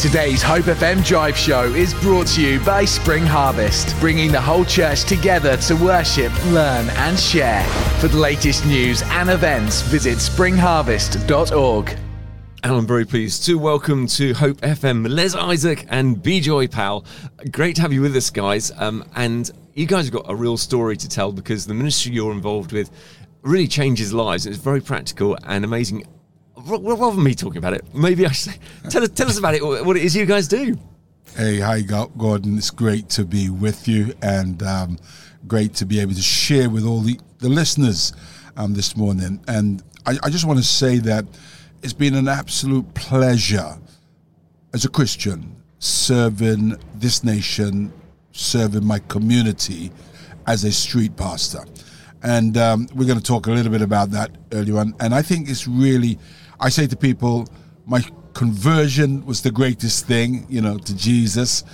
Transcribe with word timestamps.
Today's 0.00 0.40
Hope 0.40 0.64
FM 0.64 1.04
Drive 1.04 1.36
Show 1.36 1.64
is 1.74 1.92
brought 1.92 2.26
to 2.28 2.40
you 2.40 2.58
by 2.60 2.86
Spring 2.86 3.26
Harvest, 3.26 3.94
bringing 4.00 4.32
the 4.32 4.40
whole 4.40 4.64
church 4.64 5.04
together 5.04 5.58
to 5.58 5.76
worship, 5.76 6.32
learn, 6.46 6.88
and 6.88 7.20
share. 7.20 7.62
For 8.00 8.08
the 8.08 8.16
latest 8.16 8.64
news 8.64 9.02
and 9.02 9.28
events, 9.28 9.82
visit 9.82 10.16
springharvest.org. 10.16 11.90
And 12.62 12.72
I'm 12.72 12.86
very 12.86 13.04
pleased 13.04 13.44
to 13.44 13.58
welcome 13.58 14.06
to 14.06 14.32
Hope 14.32 14.56
FM 14.62 15.06
Les 15.06 15.34
Isaac 15.34 15.84
and 15.90 16.22
B 16.22 16.40
Joy 16.40 16.66
Pal. 16.66 17.04
Great 17.50 17.76
to 17.76 17.82
have 17.82 17.92
you 17.92 18.00
with 18.00 18.16
us, 18.16 18.30
guys. 18.30 18.72
Um, 18.78 19.04
and 19.16 19.50
you 19.74 19.84
guys 19.84 20.06
have 20.06 20.14
got 20.14 20.30
a 20.30 20.34
real 20.34 20.56
story 20.56 20.96
to 20.96 21.08
tell 21.10 21.30
because 21.30 21.66
the 21.66 21.74
ministry 21.74 22.12
you're 22.12 22.32
involved 22.32 22.72
with 22.72 22.90
really 23.42 23.68
changes 23.68 24.14
lives. 24.14 24.46
It's 24.46 24.56
very 24.56 24.80
practical 24.80 25.36
and 25.44 25.62
amazing. 25.62 26.06
Rather 26.66 27.14
than 27.14 27.22
me 27.24 27.34
talking 27.34 27.58
about 27.58 27.74
it, 27.74 27.84
maybe 27.94 28.26
I 28.26 28.32
should 28.32 28.54
tell 28.90 29.02
us, 29.02 29.10
tell 29.10 29.28
us 29.28 29.38
about 29.38 29.54
it, 29.54 29.64
what 29.64 29.96
it 29.96 30.02
is 30.02 30.14
you 30.14 30.26
guys 30.26 30.48
do. 30.48 30.78
Hey, 31.36 31.60
hi, 31.60 31.80
Gordon. 31.82 32.58
It's 32.58 32.70
great 32.70 33.08
to 33.10 33.24
be 33.24 33.50
with 33.50 33.86
you 33.86 34.12
and 34.20 34.62
um, 34.62 34.98
great 35.46 35.74
to 35.74 35.86
be 35.86 36.00
able 36.00 36.14
to 36.14 36.22
share 36.22 36.68
with 36.68 36.84
all 36.84 37.00
the, 37.00 37.18
the 37.38 37.48
listeners 37.48 38.12
um, 38.56 38.74
this 38.74 38.96
morning. 38.96 39.40
And 39.46 39.82
I, 40.06 40.18
I 40.24 40.30
just 40.30 40.44
want 40.44 40.58
to 40.58 40.64
say 40.64 40.98
that 40.98 41.24
it's 41.82 41.92
been 41.92 42.14
an 42.14 42.28
absolute 42.28 42.92
pleasure 42.94 43.78
as 44.74 44.84
a 44.84 44.88
Christian 44.88 45.56
serving 45.78 46.76
this 46.96 47.24
nation, 47.24 47.92
serving 48.32 48.84
my 48.84 48.98
community 49.08 49.90
as 50.46 50.64
a 50.64 50.72
street 50.72 51.16
pastor. 51.16 51.64
And 52.22 52.56
um, 52.58 52.86
we're 52.94 53.06
going 53.06 53.18
to 53.18 53.24
talk 53.24 53.46
a 53.46 53.50
little 53.50 53.72
bit 53.72 53.82
about 53.82 54.10
that 54.10 54.30
earlier 54.52 54.78
on. 54.78 54.94
And 55.00 55.14
I 55.14 55.22
think 55.22 55.48
it's 55.48 55.66
really, 55.66 56.18
I 56.60 56.68
say 56.68 56.86
to 56.86 56.96
people, 56.96 57.48
my 57.86 58.02
conversion 58.34 59.24
was 59.26 59.42
the 59.42 59.50
greatest 59.50 60.06
thing, 60.06 60.46
you 60.48 60.60
know, 60.60 60.78
to 60.78 60.96
Jesus. 60.96 61.64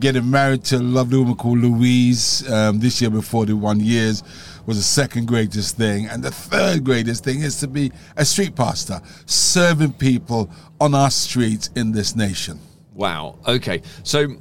Getting 0.00 0.30
married 0.30 0.64
to 0.64 0.76
a 0.76 0.78
lovely 0.78 1.18
woman 1.18 1.36
called 1.36 1.58
Louise 1.58 2.48
um, 2.50 2.80
this 2.80 3.00
year 3.00 3.10
before 3.10 3.46
the 3.46 3.56
one 3.56 3.80
years 3.80 4.22
was 4.66 4.76
the 4.76 4.82
second 4.82 5.26
greatest 5.26 5.76
thing. 5.76 6.06
And 6.06 6.22
the 6.22 6.30
third 6.30 6.84
greatest 6.84 7.24
thing 7.24 7.40
is 7.40 7.58
to 7.60 7.68
be 7.68 7.92
a 8.16 8.24
street 8.24 8.54
pastor, 8.54 9.00
serving 9.26 9.94
people 9.94 10.50
on 10.80 10.94
our 10.94 11.10
streets 11.10 11.70
in 11.76 11.92
this 11.92 12.16
nation. 12.16 12.58
Wow. 12.94 13.38
Okay. 13.46 13.82
So 14.02 14.36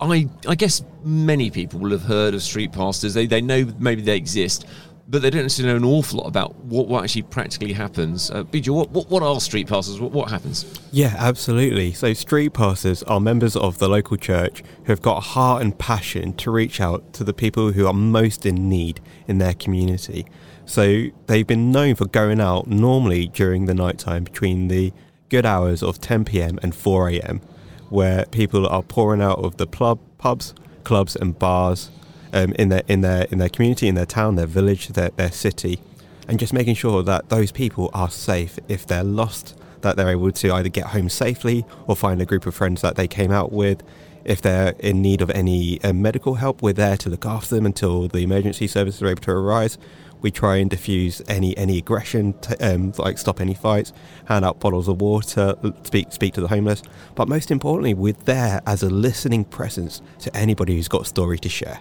I 0.00 0.28
I 0.48 0.54
guess 0.54 0.82
many 1.04 1.50
people 1.50 1.78
will 1.78 1.90
have 1.90 2.02
heard 2.02 2.34
of 2.34 2.42
street 2.42 2.72
pastors. 2.72 3.14
They 3.14 3.26
they 3.26 3.40
know 3.40 3.66
maybe 3.78 4.02
they 4.02 4.16
exist, 4.16 4.66
but 5.12 5.20
they 5.20 5.28
don't 5.28 5.42
necessarily 5.42 5.78
know 5.78 5.86
an 5.86 5.92
awful 5.92 6.20
lot 6.20 6.26
about 6.26 6.56
what, 6.64 6.88
what 6.88 7.04
actually 7.04 7.20
practically 7.20 7.74
happens. 7.74 8.30
Uh, 8.30 8.44
what, 8.44 8.90
what, 8.90 9.10
what 9.10 9.22
are 9.22 9.38
street 9.42 9.68
pastors? 9.68 10.00
What, 10.00 10.10
what 10.10 10.30
happens? 10.30 10.64
Yeah, 10.90 11.14
absolutely. 11.18 11.92
So, 11.92 12.14
street 12.14 12.54
pastors 12.54 13.02
are 13.02 13.20
members 13.20 13.54
of 13.54 13.78
the 13.78 13.90
local 13.90 14.16
church 14.16 14.64
who 14.84 14.92
have 14.92 15.02
got 15.02 15.20
heart 15.20 15.60
and 15.60 15.78
passion 15.78 16.32
to 16.38 16.50
reach 16.50 16.80
out 16.80 17.12
to 17.12 17.24
the 17.24 17.34
people 17.34 17.72
who 17.72 17.86
are 17.86 17.92
most 17.92 18.46
in 18.46 18.70
need 18.70 19.02
in 19.28 19.36
their 19.36 19.52
community. 19.52 20.24
So, 20.64 21.08
they've 21.26 21.46
been 21.46 21.70
known 21.70 21.94
for 21.94 22.06
going 22.06 22.40
out 22.40 22.66
normally 22.66 23.28
during 23.28 23.66
the 23.66 23.74
night 23.74 23.98
time 23.98 24.24
between 24.24 24.68
the 24.68 24.94
good 25.28 25.44
hours 25.44 25.82
of 25.82 26.00
10 26.00 26.24
pm 26.24 26.58
and 26.62 26.74
4 26.74 27.10
am, 27.10 27.42
where 27.90 28.24
people 28.26 28.66
are 28.66 28.82
pouring 28.82 29.20
out 29.20 29.40
of 29.40 29.58
the 29.58 29.66
pub, 29.66 30.00
pubs, 30.16 30.54
clubs, 30.84 31.16
and 31.16 31.38
bars 31.38 31.90
um, 32.32 32.52
in 32.52 32.68
their 32.68 32.82
in 32.88 33.00
their 33.00 33.24
in 33.24 33.38
their 33.38 33.48
community, 33.48 33.88
in 33.88 33.94
their 33.94 34.06
town, 34.06 34.36
their 34.36 34.46
village, 34.46 34.88
their 34.88 35.10
their 35.10 35.30
city, 35.30 35.80
and 36.28 36.38
just 36.38 36.52
making 36.52 36.74
sure 36.74 37.02
that 37.02 37.28
those 37.28 37.52
people 37.52 37.90
are 37.94 38.10
safe 38.10 38.58
if 38.68 38.86
they're 38.86 39.04
lost, 39.04 39.58
that 39.82 39.96
they're 39.96 40.10
able 40.10 40.32
to 40.32 40.52
either 40.52 40.68
get 40.68 40.86
home 40.86 41.08
safely 41.08 41.64
or 41.86 41.96
find 41.96 42.20
a 42.20 42.26
group 42.26 42.46
of 42.46 42.54
friends 42.54 42.80
that 42.82 42.96
they 42.96 43.08
came 43.08 43.30
out 43.30 43.52
with. 43.52 43.82
If 44.24 44.40
they're 44.40 44.74
in 44.78 45.02
need 45.02 45.20
of 45.20 45.30
any 45.30 45.82
uh, 45.82 45.92
medical 45.92 46.34
help, 46.36 46.62
we're 46.62 46.72
there 46.72 46.96
to 46.98 47.10
look 47.10 47.26
after 47.26 47.56
them 47.56 47.66
until 47.66 48.06
the 48.06 48.20
emergency 48.20 48.68
services 48.68 49.02
are 49.02 49.08
able 49.08 49.22
to 49.22 49.32
arise. 49.32 49.78
We 50.20 50.30
try 50.30 50.58
and 50.58 50.70
diffuse 50.70 51.20
any 51.26 51.56
any 51.58 51.78
aggression, 51.78 52.34
um, 52.60 52.92
like 52.98 53.18
stop 53.18 53.40
any 53.40 53.54
fights, 53.54 53.92
hand 54.26 54.44
out 54.44 54.60
bottles 54.60 54.86
of 54.86 55.00
water, 55.00 55.56
speak 55.82 56.12
speak 56.12 56.34
to 56.34 56.40
the 56.40 56.46
homeless. 56.46 56.82
But 57.16 57.28
most 57.28 57.50
importantly, 57.50 57.94
we're 57.94 58.12
there 58.12 58.62
as 58.64 58.84
a 58.84 58.88
listening 58.88 59.44
presence 59.44 60.00
to 60.20 60.36
anybody 60.36 60.76
who's 60.76 60.86
got 60.86 61.02
a 61.02 61.06
story 61.06 61.40
to 61.40 61.48
share. 61.48 61.80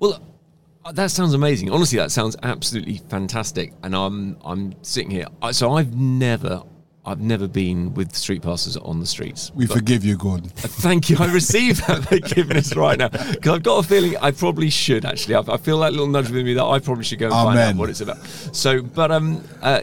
Well, 0.00 0.22
uh, 0.84 0.92
that 0.92 1.10
sounds 1.10 1.34
amazing. 1.34 1.70
Honestly, 1.70 1.98
that 1.98 2.10
sounds 2.10 2.36
absolutely 2.42 2.98
fantastic. 3.08 3.72
And 3.82 3.94
I'm 3.94 4.36
I'm 4.44 4.74
sitting 4.82 5.10
here. 5.10 5.26
So 5.52 5.72
I've 5.74 5.94
never 5.94 6.62
I've 7.04 7.20
never 7.20 7.48
been 7.48 7.94
with 7.94 8.14
street 8.14 8.42
pastors 8.42 8.76
on 8.76 9.00
the 9.00 9.06
streets. 9.06 9.50
We 9.54 9.66
forgive 9.66 10.04
you, 10.04 10.16
Gordon. 10.16 10.50
Thank 10.56 11.08
you. 11.08 11.16
I 11.18 11.32
receive 11.32 11.84
that 11.86 12.04
forgiveness 12.08 12.74
right 12.76 12.98
now 12.98 13.08
because 13.08 13.52
I've 13.54 13.62
got 13.62 13.84
a 13.84 13.88
feeling 13.88 14.16
I 14.18 14.30
probably 14.30 14.70
should 14.70 15.04
actually. 15.04 15.34
I, 15.34 15.40
I, 15.40 15.56
feel 15.56 15.80
that 15.80 15.92
little 15.92 16.06
nudge 16.06 16.28
within 16.28 16.46
me 16.46 16.54
that 16.54 16.64
I 16.64 16.78
probably 16.78 17.04
should 17.04 17.18
go 17.18 17.26
and 17.26 17.34
Amen. 17.34 17.56
find 17.56 17.58
out 17.58 17.76
what 17.76 17.90
it's 17.90 18.00
about. 18.00 18.24
So, 18.26 18.82
but 18.82 19.10
um, 19.10 19.42
uh, 19.62 19.80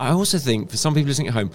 I 0.00 0.10
also 0.10 0.38
think 0.38 0.70
for 0.70 0.76
some 0.76 0.94
people 0.94 1.08
listening 1.08 1.28
at 1.28 1.34
home, 1.34 1.50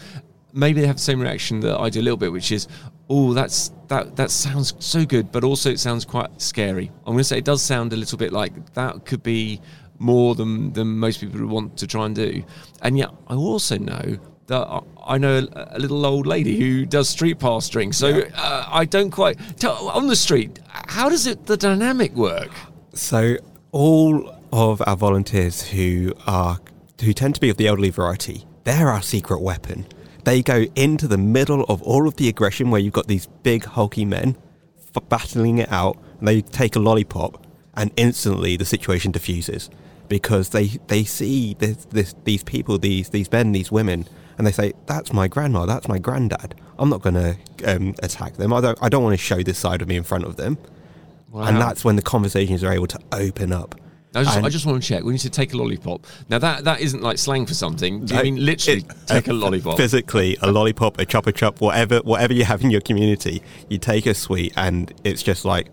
maybe 0.53 0.81
they 0.81 0.87
have 0.87 0.97
the 0.97 1.01
same 1.01 1.19
reaction 1.19 1.59
that 1.61 1.79
I 1.79 1.89
do 1.89 1.99
a 1.99 2.03
little 2.03 2.17
bit, 2.17 2.31
which 2.31 2.51
is, 2.51 2.67
oh, 3.09 3.33
that's 3.33 3.71
that 3.87 4.15
that 4.15 4.31
sounds 4.31 4.73
so 4.79 5.05
good, 5.05 5.31
but 5.31 5.43
also 5.43 5.71
it 5.71 5.79
sounds 5.79 6.05
quite 6.05 6.41
scary. 6.41 6.91
I'm 7.05 7.13
going 7.13 7.17
to 7.17 7.23
say 7.23 7.39
it 7.39 7.45
does 7.45 7.61
sound 7.61 7.93
a 7.93 7.97
little 7.97 8.17
bit 8.17 8.31
like 8.31 8.73
that 8.73 9.05
could 9.05 9.23
be 9.23 9.59
more 9.99 10.35
than 10.35 10.71
than 10.73 10.97
most 10.97 11.19
people 11.19 11.39
would 11.39 11.49
want 11.49 11.77
to 11.77 11.87
try 11.87 12.05
and 12.05 12.15
do. 12.15 12.43
And 12.81 12.97
yet, 12.97 13.09
I 13.27 13.35
also 13.35 13.77
know 13.77 14.17
that 14.47 14.83
I 15.05 15.17
know 15.17 15.47
a, 15.53 15.79
little 15.79 16.05
old 16.05 16.27
lady 16.27 16.59
who 16.59 16.85
does 16.85 17.09
street 17.09 17.39
pastoring. 17.39 17.93
So 17.93 18.09
yeah. 18.09 18.25
uh, 18.35 18.65
I 18.69 18.85
don't 18.85 19.11
quite 19.11 19.37
tell, 19.57 19.89
on 19.89 20.07
the 20.07 20.15
street. 20.15 20.59
How 20.67 21.09
does 21.09 21.27
it 21.27 21.45
the 21.45 21.57
dynamic 21.57 22.13
work? 22.13 22.51
So 22.93 23.37
all 23.71 24.35
of 24.51 24.81
our 24.85 24.95
volunteers 24.95 25.61
who 25.69 26.13
are 26.27 26.59
who 27.01 27.13
tend 27.13 27.35
to 27.35 27.41
be 27.41 27.49
of 27.49 27.57
the 27.57 27.67
elderly 27.67 27.89
variety, 27.89 28.45
they're 28.63 28.89
our 28.89 29.01
secret 29.01 29.41
weapon. 29.41 29.85
They 30.23 30.41
go 30.41 30.65
into 30.75 31.07
the 31.07 31.17
middle 31.17 31.63
of 31.63 31.81
all 31.81 32.07
of 32.07 32.15
the 32.15 32.29
aggression 32.29 32.71
where 32.71 32.79
you've 32.79 32.93
got 32.93 33.07
these 33.07 33.27
big, 33.43 33.65
hulky 33.65 34.05
men 34.05 34.37
battling 35.01 35.57
it 35.57 35.71
out, 35.71 35.97
and 36.19 36.27
they 36.27 36.41
take 36.41 36.75
a 36.75 36.79
lollipop, 36.79 37.45
and 37.75 37.91
instantly 37.97 38.55
the 38.55 38.65
situation 38.65 39.11
diffuses 39.11 39.69
because 40.07 40.49
they, 40.49 40.67
they 40.87 41.03
see 41.03 41.55
this, 41.55 41.85
this, 41.85 42.13
these 42.23 42.43
people, 42.43 42.77
these, 42.77 43.09
these 43.09 43.31
men, 43.31 43.51
these 43.51 43.71
women, 43.71 44.07
and 44.37 44.45
they 44.45 44.51
say, 44.51 44.73
That's 44.85 45.13
my 45.13 45.27
grandma, 45.27 45.65
that's 45.65 45.87
my 45.87 45.97
granddad. 45.97 46.55
I'm 46.77 46.89
not 46.89 47.01
going 47.01 47.15
to 47.15 47.37
um, 47.65 47.95
attack 48.01 48.33
them. 48.33 48.51
I 48.51 48.61
don't, 48.61 48.77
I 48.81 48.89
don't 48.89 49.03
want 49.03 49.13
to 49.13 49.23
show 49.23 49.41
this 49.41 49.57
side 49.57 49.81
of 49.81 49.87
me 49.87 49.95
in 49.95 50.03
front 50.03 50.25
of 50.25 50.35
them. 50.35 50.57
Wow. 51.31 51.43
And 51.43 51.57
that's 51.57 51.83
when 51.83 51.95
the 51.95 52.01
conversations 52.01 52.63
are 52.63 52.71
able 52.71 52.87
to 52.87 52.99
open 53.11 53.51
up. 53.51 53.75
I 54.15 54.23
just, 54.23 54.37
I 54.37 54.49
just, 54.49 54.65
want 54.65 54.81
to 54.81 54.87
check. 54.87 55.03
When 55.03 55.13
you 55.13 55.17
say 55.17 55.29
take 55.29 55.53
a 55.53 55.57
lollipop, 55.57 56.05
now 56.29 56.37
that 56.37 56.63
that 56.65 56.81
isn't 56.81 57.01
like 57.01 57.17
slang 57.17 57.45
for 57.45 57.55
something. 57.55 58.05
Do 58.05 58.15
you 58.15 58.23
mean 58.23 58.45
literally 58.45 58.81
it, 58.81 58.93
take 59.07 59.27
a 59.27 59.33
lollipop? 59.33 59.77
Physically, 59.77 60.37
a 60.41 60.51
lollipop, 60.51 60.99
a 60.99 61.05
Chupa 61.05 61.33
Chup, 61.33 61.61
whatever, 61.61 61.99
whatever 61.99 62.33
you 62.33 62.45
have 62.45 62.61
in 62.63 62.69
your 62.69 62.81
community, 62.81 63.41
you 63.69 63.79
take 63.79 64.05
a 64.05 64.13
sweet, 64.13 64.53
and 64.55 64.93
it's 65.03 65.23
just 65.23 65.45
like 65.45 65.69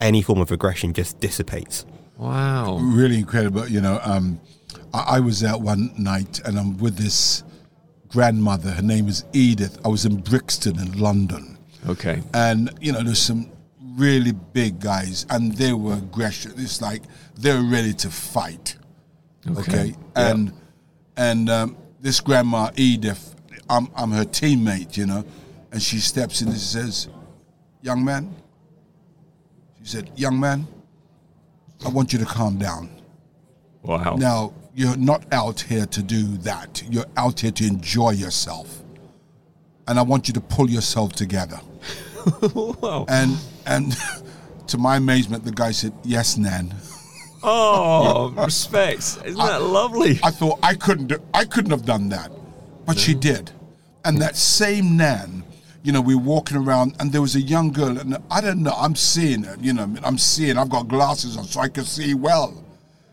any 0.00 0.22
form 0.22 0.40
of 0.40 0.52
aggression 0.52 0.92
just 0.92 1.18
dissipates. 1.18 1.84
Wow, 2.16 2.78
really 2.78 3.18
incredible. 3.18 3.66
You 3.66 3.80
know, 3.80 4.00
um, 4.04 4.40
I, 4.94 5.16
I 5.16 5.20
was 5.20 5.42
out 5.42 5.60
one 5.60 5.92
night, 5.98 6.40
and 6.44 6.58
I'm 6.58 6.78
with 6.78 6.96
this 6.96 7.42
grandmother. 8.08 8.70
Her 8.70 8.82
name 8.82 9.08
is 9.08 9.24
Edith. 9.32 9.78
I 9.84 9.88
was 9.88 10.04
in 10.04 10.16
Brixton 10.16 10.78
in 10.78 10.98
London. 11.00 11.58
Okay, 11.88 12.22
and 12.32 12.70
you 12.80 12.92
know, 12.92 13.02
there's 13.02 13.18
some 13.18 13.50
really 13.96 14.32
big 14.32 14.80
guys, 14.80 15.26
and 15.30 15.52
they 15.56 15.72
were 15.72 15.94
aggression. 15.94 16.52
It's 16.56 16.80
like 16.80 17.02
they're 17.36 17.62
ready 17.62 17.92
to 17.94 18.10
fight. 18.10 18.76
Okay, 19.48 19.60
okay? 19.60 19.94
and 20.14 20.52
and 21.16 21.50
um, 21.50 21.76
this 22.00 22.20
grandma 22.20 22.70
Edith, 22.76 23.34
I'm 23.68 23.88
I'm 23.96 24.10
her 24.12 24.24
teammate, 24.24 24.96
you 24.96 25.06
know, 25.06 25.24
and 25.72 25.82
she 25.82 25.98
steps 25.98 26.42
in 26.42 26.48
and 26.48 26.56
says, 26.56 27.08
"Young 27.80 28.04
man," 28.04 28.34
she 29.78 29.86
said, 29.86 30.10
"Young 30.16 30.38
man, 30.38 30.66
I 31.84 31.88
want 31.88 32.12
you 32.12 32.18
to 32.18 32.24
calm 32.24 32.58
down." 32.58 32.90
Wow. 33.82 34.14
Now 34.16 34.54
you're 34.74 34.96
not 34.96 35.24
out 35.32 35.60
here 35.60 35.86
to 35.86 36.02
do 36.02 36.36
that. 36.38 36.82
You're 36.88 37.06
out 37.16 37.40
here 37.40 37.50
to 37.50 37.66
enjoy 37.66 38.10
yourself, 38.10 38.82
and 39.88 39.98
I 39.98 40.02
want 40.02 40.28
you 40.28 40.34
to 40.34 40.40
pull 40.40 40.70
yourself 40.70 41.12
together. 41.12 41.60
wow. 42.54 43.06
And 43.08 43.36
and 43.66 43.96
to 44.68 44.78
my 44.78 44.96
amazement, 44.96 45.44
the 45.44 45.52
guy 45.52 45.72
said, 45.72 45.92
"Yes, 46.04 46.36
Nan." 46.36 46.74
Oh, 47.42 48.30
respect! 48.36 49.18
Isn't 49.24 49.40
I, 49.40 49.58
that 49.58 49.62
lovely? 49.62 50.20
I 50.22 50.30
thought 50.30 50.58
I 50.62 50.74
couldn't. 50.74 51.08
Do, 51.08 51.18
I 51.34 51.44
couldn't 51.44 51.70
have 51.70 51.84
done 51.84 52.08
that, 52.10 52.30
but 52.86 52.98
she 52.98 53.14
did. 53.14 53.50
And 54.04 54.20
that 54.20 54.36
same 54.36 54.96
Nan, 54.96 55.44
you 55.82 55.92
know, 55.92 56.00
we 56.00 56.14
were 56.14 56.22
walking 56.22 56.56
around, 56.56 56.96
and 57.00 57.12
there 57.12 57.20
was 57.20 57.36
a 57.36 57.40
young 57.40 57.72
girl, 57.72 57.98
and 57.98 58.16
I 58.30 58.40
don't 58.40 58.62
know. 58.62 58.74
I'm 58.76 58.96
seeing 58.96 59.44
it. 59.44 59.60
You 59.60 59.72
know, 59.72 59.94
I'm 60.04 60.18
seeing. 60.18 60.56
I've 60.58 60.70
got 60.70 60.88
glasses 60.88 61.36
on, 61.36 61.44
so 61.44 61.60
I 61.60 61.68
can 61.68 61.84
see 61.84 62.14
well. 62.14 62.64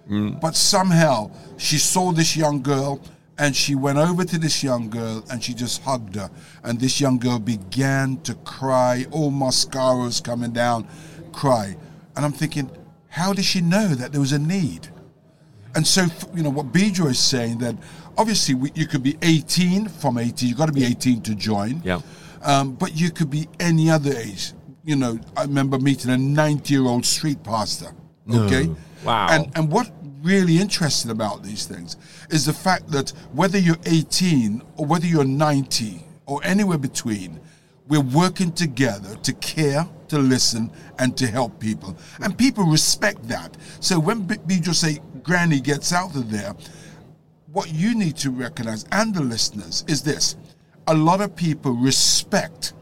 Mm. 0.10 0.42
But 0.42 0.56
somehow 0.56 1.32
she 1.58 1.78
saw 1.78 2.12
this 2.12 2.36
young 2.36 2.62
girl, 2.62 3.02
And 3.40 3.56
she 3.56 3.74
went 3.74 3.98
over 3.98 4.26
to 4.26 4.38
this 4.38 4.62
young 4.64 4.90
girl 4.90 5.24
and 5.32 5.42
she 5.42 5.54
just 5.54 5.82
hugged 5.84 6.16
her. 6.16 6.30
And 6.62 6.78
this 6.78 7.00
young 7.00 7.18
girl 7.18 7.40
began 7.40 8.18
to 8.24 8.36
cry, 8.36 9.06
all 9.12 9.32
mascaras 9.32 10.22
coming 10.22 10.52
down, 10.52 10.86
cry. 11.32 11.78
And 12.18 12.26
I'm 12.26 12.34
thinking, 12.34 12.70
how 13.20 13.34
did 13.34 13.46
she 13.46 13.62
know 13.62 13.90
that 13.90 14.12
there 14.12 14.22
was 14.22 14.32
a 14.32 14.40
need? 14.40 14.88
And 15.76 15.86
so, 15.86 16.06
you 16.34 16.42
know, 16.42 16.50
what 16.50 16.72
Bijo 16.72 17.10
is 17.10 17.20
saying 17.20 17.60
that 17.60 17.76
obviously 18.18 18.56
we, 18.56 18.72
you 18.74 18.88
could 18.88 19.04
be 19.04 19.18
18 19.22 19.88
from 19.88 20.18
18, 20.18 20.50
you've 20.50 20.58
got 20.58 20.68
to 20.68 20.72
be 20.72 20.86
18 20.86 21.22
to 21.24 21.36
join. 21.36 21.82
Yeah. 21.84 22.02
Um, 22.42 22.74
but 22.74 22.96
you 22.96 23.12
could 23.12 23.30
be 23.30 23.48
any 23.60 23.90
other 23.90 24.14
age. 24.14 24.54
You 24.84 24.96
know, 24.96 25.20
I 25.38 25.44
remember 25.44 25.78
meeting 25.78 26.12
a 26.12 26.18
90 26.18 26.74
year 26.74 26.84
old 26.84 27.06
street 27.06 27.44
pastor. 27.44 27.92
Okay. 28.34 28.68
No. 28.68 28.78
Wow. 29.04 29.28
And, 29.30 29.52
and 29.56 29.72
what 29.72 29.92
really 30.22 30.58
interesting 30.58 31.12
about 31.12 31.44
these 31.44 31.66
things 31.66 31.98
is 32.30 32.46
the 32.46 32.54
fact 32.54 32.90
that 32.92 33.12
whether 33.34 33.58
you're 33.58 33.78
18 33.86 34.62
or 34.78 34.86
whether 34.86 35.06
you're 35.06 35.24
90 35.26 36.04
or 36.26 36.42
anywhere 36.44 36.78
between, 36.78 37.40
we're 37.88 38.02
working 38.02 38.52
together 38.52 39.16
to 39.16 39.34
care, 39.34 39.88
to 40.10 40.20
listen, 40.20 40.72
and 40.98 41.16
to 41.18 41.28
help 41.28 41.60
people. 41.60 41.98
And 42.22 42.38
people 42.38 42.64
respect 42.66 43.28
that. 43.28 43.56
So 43.80 44.00
when 44.00 44.28
Bijo 44.28 44.74
say 44.74 45.00
Granny 45.24 45.60
gets 45.60 45.94
out 45.94 46.16
of 46.16 46.30
there, 46.32 46.54
what 47.52 47.72
you 47.72 47.96
need 47.96 48.16
to 48.18 48.30
recognize 48.30 48.86
and 48.92 49.14
the 49.14 49.22
listeners 49.22 49.84
is 49.88 50.04
this 50.04 50.36
a 50.88 50.94
lot 50.94 51.22
of 51.22 51.36
people 51.36 51.72
respect 51.72 52.74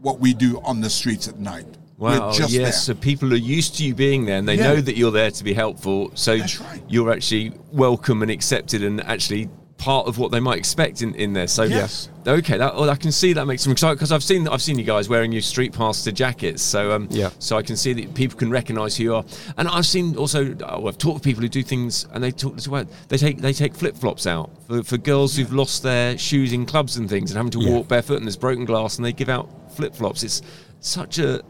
what 0.00 0.20
we 0.20 0.34
do 0.34 0.60
on 0.60 0.80
the 0.80 0.90
streets 0.90 1.28
at 1.28 1.38
night. 1.38 1.66
Wow, 1.98 2.32
yes. 2.32 2.52
There. 2.52 2.72
So 2.72 2.94
people 2.94 3.32
are 3.32 3.36
used 3.36 3.76
to 3.76 3.84
you 3.84 3.94
being 3.94 4.26
there 4.26 4.38
and 4.38 4.46
they 4.46 4.56
yeah. 4.56 4.74
know 4.74 4.80
that 4.80 4.96
you're 4.96 5.10
there 5.10 5.30
to 5.30 5.44
be 5.44 5.54
helpful. 5.54 6.12
So 6.14 6.36
right. 6.36 6.82
you're 6.88 7.10
actually 7.10 7.52
welcome 7.72 8.22
and 8.22 8.30
accepted 8.30 8.84
and 8.84 9.00
actually 9.04 9.48
part 9.78 10.06
of 10.06 10.18
what 10.18 10.30
they 10.30 10.40
might 10.40 10.58
expect 10.58 11.02
in, 11.02 11.14
in 11.14 11.32
there. 11.32 11.46
So 11.46 11.64
yes, 11.64 12.08
okay, 12.26 12.56
that, 12.58 12.74
well, 12.74 12.90
I 12.90 12.96
can 12.96 13.12
see 13.12 13.32
that 13.34 13.46
makes 13.46 13.62
them 13.64 13.72
excited 13.72 13.96
because 13.96 14.12
I've 14.12 14.22
seen 14.22 14.48
I've 14.48 14.62
seen 14.62 14.78
you 14.78 14.84
guys 14.84 15.08
wearing 15.08 15.32
your 15.32 15.42
street 15.42 15.72
pastor 15.72 16.12
jackets. 16.12 16.62
So 16.62 16.92
um, 16.92 17.08
yeah, 17.10 17.30
so 17.38 17.56
I 17.56 17.62
can 17.62 17.76
see 17.76 17.92
that 17.92 18.14
people 18.14 18.38
can 18.38 18.50
recognise 18.50 18.96
who 18.96 19.04
you 19.04 19.14
are. 19.14 19.24
And 19.56 19.68
I've 19.68 19.86
seen 19.86 20.16
also 20.16 20.56
oh, 20.64 20.86
I've 20.86 20.98
talked 20.98 21.22
to 21.22 21.28
people 21.28 21.42
who 21.42 21.48
do 21.48 21.62
things 21.62 22.06
and 22.12 22.22
they 22.22 22.30
talk 22.30 22.64
about 22.66 22.86
they 23.08 23.18
take 23.18 23.38
they 23.38 23.52
take 23.52 23.74
flip 23.74 23.96
flops 23.96 24.26
out 24.26 24.50
for, 24.66 24.82
for 24.82 24.96
girls 24.96 25.36
who've 25.36 25.52
lost 25.52 25.82
their 25.82 26.16
shoes 26.18 26.52
in 26.52 26.66
clubs 26.66 26.96
and 26.96 27.08
things 27.08 27.30
and 27.30 27.36
having 27.36 27.52
to 27.52 27.60
yeah. 27.60 27.70
walk 27.70 27.88
barefoot 27.88 28.16
and 28.16 28.24
there's 28.24 28.36
broken 28.36 28.64
glass 28.64 28.96
and 28.96 29.04
they 29.04 29.12
give 29.12 29.28
out 29.28 29.48
flip 29.74 29.94
flops. 29.94 30.22
It's 30.22 30.42
such 30.80 31.18
a 31.18 31.42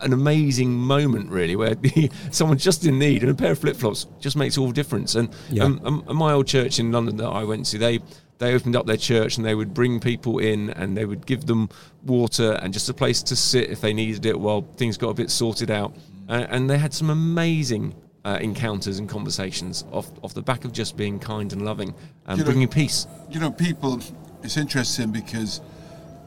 an 0.00 0.12
amazing 0.12 0.72
moment, 0.72 1.30
really, 1.30 1.56
where 1.56 1.76
someone 2.30 2.58
just 2.58 2.84
in 2.84 2.98
need 2.98 3.22
and 3.22 3.30
a 3.30 3.34
pair 3.34 3.52
of 3.52 3.58
flip 3.58 3.76
flops 3.76 4.06
just 4.20 4.36
makes 4.36 4.56
all 4.56 4.68
the 4.68 4.72
difference. 4.72 5.14
And, 5.14 5.28
yeah. 5.50 5.64
um, 5.64 6.04
and 6.06 6.18
my 6.18 6.32
old 6.32 6.46
church 6.46 6.78
in 6.78 6.92
London 6.92 7.16
that 7.18 7.28
I 7.28 7.44
went 7.44 7.66
to, 7.66 7.78
they 7.78 8.00
they 8.38 8.52
opened 8.52 8.74
up 8.74 8.84
their 8.84 8.96
church 8.96 9.36
and 9.36 9.46
they 9.46 9.54
would 9.54 9.72
bring 9.72 10.00
people 10.00 10.38
in 10.38 10.70
and 10.70 10.96
they 10.96 11.04
would 11.04 11.24
give 11.24 11.46
them 11.46 11.68
water 12.04 12.58
and 12.62 12.72
just 12.72 12.88
a 12.88 12.94
place 12.94 13.22
to 13.22 13.36
sit 13.36 13.70
if 13.70 13.80
they 13.80 13.92
needed 13.92 14.26
it 14.26 14.38
while 14.38 14.62
things 14.76 14.96
got 14.96 15.10
a 15.10 15.14
bit 15.14 15.30
sorted 15.30 15.70
out. 15.70 15.94
Uh, 16.28 16.44
and 16.48 16.68
they 16.68 16.76
had 16.76 16.92
some 16.92 17.10
amazing 17.10 17.94
uh, 18.24 18.38
encounters 18.40 18.98
and 18.98 19.08
conversations 19.08 19.84
off 19.92 20.10
off 20.22 20.34
the 20.34 20.42
back 20.42 20.64
of 20.64 20.72
just 20.72 20.96
being 20.96 21.18
kind 21.18 21.52
and 21.52 21.64
loving 21.64 21.94
and 22.26 22.38
you 22.38 22.44
bringing 22.44 22.68
peace. 22.68 23.06
You 23.30 23.40
know, 23.40 23.50
people. 23.50 24.00
It's 24.42 24.58
interesting 24.58 25.10
because 25.10 25.62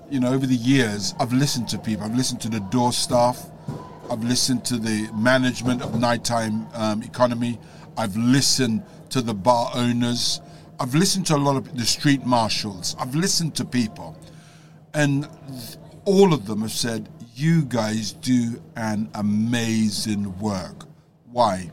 you 0.10 0.20
know, 0.20 0.34
over 0.34 0.46
the 0.46 0.56
years, 0.56 1.14
I've 1.20 1.34
listened 1.34 1.68
to 1.70 1.78
people. 1.78 2.06
I've 2.06 2.16
listened 2.16 2.42
to 2.42 2.50
the 2.50 2.60
door 2.60 2.94
staff. 2.94 3.50
I've 4.10 4.24
listened 4.24 4.64
to 4.66 4.78
the 4.78 5.10
management 5.14 5.82
of 5.82 6.00
nighttime 6.00 6.68
um, 6.74 7.04
economy. 7.04 7.60
I've 7.98 8.16
listened 8.16 8.84
to 9.10 9.22
the 9.22 9.34
bar 9.34 9.72
owners. 9.74 10.42
I've 10.80 10.96
listened 10.96 11.26
to 11.28 11.36
a 11.36 11.38
lot 11.38 11.58
of 11.58 11.76
the 11.78 11.86
street 11.86 12.26
marshals. 12.26 12.96
I've 13.00 13.16
listened 13.16 13.56
to 13.56 13.66
people. 13.66 14.18
And 14.94 15.28
all 16.06 16.34
of 16.34 16.46
them 16.46 16.62
have 16.62 16.72
said, 16.72 17.10
you 17.36 17.64
guys 17.66 18.14
do 18.14 18.62
an 18.76 19.10
amazing 19.14 20.38
work. 20.40 20.86
Why? 21.32 21.70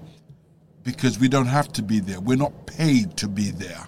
Because 0.83 1.19
we 1.19 1.29
don't 1.29 1.47
have 1.47 1.73
to 1.75 1.83
be 1.83 2.01
there. 2.01 2.21
We're 2.21 2.37
not 2.37 2.67
paid 2.67 3.17
to 3.19 3.29
be 3.29 3.51
there. 3.51 3.87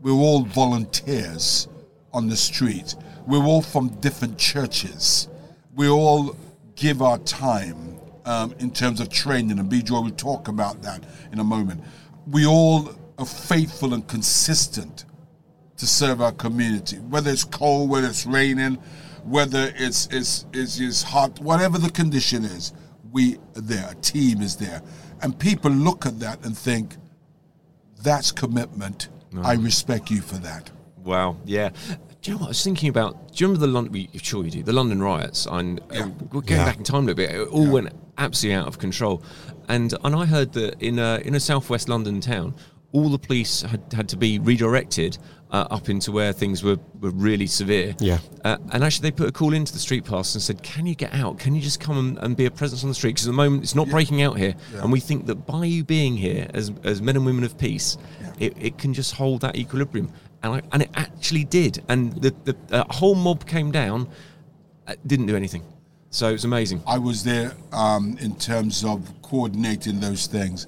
We're 0.00 0.12
all 0.12 0.44
volunteers 0.44 1.66
on 2.12 2.28
the 2.28 2.36
street. 2.36 2.94
We're 3.28 3.44
all 3.44 3.60
from 3.60 3.88
different 4.00 4.38
churches. 4.38 5.28
We 5.74 5.86
all 5.86 6.34
give 6.76 7.02
our 7.02 7.18
time 7.18 7.98
um, 8.24 8.54
in 8.58 8.70
terms 8.70 9.00
of 9.00 9.10
training, 9.10 9.58
and 9.58 9.70
Bijo 9.70 10.02
will 10.02 10.10
talk 10.12 10.48
about 10.48 10.80
that 10.80 11.04
in 11.30 11.38
a 11.38 11.44
moment. 11.44 11.84
We 12.26 12.46
all 12.46 12.90
are 13.18 13.26
faithful 13.26 13.92
and 13.92 14.08
consistent 14.08 15.04
to 15.76 15.86
serve 15.86 16.22
our 16.22 16.32
community, 16.32 16.96
whether 16.96 17.30
it's 17.30 17.44
cold, 17.44 17.90
whether 17.90 18.06
it's 18.06 18.24
raining, 18.24 18.76
whether 19.24 19.72
it's 19.76 20.06
it's 20.10 20.46
it's, 20.54 20.80
it's 20.80 21.02
hot, 21.02 21.38
whatever 21.40 21.76
the 21.76 21.90
condition 21.90 22.46
is, 22.46 22.72
we 23.12 23.34
are 23.56 23.60
there. 23.60 23.90
A 23.90 23.94
team 23.96 24.40
is 24.40 24.56
there, 24.56 24.80
and 25.20 25.38
people 25.38 25.70
look 25.70 26.06
at 26.06 26.18
that 26.20 26.42
and 26.46 26.56
think, 26.56 26.96
"That's 28.02 28.32
commitment. 28.32 29.10
No. 29.32 29.42
I 29.42 29.52
respect 29.54 30.10
you 30.10 30.22
for 30.22 30.36
that." 30.38 30.70
Wow. 31.04 31.36
Yeah. 31.44 31.70
You 32.28 32.34
know 32.34 32.40
what 32.40 32.46
I 32.46 32.48
was 32.48 32.62
thinking 32.62 32.90
about? 32.90 33.32
Do 33.32 33.42
you 33.42 33.46
remember 33.46 33.66
the 33.66 33.72
London? 33.72 34.06
Sure, 34.22 34.44
you 34.44 34.50
do. 34.50 34.62
The 34.62 34.74
London 34.74 35.02
riots. 35.02 35.46
And 35.46 35.80
yeah. 35.90 36.08
we're 36.30 36.42
going 36.42 36.60
yeah. 36.60 36.66
back 36.66 36.76
in 36.76 36.84
time 36.84 37.04
a 37.04 37.06
little 37.06 37.14
bit. 37.14 37.30
It 37.30 37.48
all 37.48 37.64
yeah. 37.64 37.72
went 37.72 37.92
absolutely 38.18 38.54
out 38.54 38.68
of 38.68 38.78
control. 38.78 39.22
And 39.66 39.94
and 40.04 40.14
I 40.14 40.26
heard 40.26 40.52
that 40.52 40.82
in 40.82 40.98
a 40.98 41.22
in 41.24 41.34
a 41.34 41.40
southwest 41.40 41.88
London 41.88 42.20
town, 42.20 42.54
all 42.92 43.08
the 43.08 43.18
police 43.18 43.62
had, 43.62 43.82
had 43.94 44.10
to 44.10 44.18
be 44.18 44.38
redirected 44.38 45.16
uh, 45.50 45.66
up 45.70 45.88
into 45.88 46.12
where 46.12 46.32
things 46.32 46.62
were, 46.62 46.78
were 47.00 47.10
really 47.10 47.46
severe. 47.46 47.94
Yeah. 47.98 48.18
Uh, 48.44 48.58
and 48.72 48.84
actually, 48.84 49.10
they 49.10 49.16
put 49.16 49.28
a 49.28 49.32
call 49.32 49.54
into 49.54 49.72
the 49.72 49.78
street 49.78 50.04
pass 50.04 50.34
and 50.34 50.42
said, 50.42 50.62
Can 50.62 50.86
you 50.86 50.94
get 50.94 51.14
out? 51.14 51.38
Can 51.38 51.54
you 51.54 51.62
just 51.62 51.80
come 51.80 51.98
and, 51.98 52.18
and 52.18 52.36
be 52.36 52.44
a 52.44 52.50
presence 52.50 52.82
on 52.82 52.90
the 52.90 52.94
street? 52.94 53.12
Because 53.14 53.26
at 53.26 53.30
the 53.30 53.36
moment, 53.36 53.62
it's 53.62 53.74
not 53.74 53.86
yeah. 53.86 53.92
breaking 53.92 54.22
out 54.22 54.36
here. 54.36 54.54
Yeah. 54.74 54.82
And 54.82 54.92
we 54.92 55.00
think 55.00 55.26
that 55.26 55.46
by 55.46 55.64
you 55.64 55.84
being 55.84 56.16
here 56.16 56.46
as, 56.52 56.72
as 56.84 57.00
men 57.00 57.16
and 57.16 57.24
women 57.24 57.44
of 57.44 57.56
peace, 57.56 57.96
yeah. 58.20 58.32
it, 58.38 58.56
it 58.58 58.78
can 58.78 58.92
just 58.92 59.14
hold 59.14 59.40
that 59.40 59.56
equilibrium. 59.56 60.12
And, 60.42 60.54
I, 60.54 60.62
and 60.72 60.82
it 60.82 60.90
actually 60.94 61.44
did. 61.44 61.82
And 61.88 62.12
the, 62.22 62.34
the 62.44 62.84
whole 62.90 63.14
mob 63.14 63.46
came 63.46 63.70
down, 63.70 64.08
uh, 64.86 64.94
didn't 65.06 65.26
do 65.26 65.36
anything. 65.36 65.62
So 66.10 66.28
it 66.28 66.32
was 66.32 66.44
amazing. 66.44 66.82
I 66.86 66.98
was 66.98 67.24
there 67.24 67.52
um, 67.72 68.16
in 68.20 68.34
terms 68.36 68.84
of 68.84 69.10
coordinating 69.22 70.00
those 70.00 70.26
things. 70.26 70.66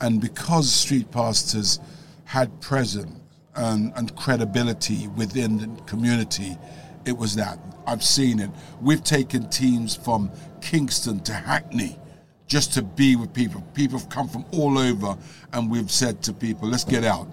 And 0.00 0.20
because 0.20 0.70
street 0.70 1.10
pastors 1.10 1.80
had 2.24 2.60
presence 2.60 3.10
and, 3.54 3.92
and 3.96 4.14
credibility 4.16 5.08
within 5.08 5.58
the 5.58 5.82
community, 5.82 6.56
it 7.04 7.16
was 7.16 7.34
that. 7.36 7.58
I've 7.86 8.02
seen 8.02 8.40
it. 8.40 8.50
We've 8.80 9.02
taken 9.02 9.48
teams 9.48 9.96
from 9.96 10.30
Kingston 10.60 11.20
to 11.20 11.32
Hackney 11.32 11.98
just 12.46 12.74
to 12.74 12.82
be 12.82 13.16
with 13.16 13.32
people. 13.32 13.62
People 13.74 13.98
have 13.98 14.08
come 14.08 14.28
from 14.28 14.44
all 14.52 14.78
over, 14.78 15.16
and 15.52 15.70
we've 15.70 15.90
said 15.90 16.22
to 16.24 16.32
people, 16.32 16.68
let's 16.68 16.84
get 16.84 17.04
out 17.04 17.28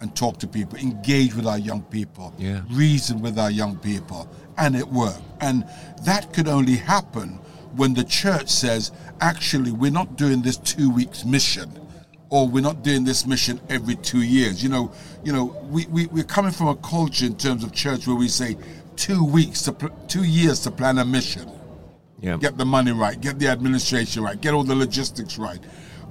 and 0.00 0.14
talk 0.16 0.38
to 0.38 0.46
people, 0.46 0.78
engage 0.78 1.34
with 1.34 1.46
our 1.46 1.58
young 1.58 1.82
people, 1.82 2.32
yeah. 2.38 2.62
reason 2.70 3.20
with 3.20 3.38
our 3.38 3.50
young 3.50 3.76
people. 3.78 4.28
And 4.56 4.74
it 4.74 4.86
worked. 4.86 5.22
And 5.40 5.66
that 6.04 6.32
could 6.32 6.48
only 6.48 6.76
happen 6.76 7.38
when 7.76 7.94
the 7.94 8.04
church 8.04 8.48
says, 8.48 8.92
actually, 9.20 9.72
we're 9.72 9.90
not 9.90 10.16
doing 10.16 10.42
this 10.42 10.56
two 10.56 10.90
weeks 10.90 11.24
mission 11.24 11.70
or 12.30 12.48
we're 12.48 12.62
not 12.62 12.82
doing 12.82 13.04
this 13.04 13.26
mission 13.26 13.60
every 13.68 13.96
two 13.96 14.22
years. 14.22 14.62
You 14.62 14.70
know, 14.70 14.92
you 15.24 15.32
know, 15.32 15.56
we, 15.68 15.86
we, 15.86 16.06
we're 16.06 16.24
coming 16.24 16.52
from 16.52 16.68
a 16.68 16.76
culture 16.76 17.26
in 17.26 17.36
terms 17.36 17.64
of 17.64 17.72
church 17.72 18.06
where 18.06 18.16
we 18.16 18.28
say 18.28 18.56
two 18.96 19.24
weeks 19.24 19.62
to 19.62 19.72
pl- 19.72 19.90
two 20.08 20.24
years 20.24 20.60
to 20.60 20.70
plan 20.70 20.98
a 20.98 21.04
mission. 21.04 21.50
Yeah. 22.20 22.36
Get 22.36 22.56
the 22.56 22.66
money 22.66 22.92
right, 22.92 23.20
get 23.20 23.38
the 23.38 23.48
administration 23.48 24.22
right, 24.22 24.40
get 24.40 24.54
all 24.54 24.62
the 24.62 24.74
logistics 24.74 25.38
right. 25.38 25.60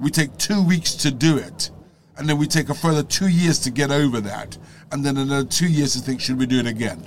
We 0.00 0.10
take 0.10 0.36
two 0.38 0.62
weeks 0.62 0.94
to 0.96 1.10
do 1.10 1.38
it, 1.38 1.70
and 2.16 2.28
then 2.28 2.38
we 2.38 2.46
take 2.46 2.68
a 2.68 2.74
further 2.74 3.02
two 3.02 3.28
years 3.28 3.58
to 3.60 3.70
get 3.70 3.90
over 3.90 4.20
that, 4.20 4.56
and 4.92 5.04
then 5.04 5.16
another 5.16 5.48
two 5.48 5.68
years 5.68 5.94
to 5.94 6.00
think, 6.00 6.20
should 6.20 6.38
we 6.38 6.46
do 6.46 6.58
it 6.58 6.66
again? 6.66 7.02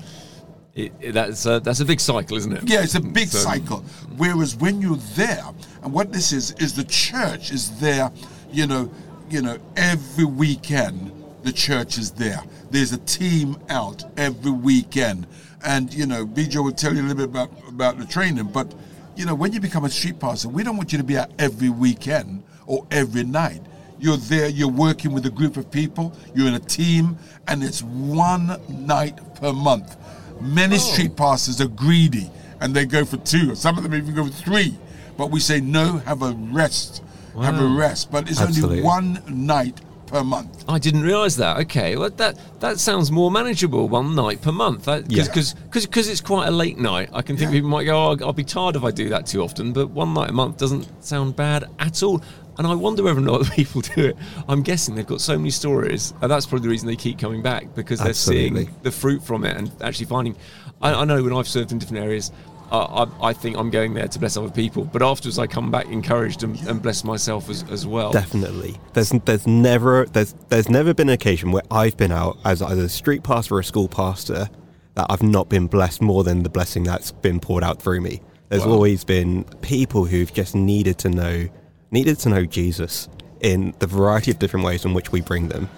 It, 0.76 0.92
it, 1.00 1.12
that's 1.12 1.46
a, 1.46 1.60
that's 1.60 1.82
a 1.82 1.86
big 1.86 2.00
cycle, 2.00 2.36
isn't 2.38 2.52
it? 2.52 2.64
Yeah, 2.66 2.82
it's 2.82 2.96
a 2.96 3.00
mm, 3.00 3.14
big 3.14 3.28
so, 3.28 3.38
cycle. 3.38 3.80
Whereas 4.18 4.56
when 4.56 4.82
you're 4.82 4.98
there, 5.16 5.46
and 5.84 5.94
what 5.94 6.12
this 6.12 6.32
is 6.32 6.52
is 6.54 6.74
the 6.74 6.84
church 6.86 7.52
is 7.52 7.80
there, 7.80 8.12
you 8.52 8.66
know, 8.66 8.92
you 9.30 9.42
know, 9.42 9.58
every 9.76 10.26
weekend 10.26 11.12
the 11.44 11.52
church 11.52 11.98
is 11.98 12.12
there. 12.12 12.42
There's 12.72 12.92
a 12.92 12.98
team 13.00 13.58
out 13.70 14.04
every 14.18 14.52
weekend. 14.52 15.28
And, 15.64 15.94
you 15.94 16.06
know, 16.06 16.26
Bijo 16.26 16.64
will 16.64 16.72
tell 16.72 16.94
you 16.94 17.02
a 17.02 17.04
little 17.04 17.18
bit 17.18 17.26
about, 17.26 17.52
about 17.68 17.98
the 18.00 18.06
training, 18.06 18.46
but, 18.46 18.74
you 19.16 19.26
know, 19.26 19.36
when 19.36 19.54
you 19.54 19.60
become 19.60 19.86
a 19.86 19.90
street 19.90 20.20
pastor, 20.20 20.50
we 20.50 20.64
don't 20.64 20.76
want 20.76 20.92
you 20.92 20.98
to 20.98 21.04
be 21.04 21.18
out 21.18 21.32
every 21.40 21.70
weekend 21.70 22.44
or 22.66 22.86
every 22.92 23.24
night. 23.24 23.62
You're 24.04 24.18
there, 24.18 24.50
you're 24.50 24.68
working 24.68 25.14
with 25.14 25.26
a 25.26 25.30
group 25.30 25.56
of 25.56 25.72
people, 25.72 26.14
you're 26.36 26.50
in 26.50 26.56
a 26.56 26.60
team, 26.60 27.18
and 27.48 27.64
it's 27.64 27.82
one 27.82 28.60
night 28.68 29.18
per 29.36 29.54
month. 29.54 29.96
Many 30.42 30.76
oh. 30.76 30.80
street 30.80 31.16
pastors 31.16 31.62
are 31.62 31.70
greedy 31.70 32.30
and 32.60 32.76
they 32.76 32.86
go 32.86 33.06
for 33.06 33.16
two, 33.18 33.56
some 33.56 33.78
of 33.78 33.84
them 33.84 33.96
even 33.96 34.14
go 34.14 34.26
for 34.26 34.32
three. 34.32 34.78
But 35.18 35.32
we 35.32 35.40
say, 35.40 35.62
no, 35.62 36.00
have 36.00 36.22
a 36.22 36.34
rest. 36.34 37.02
Wow. 37.34 37.44
Have 37.44 37.62
a 37.62 37.66
rest. 37.66 38.12
But 38.12 38.30
it's 38.30 38.42
Absolutely. 38.42 38.80
only 38.80 38.84
one 38.84 39.24
night 39.30 39.80
per 40.08 40.24
month. 40.24 40.66
I 40.68 40.80
didn't 40.80 41.04
realise 41.04 41.36
that. 41.38 41.58
Okay, 41.62 41.96
well 41.98 42.10
that 42.10 42.38
that 42.60 42.80
sounds 42.80 43.12
more 43.12 43.32
manageable. 43.32 43.90
One 43.90 44.16
night 44.16 44.42
per 44.42 44.52
month. 44.52 44.86
Because 44.86 45.54
Yeah. 45.54 45.60
because 45.72 46.08
it's 46.08 46.22
quite 46.22 46.48
a 46.48 46.52
late 46.52 46.78
night. 46.78 47.10
I 47.14 47.22
can 47.22 47.36
think 47.38 47.50
Yeah. 47.52 47.58
people 47.58 47.70
might 47.70 47.86
go, 47.86 47.96
oh, 47.96 48.12
I'll, 48.12 48.26
I'll 48.26 48.34
be 48.34 48.44
tired 48.44 48.76
if 48.76 48.84
I 48.84 48.92
do 48.92 49.10
that 49.10 49.26
too 49.26 49.42
often. 49.42 49.74
But 49.74 49.90
one 49.90 50.14
night 50.14 50.30
a 50.30 50.34
month 50.34 50.58
doesn't 50.58 50.88
sound 51.04 51.36
bad 51.36 51.66
at 51.80 52.04
all. 52.04 52.22
And 52.58 52.68
I 52.68 52.76
wonder 52.76 53.04
whether 53.04 53.20
or 53.20 53.22
not 53.22 53.50
people 53.52 53.82
do 53.82 54.06
it. 54.08 54.18
I'm 54.48 54.62
guessing 54.62 54.96
they've 54.96 55.06
got 55.08 55.22
so 55.22 55.38
many 55.38 55.50
stories, 55.50 56.14
and 56.22 56.30
that's 56.32 56.46
probably 56.46 56.64
the 56.64 56.70
reason 56.70 56.88
they 56.88 56.96
keep 56.96 57.18
coming 57.20 57.42
back 57.42 57.74
because 57.76 58.00
they're 58.00 58.10
Absolutely. 58.10 58.66
seeing 58.66 58.76
the 58.84 58.92
fruit 58.92 59.24
from 59.24 59.44
it 59.46 59.58
and 59.58 59.72
actually 59.82 60.06
finding. 60.06 60.36
I, 60.82 60.94
I 60.94 61.06
know 61.06 61.24
when 61.24 61.34
I've 61.34 61.48
served 61.48 61.72
in 61.72 61.80
different 61.80 62.04
areas. 62.04 62.32
Uh, 62.72 63.06
I, 63.22 63.28
I 63.30 63.34
think 63.34 63.56
I'm 63.56 63.70
going 63.70 63.94
there 63.94 64.08
to 64.08 64.20
bless 64.20 64.36
other 64.36 64.50
people, 64.50 64.84
but 64.86 65.04
afterwards 65.04 65.38
I 65.38 65.46
come 65.46 65.70
back 65.70 65.86
encouraged 65.90 66.42
and, 66.42 66.60
and 66.68 66.82
bless 66.82 67.04
myself 67.04 67.48
as, 67.48 67.64
as 67.70 67.86
well. 67.86 68.12
Definitely. 68.12 68.78
There's 68.94 69.10
there's 69.26 69.46
never 69.46 70.06
there's 70.06 70.34
there's 70.50 70.70
never 70.70 70.92
been 70.94 71.10
an 71.10 71.14
occasion 71.14 71.52
where 71.52 71.62
I've 71.70 71.98
been 71.98 72.12
out 72.12 72.40
as 72.46 72.64
either 72.64 72.86
a 72.86 72.90
street 72.90 73.22
pastor 73.24 73.56
or 73.56 73.60
a 73.60 73.64
school 73.64 73.88
pastor 73.88 74.50
that 74.96 75.06
I've 75.10 75.22
not 75.22 75.50
been 75.50 75.68
blessed 75.68 76.02
more 76.02 76.24
than 76.24 76.42
the 76.42 76.50
blessing 76.50 76.84
that's 76.84 77.12
been 77.12 77.40
poured 77.40 77.64
out 77.64 77.80
through 77.80 78.02
me. 78.02 78.22
There's 78.50 78.66
Wow. 78.66 78.72
always 78.74 79.04
been 79.04 79.44
people 79.62 80.06
who've 80.06 80.34
just 80.34 80.56
needed 80.56 80.98
to 81.00 81.10
know 81.10 81.48
needed 81.94 82.20
to 82.20 82.30
know 82.30 82.46
Jesus 82.46 83.08
in 83.40 83.74
the 83.80 83.88
variety 83.88 84.32
of 84.32 84.40
different 84.40 84.66
ways 84.66 84.84
in 84.84 84.94
which 84.94 85.12
we 85.12 85.22
bring 85.22 85.48
them. 85.50 85.70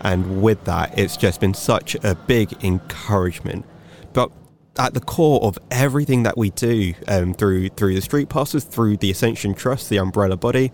And 0.00 0.42
with 0.42 0.64
that, 0.64 0.98
it's 0.98 1.16
just 1.16 1.40
been 1.40 1.54
such 1.54 1.96
a 2.04 2.14
big 2.14 2.62
encouragement. 2.62 3.64
But 4.12 4.30
at 4.78 4.92
the 4.92 5.00
core 5.00 5.42
of 5.42 5.58
everything 5.70 6.24
that 6.24 6.36
we 6.36 6.50
do 6.50 6.94
um, 7.08 7.32
through 7.32 7.70
through 7.70 7.94
the 7.94 8.02
street 8.02 8.28
pastors, 8.28 8.64
through 8.64 8.98
the 8.98 9.10
Ascension 9.10 9.54
Trust, 9.54 9.88
the 9.88 9.96
umbrella 9.96 10.36
body, 10.36 10.72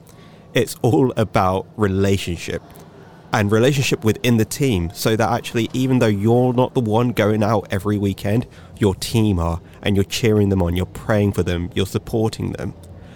it's 0.52 0.76
all 0.82 1.12
about 1.16 1.66
relationship 1.76 2.62
and 3.32 3.52
relationship 3.52 4.02
within 4.04 4.38
the 4.38 4.44
team. 4.44 4.90
So 4.92 5.14
that 5.14 5.30
actually, 5.30 5.70
even 5.72 6.00
though 6.00 6.06
you're 6.06 6.52
not 6.52 6.74
the 6.74 6.80
one 6.80 7.10
going 7.10 7.44
out 7.44 7.68
every 7.70 7.98
weekend, 7.98 8.48
your 8.78 8.96
team 8.96 9.38
are, 9.38 9.60
and 9.82 9.94
you're 9.94 10.04
cheering 10.04 10.48
them 10.48 10.62
on, 10.62 10.74
you're 10.74 10.86
praying 10.86 11.32
for 11.32 11.44
them, 11.44 11.70
you're 11.74 11.86
supporting 11.86 12.52
them, 12.52 12.74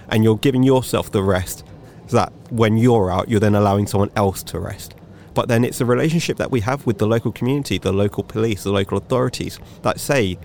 and 0.09 0.25
you're 0.25 0.39
giving 0.39 0.63
yourself 0.63 1.11
the 1.11 1.23
rest. 1.23 1.65
So 2.07 2.17
that 2.17 2.33
when 2.51 2.77
you're 2.77 3.11
out, 3.11 3.29
you're 3.29 3.41
then 3.41 3.55
allowing 3.55 3.87
someone 3.87 4.11
else 4.15 4.43
to 4.45 4.59
rest. 4.59 4.95
But 5.33 5.49
then 5.49 5.65
it's 5.65 5.81
a 5.81 5.87
relationship 5.87 6.37
that 6.37 6.51
we 6.51 6.61
have 6.61 6.87
with 6.87 6.99
the 6.99 7.07
local 7.07 7.33
community, 7.33 7.79
the 7.79 7.93
local 7.93 8.23
police, 8.23 8.63
the 8.63 8.73
local 8.73 8.99
authorities 8.99 9.59
that 9.83 9.99
say, 9.99 10.39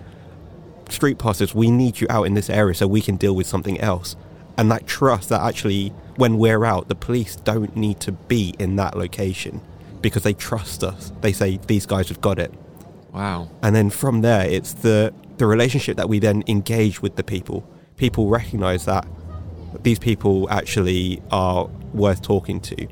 street 0.89 1.19
pastors, 1.19 1.53
we 1.53 1.69
need 1.69 2.01
you 2.01 2.07
out 2.09 2.23
in 2.23 2.33
this 2.33 2.49
area 2.49 2.73
so 2.73 2.87
we 2.87 3.01
can 3.01 3.15
deal 3.15 3.35
with 3.35 3.45
something 3.45 3.79
else. 3.79 4.15
And 4.57 4.71
that 4.71 4.87
trust 4.87 5.29
that 5.29 5.41
actually, 5.41 5.89
when 6.15 6.37
we're 6.37 6.65
out, 6.65 6.89
the 6.89 6.95
police 6.95 7.35
don't 7.35 7.75
need 7.75 7.99
to 8.01 8.11
be 8.11 8.55
in 8.57 8.75
that 8.77 8.97
location 8.97 9.61
because 10.01 10.23
they 10.23 10.33
trust 10.33 10.83
us. 10.83 11.11
They 11.21 11.33
say, 11.33 11.59
these 11.67 11.85
guys 11.85 12.09
have 12.09 12.21
got 12.21 12.39
it. 12.39 12.53
Wow. 13.13 13.49
And 13.61 13.75
then 13.75 13.89
from 13.89 14.21
there, 14.21 14.45
it's 14.49 14.73
the, 14.73 15.13
the 15.37 15.45
relationship 15.45 15.97
that 15.97 16.09
we 16.09 16.19
then 16.19 16.43
engage 16.47 17.01
with 17.01 17.15
the 17.15 17.23
people. 17.23 17.67
People 17.97 18.27
recognize 18.27 18.85
that 18.85 19.05
these 19.83 19.99
people 19.99 20.49
actually 20.49 21.21
are 21.31 21.67
worth 21.93 22.21
talking 22.21 22.59
to. 22.61 22.87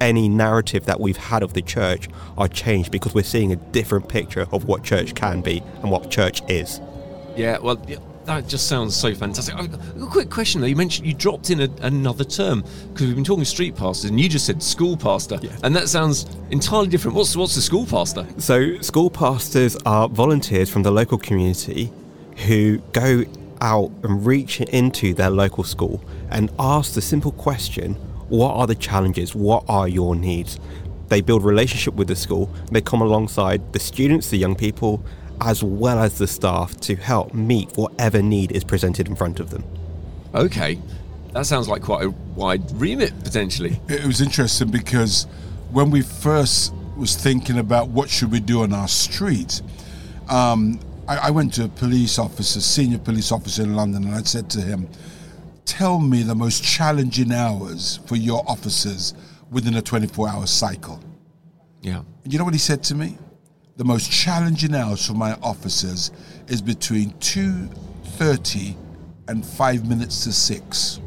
Any 0.00 0.28
narrative 0.28 0.86
that 0.86 1.00
we've 1.00 1.16
had 1.16 1.42
of 1.42 1.54
the 1.54 1.62
church 1.62 2.08
are 2.36 2.48
changed 2.48 2.92
because 2.92 3.14
we're 3.14 3.24
seeing 3.24 3.52
a 3.52 3.56
different 3.56 4.08
picture 4.08 4.46
of 4.52 4.64
what 4.64 4.84
church 4.84 5.14
can 5.14 5.40
be 5.40 5.62
and 5.82 5.90
what 5.90 6.10
church 6.10 6.40
is. 6.48 6.80
Yeah, 7.36 7.58
well, 7.58 7.76
that 8.28 8.46
just 8.46 8.68
sounds 8.68 8.94
so 8.94 9.14
fantastic. 9.14 9.54
Oh, 9.58 10.04
A 10.04 10.06
quick 10.06 10.30
question 10.30 10.60
though. 10.60 10.66
You 10.66 10.76
mentioned 10.76 11.06
you 11.06 11.14
dropped 11.14 11.50
in 11.50 11.60
a, 11.62 11.68
another 11.80 12.24
term 12.24 12.62
because 12.92 13.06
we've 13.06 13.14
been 13.14 13.24
talking 13.24 13.44
street 13.44 13.74
pastors, 13.74 14.10
and 14.10 14.20
you 14.20 14.28
just 14.28 14.44
said 14.46 14.62
school 14.62 14.96
pastor, 14.96 15.40
and 15.62 15.74
that 15.74 15.88
sounds 15.88 16.26
entirely 16.50 16.88
different. 16.88 17.16
What's 17.16 17.34
what's 17.34 17.54
the 17.54 17.62
school 17.62 17.86
pastor? 17.86 18.26
So, 18.38 18.80
school 18.80 19.08
pastors 19.08 19.76
are 19.86 20.08
volunteers 20.08 20.68
from 20.68 20.82
the 20.82 20.90
local 20.90 21.16
community 21.16 21.90
who 22.46 22.78
go 22.92 23.24
out 23.60 23.90
and 24.02 24.24
reach 24.24 24.60
into 24.60 25.14
their 25.14 25.30
local 25.30 25.64
school 25.64 26.02
and 26.30 26.50
ask 26.58 26.94
the 26.94 27.02
simple 27.02 27.32
question 27.32 27.94
what 28.28 28.54
are 28.54 28.66
the 28.66 28.74
challenges? 28.74 29.34
What 29.34 29.64
are 29.68 29.88
your 29.88 30.14
needs? 30.14 30.60
They 31.08 31.22
build 31.22 31.44
relationship 31.44 31.94
with 31.94 32.08
the 32.08 32.16
school. 32.16 32.52
They 32.70 32.82
come 32.82 33.00
alongside 33.00 33.72
the 33.72 33.80
students, 33.80 34.28
the 34.28 34.36
young 34.36 34.54
people, 34.54 35.02
as 35.40 35.62
well 35.62 35.98
as 35.98 36.18
the 36.18 36.26
staff 36.26 36.78
to 36.80 36.96
help 36.96 37.32
meet 37.32 37.70
whatever 37.76 38.20
need 38.20 38.52
is 38.52 38.64
presented 38.64 39.08
in 39.08 39.16
front 39.16 39.40
of 39.40 39.50
them. 39.50 39.64
Okay, 40.34 40.78
that 41.32 41.46
sounds 41.46 41.68
like 41.68 41.82
quite 41.82 42.04
a 42.04 42.10
wide 42.10 42.62
remit 42.72 43.18
potentially. 43.24 43.80
It 43.88 44.04
was 44.04 44.20
interesting 44.20 44.70
because 44.70 45.26
when 45.70 45.90
we 45.90 46.02
first 46.02 46.74
was 46.96 47.16
thinking 47.16 47.58
about 47.58 47.88
what 47.88 48.10
should 48.10 48.30
we 48.30 48.40
do 48.40 48.62
on 48.62 48.72
our 48.72 48.88
street, 48.88 49.62
um, 50.28 50.80
I, 51.08 51.16
I 51.16 51.30
went 51.30 51.54
to 51.54 51.64
a 51.64 51.68
police 51.68 52.18
officer, 52.18 52.60
senior 52.60 52.98
police 52.98 53.32
officer 53.32 53.62
in 53.62 53.74
London, 53.74 54.04
and 54.04 54.14
I 54.14 54.22
said 54.22 54.48
to 54.50 54.60
him, 54.60 54.88
"Tell 55.64 55.98
me 55.98 56.22
the 56.22 56.34
most 56.34 56.62
challenging 56.62 57.32
hours 57.32 58.00
for 58.06 58.16
your 58.16 58.44
officers 58.46 59.14
within 59.50 59.74
a 59.76 59.82
24-hour 59.82 60.46
cycle." 60.46 61.00
Yeah. 61.80 62.02
And 62.24 62.32
you 62.32 62.38
know 62.38 62.44
what 62.44 62.54
he 62.54 62.60
said 62.60 62.82
to 62.84 62.94
me? 62.94 63.16
The 63.76 63.84
most 63.84 64.10
challenging 64.10 64.74
hours 64.74 65.06
for 65.06 65.14
my 65.14 65.32
officers 65.42 66.10
is 66.48 66.60
between 66.60 67.12
2.30 67.12 68.76
and 69.28 69.46
5 69.46 69.88
minutes 69.88 70.24
to 70.24 70.32
6. 70.32 71.00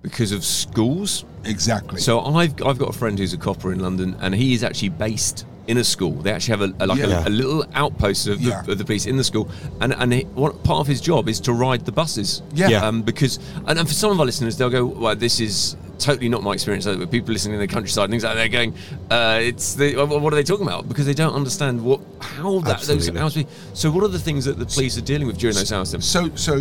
Because 0.00 0.32
of 0.32 0.44
schools. 0.44 1.26
Exactly. 1.44 2.00
So 2.00 2.20
I've 2.20 2.54
I've 2.62 2.78
got 2.78 2.88
a 2.88 2.98
friend 2.98 3.18
who's 3.18 3.34
a 3.34 3.38
copper 3.38 3.72
in 3.72 3.80
London, 3.80 4.16
and 4.20 4.34
he 4.34 4.54
is 4.54 4.64
actually 4.64 4.88
based 4.90 5.44
in 5.68 5.76
a 5.78 5.84
school. 5.84 6.12
They 6.12 6.32
actually 6.32 6.58
have 6.58 6.62
a, 6.80 6.84
a 6.84 6.86
like 6.86 6.98
Yeah. 6.98 7.24
a, 7.24 7.28
a 7.28 7.30
little 7.30 7.64
outpost 7.74 8.26
of 8.26 8.40
the, 8.42 8.48
Yeah. 8.50 8.64
of 8.72 8.78
the 8.78 8.84
police 8.84 9.06
in 9.06 9.16
the 9.16 9.24
school, 9.24 9.48
and 9.80 9.92
and 9.94 10.12
he, 10.12 10.20
what, 10.34 10.64
part 10.64 10.80
of 10.80 10.86
his 10.86 11.00
job 11.00 11.28
is 11.28 11.38
to 11.40 11.52
ride 11.52 11.84
the 11.84 11.92
buses. 11.92 12.42
Yeah. 12.54 12.84
Um, 12.86 13.02
because 13.02 13.38
and, 13.66 13.78
and 13.78 13.86
for 13.86 13.94
some 13.94 14.10
of 14.10 14.18
our 14.18 14.26
listeners, 14.26 14.56
they'll 14.56 14.70
go, 14.70 14.84
well, 14.86 15.14
this 15.14 15.38
is 15.40 15.76
totally 15.98 16.28
not 16.28 16.42
my 16.42 16.52
experience. 16.52 16.86
Like, 16.86 16.98
with 16.98 17.10
people 17.10 17.32
listening 17.32 17.54
in 17.54 17.60
the 17.60 17.66
countryside, 17.66 18.04
and 18.04 18.12
things 18.12 18.24
like 18.24 18.34
that, 18.34 18.40
they're 18.40 18.48
going, 18.60 18.74
uh, 19.10 19.40
it's 19.42 19.74
the, 19.74 19.94
what 19.96 20.32
are 20.32 20.36
they 20.36 20.42
talking 20.42 20.66
about? 20.66 20.88
Because 20.88 21.06
they 21.06 21.14
don't 21.14 21.34
understand 21.34 21.84
what 21.84 22.00
how 22.20 22.60
that 22.60 22.80
those 22.80 22.90
Absolutely. 22.90 23.20
hours. 23.20 23.34
Be. 23.34 23.46
So 23.74 23.90
what 23.90 24.02
are 24.04 24.08
the 24.08 24.18
things 24.18 24.44
that 24.46 24.58
the 24.58 24.66
police 24.66 24.96
are 24.96 25.02
dealing 25.02 25.26
with 25.26 25.38
during 25.38 25.54
those 25.56 25.70
hours? 25.72 25.92
Then? 25.92 26.00
So, 26.00 26.30
so, 26.34 26.54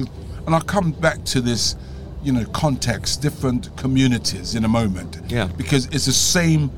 and 0.45 0.53
I'll 0.55 0.61
come 0.61 0.91
back 0.91 1.23
to 1.25 1.39
this, 1.41 1.75
you 2.23 2.33
know, 2.33 2.45
context, 2.51 3.21
different 3.21 3.75
communities 3.77 4.53
in 4.55 4.65
a 4.65 4.67
moment. 4.67 5.17
Yeah. 5.29 5.47
Because 5.55 5.85
it's 5.87 6.05
the 6.07 6.11
same 6.11 6.71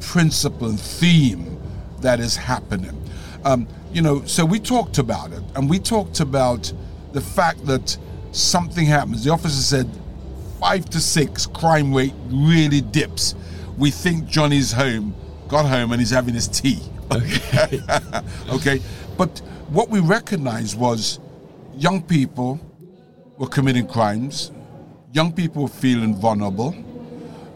principle 0.00 0.68
and 0.70 0.80
theme 0.80 1.59
that 2.02 2.20
is 2.20 2.36
happening. 2.36 3.00
Um, 3.44 3.66
you 3.92 4.02
know, 4.02 4.24
so 4.24 4.44
we 4.44 4.60
talked 4.60 4.98
about 4.98 5.32
it, 5.32 5.42
and 5.56 5.68
we 5.68 5.78
talked 5.78 6.20
about 6.20 6.72
the 7.12 7.20
fact 7.20 7.64
that 7.66 7.96
something 8.32 8.86
happens. 8.86 9.24
The 9.24 9.30
officer 9.30 9.62
said 9.62 9.90
five 10.60 10.88
to 10.90 11.00
six 11.00 11.46
crime 11.46 11.92
rate 11.92 12.14
really 12.28 12.80
dips. 12.80 13.34
We 13.78 13.90
think 13.90 14.26
Johnny's 14.26 14.72
home, 14.72 15.14
got 15.48 15.66
home, 15.66 15.92
and 15.92 16.00
he's 16.00 16.10
having 16.10 16.34
his 16.34 16.48
tea. 16.48 16.78
Okay. 17.10 17.80
okay. 18.50 18.80
But 19.16 19.38
what 19.68 19.88
we 19.88 20.00
recognized 20.00 20.78
was 20.78 21.18
young 21.74 22.02
people 22.02 22.60
were 23.38 23.48
committing 23.48 23.86
crimes, 23.86 24.52
young 25.12 25.32
people 25.32 25.62
were 25.62 25.68
feeling 25.68 26.14
vulnerable, 26.14 26.74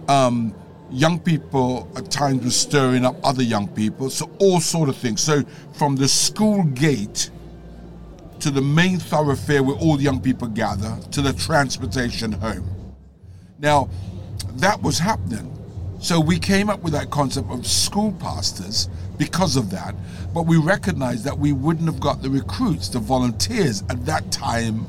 um, 0.08 0.54
young 0.94 1.18
people 1.18 1.90
at 1.96 2.10
times 2.10 2.44
were 2.44 2.50
stirring 2.50 3.04
up 3.04 3.16
other 3.24 3.42
young 3.42 3.66
people, 3.68 4.08
so 4.10 4.30
all 4.38 4.60
sort 4.60 4.88
of 4.88 4.96
things. 4.96 5.20
So 5.20 5.42
from 5.72 5.96
the 5.96 6.08
school 6.08 6.62
gate 6.62 7.30
to 8.40 8.50
the 8.50 8.60
main 8.60 8.98
thoroughfare 8.98 9.62
where 9.62 9.76
all 9.76 9.96
the 9.96 10.04
young 10.04 10.20
people 10.20 10.48
gather 10.48 10.96
to 11.10 11.22
the 11.22 11.32
transportation 11.32 12.32
home. 12.32 12.68
Now, 13.58 13.88
that 14.56 14.80
was 14.82 14.98
happening. 14.98 15.50
So 16.00 16.20
we 16.20 16.38
came 16.38 16.68
up 16.68 16.82
with 16.82 16.92
that 16.92 17.10
concept 17.10 17.50
of 17.50 17.66
school 17.66 18.12
pastors 18.12 18.88
because 19.16 19.56
of 19.56 19.70
that, 19.70 19.94
but 20.34 20.42
we 20.42 20.58
recognized 20.58 21.24
that 21.24 21.38
we 21.38 21.52
wouldn't 21.52 21.86
have 21.86 22.00
got 22.00 22.22
the 22.22 22.30
recruits, 22.30 22.88
the 22.88 22.98
volunteers 22.98 23.82
at 23.88 24.04
that 24.04 24.30
time 24.30 24.86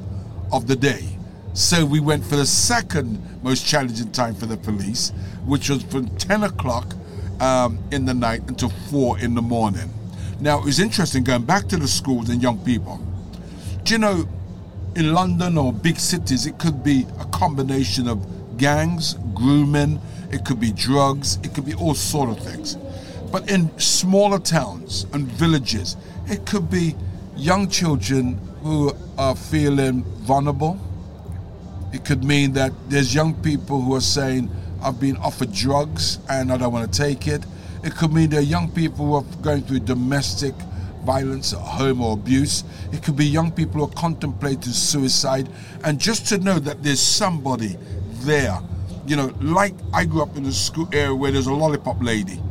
of 0.51 0.67
the 0.67 0.75
day. 0.75 1.17
So 1.55 1.85
we 1.85 2.01
went 2.01 2.25
for 2.25 2.35
the 2.35 2.45
second 2.45 3.24
most 3.41 3.65
challenging 3.65 4.12
time 4.12 4.35
for 4.35 4.45
the 4.45 4.57
police, 4.57 5.13
which 5.45 5.69
was 5.69 5.83
from 5.83 6.09
10 6.17 6.43
o'clock 6.43 6.93
um, 7.39 7.79
in 7.93 8.03
the 8.03 8.13
night 8.13 8.41
until 8.50 8.67
4 8.67 9.19
in 9.19 9.35
the 9.35 9.41
morning. 9.41 9.89
Now, 10.41 10.59
it 10.59 10.65
was 10.65 10.81
interesting 10.81 11.24
going 11.24 11.45
back 11.45 11.69
to 11.69 11.77
the 11.77 11.88
schools 11.88 12.27
and 12.27 12.43
young 12.43 12.59
people. 12.65 13.00
Do 13.83 13.93
you 13.93 14.00
know, 14.00 14.27
in 14.97 15.13
London 15.13 15.57
or 15.57 15.71
big 15.71 15.97
cities, 15.97 16.45
it 16.45 16.57
could 16.59 16.83
be 16.83 17.07
a 17.21 17.25
combination 17.27 18.09
of 18.09 18.57
gangs, 18.57 19.13
grooming, 19.33 20.01
it 20.33 20.43
could 20.43 20.59
be 20.59 20.74
drugs, 20.74 21.39
it 21.41 21.53
could 21.53 21.65
be 21.65 21.74
all 21.74 21.95
sort 21.95 22.29
of 22.31 22.39
things. 22.39 22.75
But 23.31 23.50
in 23.50 23.71
smaller 23.79 24.39
towns 24.39 25.05
and 25.13 25.25
villages, 25.25 25.95
it 26.27 26.45
could 26.45 26.69
be 26.69 26.97
young 27.38 27.69
children 27.69 28.41
who 28.62 28.91
are 29.17 29.38
feeling 29.38 30.03
vulnerable. 30.03 30.81
It 31.95 32.03
could 32.03 32.25
mean 32.25 32.51
that 32.53 32.73
there's 32.89 33.15
young 33.15 33.33
people 33.35 33.79
who 33.79 33.95
are 33.95 34.01
saying, 34.01 34.51
I've 34.83 34.99
been 34.99 35.15
offered 35.15 35.53
drugs 35.53 36.19
and 36.29 36.51
I 36.51 36.57
don't 36.57 36.73
want 36.73 36.91
to 36.91 36.99
take 37.01 37.25
it. 37.25 37.45
It 37.85 37.95
could 37.95 38.11
mean 38.11 38.29
they're 38.29 38.41
young 38.41 38.69
people 38.69 39.05
who 39.05 39.13
are 39.13 39.23
going 39.41 39.61
through 39.61 39.79
domestic 39.79 40.53
violence 41.05 41.53
at 41.53 41.59
home 41.59 42.01
or 42.01 42.11
abuse. 42.11 42.65
It 42.91 43.01
could 43.01 43.15
be 43.15 43.25
young 43.25 43.49
people 43.49 43.79
who 43.79 43.85
are 43.89 43.95
contemplating 43.95 44.73
suicide. 44.73 45.47
And 45.85 45.97
just 45.97 46.27
to 46.27 46.37
know 46.37 46.59
that 46.59 46.83
there's 46.83 46.99
somebody 46.99 47.77
there, 48.25 48.59
you 49.07 49.15
know, 49.15 49.33
like 49.39 49.73
I 49.93 50.03
grew 50.03 50.21
up 50.21 50.35
in 50.35 50.45
a 50.47 50.51
school 50.51 50.89
area 50.91 51.15
where 51.15 51.31
there's 51.31 51.47
a 51.47 51.53
lollipop 51.53 52.03
lady, 52.03 52.41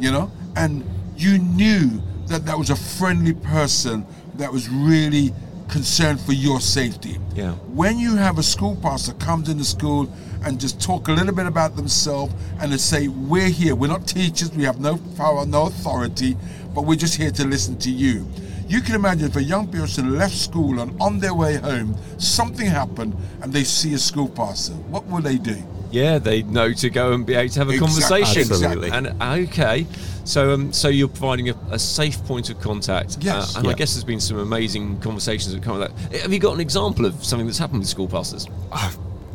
you 0.00 0.10
know, 0.10 0.28
and 0.56 0.84
you 1.16 1.38
knew 1.38 2.02
that 2.26 2.46
that 2.46 2.58
was 2.58 2.70
a 2.70 2.76
friendly 2.76 3.34
person 3.34 4.04
that 4.38 4.52
was 4.52 4.68
really 4.68 5.32
concerned 5.68 6.20
for 6.20 6.32
your 6.32 6.60
safety. 6.60 7.18
Yeah. 7.34 7.52
When 7.52 7.98
you 7.98 8.16
have 8.16 8.38
a 8.38 8.42
school 8.42 8.76
pastor 8.76 9.12
comes 9.14 9.48
into 9.48 9.64
school 9.64 10.10
and 10.44 10.60
just 10.60 10.80
talk 10.80 11.08
a 11.08 11.12
little 11.12 11.34
bit 11.34 11.46
about 11.46 11.76
themselves 11.76 12.34
and 12.60 12.72
they 12.72 12.76
say, 12.78 13.08
We're 13.08 13.48
here, 13.48 13.74
we're 13.74 13.88
not 13.88 14.06
teachers, 14.06 14.50
we 14.52 14.64
have 14.64 14.80
no 14.80 14.96
power, 15.16 15.46
no 15.46 15.66
authority, 15.66 16.36
but 16.74 16.82
we're 16.82 16.96
just 16.96 17.16
here 17.16 17.30
to 17.30 17.46
listen 17.46 17.78
to 17.78 17.90
you. 17.90 18.26
You 18.66 18.80
can 18.82 18.94
imagine 18.94 19.26
if 19.28 19.36
a 19.36 19.42
young 19.42 19.68
person 19.68 20.18
left 20.18 20.34
school 20.34 20.80
and 20.80 21.00
on 21.00 21.20
their 21.20 21.34
way 21.34 21.56
home, 21.56 21.96
something 22.18 22.66
happened 22.66 23.16
and 23.42 23.52
they 23.52 23.64
see 23.64 23.94
a 23.94 23.98
school 23.98 24.28
pastor, 24.28 24.74
what 24.74 25.06
will 25.06 25.22
they 25.22 25.38
do? 25.38 25.56
Yeah, 25.90 26.18
they 26.18 26.42
know 26.42 26.72
to 26.72 26.90
go 26.90 27.12
and 27.12 27.24
be 27.24 27.34
able 27.34 27.48
to 27.52 27.58
have 27.60 27.68
a 27.70 27.72
Exactly. 27.72 28.22
conversation. 28.24 28.52
Absolutely. 28.52 28.90
And 28.90 29.22
okay, 29.48 29.86
so 30.24 30.52
um, 30.52 30.72
so 30.72 30.88
you're 30.88 31.08
providing 31.08 31.48
a, 31.50 31.54
a 31.70 31.78
safe 31.78 32.22
point 32.24 32.50
of 32.50 32.60
contact. 32.60 33.18
Yes. 33.20 33.56
Uh, 33.56 33.60
and 33.60 33.68
I 33.68 33.72
guess 33.72 33.94
there's 33.94 34.04
been 34.04 34.20
some 34.20 34.38
amazing 34.38 35.00
conversations 35.00 35.54
that 35.54 35.62
come 35.62 35.78
with 35.78 35.90
that. 36.10 36.20
Have 36.22 36.32
you 36.32 36.38
got 36.38 36.54
an 36.54 36.60
example 36.60 37.06
of 37.06 37.24
something 37.24 37.46
that's 37.46 37.58
happened 37.58 37.80
with 37.80 37.88
school 37.88 38.08
pastors? 38.08 38.46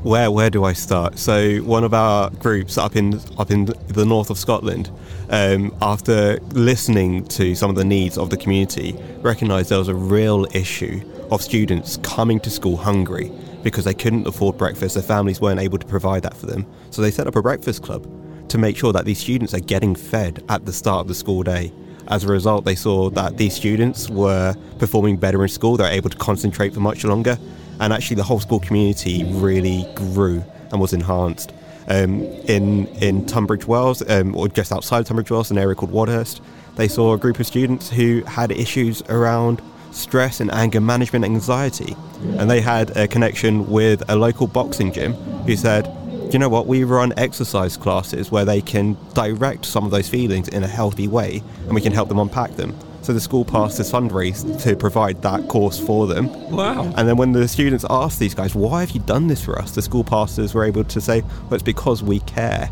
Where 0.04 0.30
where 0.32 0.50
do 0.50 0.66
I 0.66 0.74
start? 0.74 1.18
So 1.18 1.58
one 1.60 1.84
of 1.86 1.94
our 1.94 2.30
groups 2.30 2.78
up 2.78 2.96
in 2.96 3.20
up 3.38 3.50
in 3.52 3.66
the 3.88 4.06
north 4.06 4.30
of 4.30 4.38
Scotland, 4.38 4.92
um, 5.30 5.74
after 5.82 6.40
listening 6.52 7.26
to 7.30 7.56
some 7.56 7.70
of 7.70 7.78
the 7.78 7.86
needs 7.86 8.18
of 8.18 8.30
the 8.30 8.36
community, 8.38 8.98
recognised 9.22 9.70
there 9.70 9.80
was 9.80 9.88
a 9.88 9.96
real 9.96 10.46
issue 10.54 11.02
of 11.32 11.42
students 11.42 11.98
coming 12.04 12.40
to 12.42 12.50
school 12.50 12.76
hungry 12.78 13.32
because 13.64 13.86
they 13.86 13.94
couldn't 13.94 14.28
afford 14.28 14.58
breakfast. 14.58 14.96
Their 14.96 15.04
families 15.04 15.42
weren't 15.42 15.60
able 15.60 15.78
to 15.78 15.88
provide 15.88 16.24
that 16.24 16.36
for 16.36 16.46
them, 16.46 16.66
so 16.92 17.02
they 17.02 17.12
set 17.12 17.28
up 17.28 17.36
a 17.36 17.42
breakfast 17.42 17.82
club 17.82 18.08
to 18.50 18.58
make 18.58 18.78
sure 18.78 18.94
that 18.94 19.06
these 19.06 19.20
students 19.20 19.54
are 19.54 19.60
getting 19.60 19.96
fed 19.96 20.44
at 20.50 20.66
the 20.66 20.74
start 20.74 21.02
of 21.02 21.08
the 21.08 21.16
school 21.16 21.44
day. 21.44 21.72
As 22.10 22.26
a 22.26 22.28
result, 22.28 22.66
they 22.66 22.76
saw 22.76 23.10
that 23.12 23.38
these 23.38 23.54
students 23.56 24.10
were 24.10 24.54
performing 24.78 25.16
better 25.18 25.42
in 25.42 25.50
school. 25.50 25.78
They're 25.78 25.92
able 25.92 26.10
to 26.10 26.18
concentrate 26.18 26.74
for 26.74 26.82
much 26.82 27.06
longer, 27.06 27.38
and 27.80 27.94
actually, 27.94 28.18
the 28.18 28.24
whole 28.24 28.40
school 28.40 28.60
community 28.60 29.24
really 29.24 29.88
grew 29.96 30.44
and 30.72 30.82
was 30.82 30.94
enhanced. 30.94 31.54
Um, 31.88 32.22
in 32.48 32.88
in 33.02 33.26
Tunbridge 33.26 33.66
Wells, 33.66 34.08
um, 34.10 34.36
or 34.36 34.48
just 34.48 34.72
outside 34.72 35.06
Tunbridge 35.06 35.32
Wells, 35.32 35.52
an 35.52 35.58
area 35.58 35.76
called 35.76 35.92
Wadhurst, 35.92 36.42
they 36.76 36.88
saw 36.88 37.14
a 37.14 37.18
group 37.18 37.40
of 37.40 37.48
students 37.48 37.90
who 37.90 38.24
had 38.24 38.52
issues 38.52 39.02
around 39.04 39.62
stress 39.94 40.40
and 40.40 40.52
anger 40.52 40.82
management, 40.82 41.26
anxiety, 41.26 41.96
and 42.38 42.50
they 42.50 42.62
had 42.62 42.96
a 42.98 43.08
connection 43.08 43.70
with 43.70 44.04
a 44.10 44.16
local 44.16 44.48
boxing 44.48 44.92
gym 44.92 45.14
who 45.46 45.56
said, 45.56 45.86
"Do 46.10 46.30
you 46.32 46.40
know 46.40 46.50
what? 46.50 46.68
We 46.68 46.84
run 46.84 47.14
exercise 47.18 47.78
classes 47.78 48.32
where 48.32 48.46
they 48.46 48.62
can 48.62 48.98
direct 49.14 49.66
some 49.66 49.86
of 49.86 49.92
those 49.92 50.10
feelings 50.10 50.48
in 50.48 50.64
a 50.64 50.68
healthy 50.68 51.08
way, 51.08 51.44
and 51.66 51.76
we 51.76 51.82
can 51.82 51.94
help 51.94 52.10
them 52.10 52.20
unpack 52.20 52.56
them." 52.56 52.74
So 53.02 53.12
the 53.12 53.20
school 53.20 53.44
passed 53.44 53.78
this 53.78 53.92
fundraise 53.92 54.62
to 54.64 54.78
provide 54.78 55.22
that 55.24 55.50
course 55.50 55.78
for 55.78 56.08
them. 56.08 56.30
Wow. 56.50 56.90
And 56.96 57.06
then 57.08 57.18
when 57.18 57.34
the 57.34 57.48
students 57.50 57.84
asked 57.90 58.18
these 58.18 58.34
guys, 58.34 58.56
"Why 58.56 58.80
have 58.80 58.92
you 58.92 59.02
done 59.02 59.28
this 59.28 59.42
for 59.42 59.60
us?" 59.60 59.72
the 59.72 59.82
school 59.82 60.06
pastors 60.06 60.54
were 60.54 60.64
able 60.64 60.86
to 60.86 61.02
say, 61.02 61.22
"Well, 61.22 61.56
it's 61.56 61.64
because 61.64 62.02
we 62.02 62.20
care." 62.22 62.70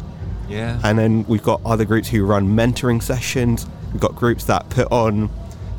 Yeah. 0.49 0.79
And 0.83 0.97
then 0.97 1.25
we've 1.27 1.43
got 1.43 1.59
other 1.65 1.85
groups 1.85 2.07
who 2.07 2.23
run 2.25 2.47
mentoring 2.47 3.03
sessions. 3.03 3.65
We've 3.91 4.01
got 4.01 4.15
groups 4.15 4.45
that 4.45 4.69
put 4.69 4.89
on 4.91 5.29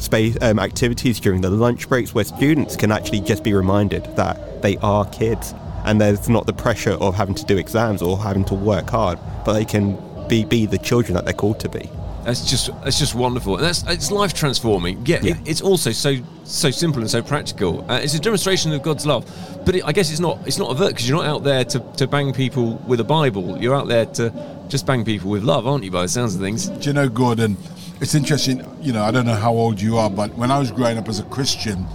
space 0.02 0.36
um, 0.42 0.58
activities 0.58 1.20
during 1.20 1.40
the 1.40 1.50
lunch 1.50 1.88
breaks 1.88 2.14
where 2.14 2.24
students 2.24 2.76
can 2.76 2.92
actually 2.92 3.20
just 3.20 3.42
be 3.42 3.54
reminded 3.54 4.04
that 4.16 4.62
they 4.62 4.76
are 4.78 5.04
kids 5.06 5.54
and 5.84 6.00
there's 6.00 6.28
not 6.28 6.46
the 6.46 6.52
pressure 6.52 6.92
of 6.92 7.14
having 7.14 7.34
to 7.34 7.44
do 7.44 7.56
exams 7.56 8.02
or 8.02 8.18
having 8.18 8.44
to 8.46 8.54
work 8.54 8.88
hard, 8.90 9.18
but 9.44 9.54
they 9.54 9.64
can 9.64 9.98
be, 10.28 10.44
be 10.44 10.66
the 10.66 10.78
children 10.78 11.14
that 11.14 11.24
they're 11.24 11.34
called 11.34 11.60
to 11.60 11.68
be. 11.68 11.90
That's 12.24 12.48
just 12.48 12.70
that's 12.84 13.00
just 13.00 13.16
wonderful. 13.16 13.56
And 13.56 13.64
that's 13.64 13.82
it's 13.88 14.12
life 14.12 14.32
transforming. 14.32 15.04
Yeah, 15.04 15.18
Yeah. 15.22 15.32
It, 15.32 15.48
it's 15.48 15.60
also 15.60 15.90
so 15.90 16.16
so 16.44 16.70
simple 16.70 17.00
and 17.00 17.10
so 17.10 17.20
practical. 17.20 17.84
Uh, 17.90 17.98
it's 18.00 18.14
a 18.14 18.20
demonstration 18.20 18.72
of 18.72 18.80
God's 18.82 19.04
love. 19.04 19.28
But 19.64 19.74
it, 19.74 19.84
I 19.84 19.90
guess 19.90 20.08
it's 20.10 20.20
not 20.20 20.38
it's 20.46 20.58
not 20.58 20.70
overt 20.70 20.90
because 20.90 21.08
you're 21.08 21.18
not 21.18 21.26
out 21.26 21.42
there 21.42 21.64
to, 21.64 21.80
to 21.96 22.06
bang 22.06 22.32
people 22.32 22.76
with 22.86 23.00
a 23.00 23.04
Bible. 23.04 23.60
You're 23.60 23.74
out 23.74 23.88
there 23.88 24.06
to 24.06 24.32
just 24.68 24.86
bang 24.86 25.04
people 25.04 25.30
with 25.30 25.42
love, 25.42 25.66
aren't 25.66 25.82
you? 25.82 25.90
By 25.90 26.02
the 26.02 26.08
sounds 26.08 26.36
of 26.36 26.40
things. 26.40 26.68
Do 26.68 26.90
you 26.90 26.92
know, 26.92 27.08
Gordon? 27.08 27.56
It's 28.02 28.16
interesting. 28.16 28.66
You 28.80 28.92
know, 28.92 29.04
I 29.04 29.12
don't 29.12 29.26
know 29.26 29.36
how 29.36 29.52
old 29.52 29.80
you 29.80 29.96
are, 29.96 30.10
but 30.10 30.34
when 30.34 30.50
I 30.50 30.58
was 30.58 30.72
growing 30.72 30.98
up 30.98 31.08
as 31.08 31.20
a 31.20 31.24
Christian, 31.24 31.86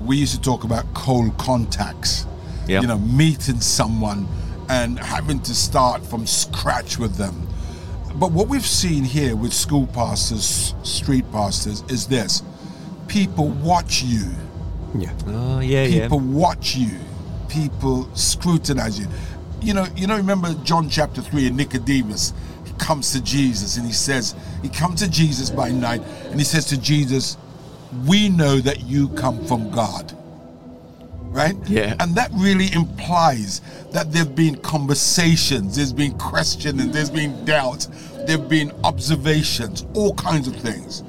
we 0.00 0.16
used 0.16 0.34
to 0.34 0.40
talk 0.40 0.64
about 0.64 0.92
cold 0.92 1.38
contacts. 1.38 2.26
Yeah. 2.66 2.80
You 2.80 2.88
know, 2.88 2.98
meeting 2.98 3.60
someone 3.60 4.26
and 4.68 4.98
having 4.98 5.38
to 5.42 5.54
start 5.54 6.04
from 6.04 6.26
scratch 6.26 6.98
with 6.98 7.14
them. 7.14 7.46
But 8.16 8.32
what 8.32 8.48
we've 8.48 8.66
seen 8.66 9.04
here 9.04 9.36
with 9.36 9.52
school 9.52 9.86
pastors, 9.86 10.74
street 10.82 11.30
pastors, 11.30 11.84
is 11.88 12.08
this: 12.08 12.42
people 13.06 13.48
watch 13.48 14.02
you. 14.02 14.32
Yeah. 14.98 15.12
Oh 15.28 15.60
yeah, 15.60 15.86
People 15.86 16.18
watch 16.18 16.74
you. 16.74 16.98
People 17.48 18.08
scrutinize 18.14 18.98
you. 18.98 19.06
You 19.60 19.74
know, 19.74 19.86
you 19.94 20.08
know, 20.08 20.16
remember 20.16 20.54
John 20.64 20.88
chapter 20.88 21.22
3 21.22 21.46
and 21.46 21.56
Nicodemus 21.56 22.32
he 22.32 22.51
comes 22.82 23.12
to 23.12 23.22
Jesus 23.22 23.76
and 23.76 23.86
he 23.86 23.92
says, 23.92 24.34
he 24.62 24.68
comes 24.68 25.00
to 25.00 25.10
Jesus 25.10 25.50
by 25.50 25.70
night 25.70 26.02
and 26.26 26.38
he 26.38 26.44
says 26.44 26.66
to 26.66 26.80
Jesus, 26.80 27.36
We 28.06 28.28
know 28.28 28.58
that 28.58 28.82
you 28.82 29.08
come 29.10 29.44
from 29.46 29.70
God. 29.70 30.16
Right? 31.22 31.56
Yeah. 31.66 31.94
And 32.00 32.14
that 32.16 32.30
really 32.34 32.70
implies 32.72 33.60
that 33.92 34.12
there 34.12 34.24
have 34.24 34.34
been 34.34 34.56
conversations, 34.56 35.76
there's 35.76 35.92
been 35.92 36.18
questioning, 36.18 36.92
there's 36.92 37.10
been 37.10 37.44
doubt, 37.44 37.86
there 38.26 38.36
have 38.38 38.48
been 38.48 38.72
observations, 38.84 39.86
all 39.94 40.14
kinds 40.14 40.48
of 40.48 40.56
things. 40.56 41.00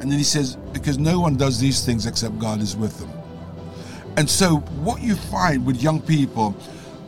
And 0.00 0.10
then 0.10 0.18
he 0.18 0.24
says, 0.24 0.56
Because 0.72 0.98
no 0.98 1.20
one 1.20 1.36
does 1.36 1.60
these 1.60 1.84
things 1.84 2.06
except 2.06 2.38
God 2.38 2.60
is 2.60 2.76
with 2.76 2.98
them. 2.98 3.10
And 4.16 4.28
so, 4.28 4.56
what 4.82 5.02
you 5.02 5.14
find 5.14 5.64
with 5.66 5.82
young 5.82 6.00
people, 6.00 6.56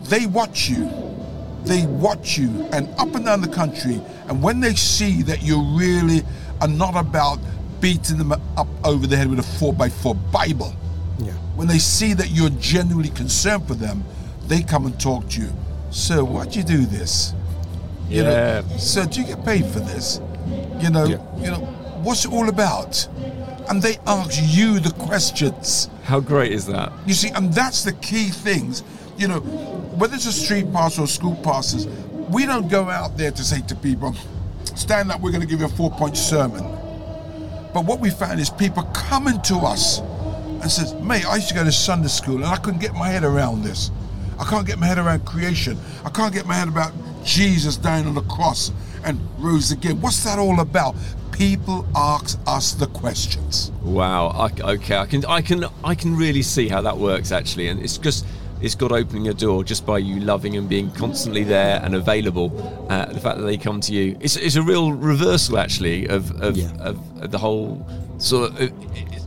they 0.05 0.27
watch 0.27 0.69
you. 0.69 1.12
They 1.65 1.87
watch 1.87 2.39
you 2.39 2.67
and 2.73 2.89
up 2.99 3.15
and 3.15 3.25
down 3.25 3.41
the 3.41 3.49
country. 3.49 4.01
And 4.29 4.43
when 4.43 4.61
they 4.61 4.75
see 4.75 5.23
that 5.23 5.43
you 5.43 5.63
really 5.77 6.23
are 6.61 6.69
not 6.69 6.97
about 6.97 7.39
beating 7.81 8.19
them 8.19 8.33
up 8.33 8.69
over 8.85 9.07
the 9.07 9.17
head 9.17 9.29
with 9.29 9.39
a 9.39 9.43
4 9.43 9.73
by 9.73 9.89
4 9.89 10.15
Bible, 10.15 10.75
Yeah. 11.19 11.33
when 11.57 11.69
they 11.69 11.79
see 11.79 12.15
that 12.15 12.31
you're 12.31 12.51
genuinely 12.51 13.11
concerned 13.11 13.67
for 13.67 13.75
them, 13.75 14.05
they 14.49 14.63
come 14.63 14.87
and 14.87 14.99
talk 14.99 15.29
to 15.31 15.41
you. 15.43 15.53
Sir, 15.91 16.25
why'd 16.25 16.55
you 16.57 16.63
do 16.63 16.85
this? 16.87 17.33
You 18.09 18.23
Yeah. 18.23 18.61
know, 18.61 18.77
sir, 18.79 19.05
do 19.07 19.21
you 19.21 19.27
get 19.27 19.45
paid 19.45 19.67
for 19.67 19.81
this? 19.81 20.21
You 20.81 20.91
know, 20.91 21.05
Yeah. 21.05 21.17
you 21.41 21.51
know, 21.51 21.69
what's 22.03 22.25
it 22.25 22.33
all 22.33 22.49
about? 22.49 23.07
And 23.69 23.81
they 23.81 23.99
ask 24.07 24.33
you 24.43 24.81
the 24.81 24.91
questions. 24.91 25.89
How 26.05 26.19
great 26.21 26.51
is 26.53 26.67
that? 26.67 26.93
You 27.07 27.15
see, 27.15 27.29
and 27.31 27.55
that's 27.55 27.83
the 27.85 27.93
key 27.93 28.29
things. 28.31 28.83
You 29.17 29.29
know, 29.29 29.43
whether 30.03 30.17
it's 30.17 30.27
a 30.27 30.33
street 30.33 30.73
pastor 30.73 31.03
or 31.03 31.07
school 31.07 31.37
pastors, 31.45 31.87
we 32.29 32.45
don't 32.45 32.69
go 32.69 32.91
out 32.91 33.17
there 33.17 33.31
to 33.31 33.45
say 33.45 33.61
to 33.61 33.77
people, 33.77 34.13
stand 34.75 35.13
up, 35.13 35.21
we're 35.21 35.31
going 35.31 35.41
to 35.41 35.47
give 35.47 35.61
you 35.61 35.67
a 35.67 35.69
four 35.69 35.93
point 35.93 36.17
sermon. 36.17 36.65
But 37.73 37.85
what 37.85 38.01
we 38.01 38.11
found 38.11 38.41
is 38.41 38.51
people 38.51 38.83
coming 38.93 39.41
to 39.43 39.59
us 39.59 40.01
and 40.01 40.69
says, 40.69 40.93
mate, 40.95 41.25
I 41.25 41.37
used 41.37 41.51
to 41.51 41.55
go 41.55 41.63
to 41.63 41.71
Sunday 41.71 42.09
school 42.09 42.35
and 42.35 42.47
I 42.47 42.57
couldn't 42.57 42.81
get 42.81 42.95
my 42.95 43.11
head 43.11 43.23
around 43.23 43.63
this. 43.63 43.93
I 44.41 44.45
can't 44.45 44.67
get 44.67 44.81
my 44.81 44.87
head 44.87 44.99
around 44.99 45.25
creation. 45.25 45.79
I 46.05 46.11
can't 46.11 46.35
get 46.35 46.47
my 46.47 46.55
head 46.55 46.67
about 46.67 46.93
Jesus 47.23 47.77
dying 47.77 48.05
on 48.09 48.17
the 48.17 48.23
cross 48.23 48.73
and 49.05 49.21
rose 49.39 49.71
again. 49.71 50.01
What's 50.01 50.25
that 50.25 50.37
all 50.37 50.59
about? 50.59 50.97
People 51.31 51.87
ask 51.95 52.41
us 52.49 52.73
the 52.73 52.89
questions. 52.89 53.71
Wow. 53.83 54.31
I, 54.31 54.51
okay, 54.73 54.97
I 54.97 55.07
can 55.07 55.25
I 55.27 55.43
can 55.43 55.67
I 55.85 55.95
can 55.95 56.17
really 56.17 56.43
see 56.43 56.69
how 56.69 56.81
that 56.81 56.99
works 56.99 57.31
actually, 57.31 57.69
and 57.69 57.81
it's 57.81 57.99
just 57.99 58.27
it's 58.63 58.75
God 58.75 58.93
opening 58.93 59.29
a 59.29 59.35
door 59.35 59.65
just 59.65 59.85
by 59.85 59.99
you 59.99 60.21
loving 60.21 60.57
and 60.57 60.69
being 60.69 60.91
constantly 60.93 61.45
there 61.45 61.81
and 61.85 61.95
available. 61.95 62.49
Uh, 62.89 63.07
the 63.07 63.21
fact 63.21 63.39
that 63.39 63.45
they 63.45 63.57
come 63.57 63.81
to 63.83 63.93
you, 63.93 64.17
it's, 64.21 64.37
it's 64.37 64.57
a 64.57 64.63
real 64.63 64.93
reversal 64.93 65.59
actually 65.59 66.07
of 66.09 66.31
of, 66.41 66.57
Yeah. 66.57 66.71
of, 66.81 66.97
of 67.23 67.31
the 67.31 67.39
whole 67.39 67.85
sort 68.19 68.51
of 68.61 68.73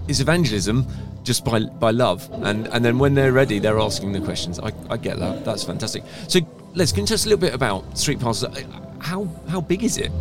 it's 0.08 0.20
evangelism 0.20 0.86
just 1.24 1.44
by 1.44 1.60
by 1.60 1.92
love, 1.92 2.30
and 2.44 2.68
and 2.68 2.86
then 2.86 3.00
when 3.00 3.16
they're 3.16 3.34
ready, 3.34 3.60
they're 3.60 3.80
asking 3.80 4.12
the 4.14 4.22
questions. 4.22 4.60
I, 4.60 4.72
I 4.90 4.98
get 4.98 5.18
that. 5.20 5.44
That's 5.44 5.64
fantastic. 5.64 6.04
So 6.28 6.40
let's 6.76 6.92
can 6.92 7.02
you 7.02 7.08
tell 7.08 7.16
us 7.16 7.26
a 7.26 7.30
little 7.30 7.42
bit 7.42 7.54
about 7.54 7.98
Street 7.98 8.20
Pastors? 8.20 8.64
How 9.00 9.28
how 9.50 9.60
big 9.62 9.84
is 9.84 9.98
it? 9.98 10.12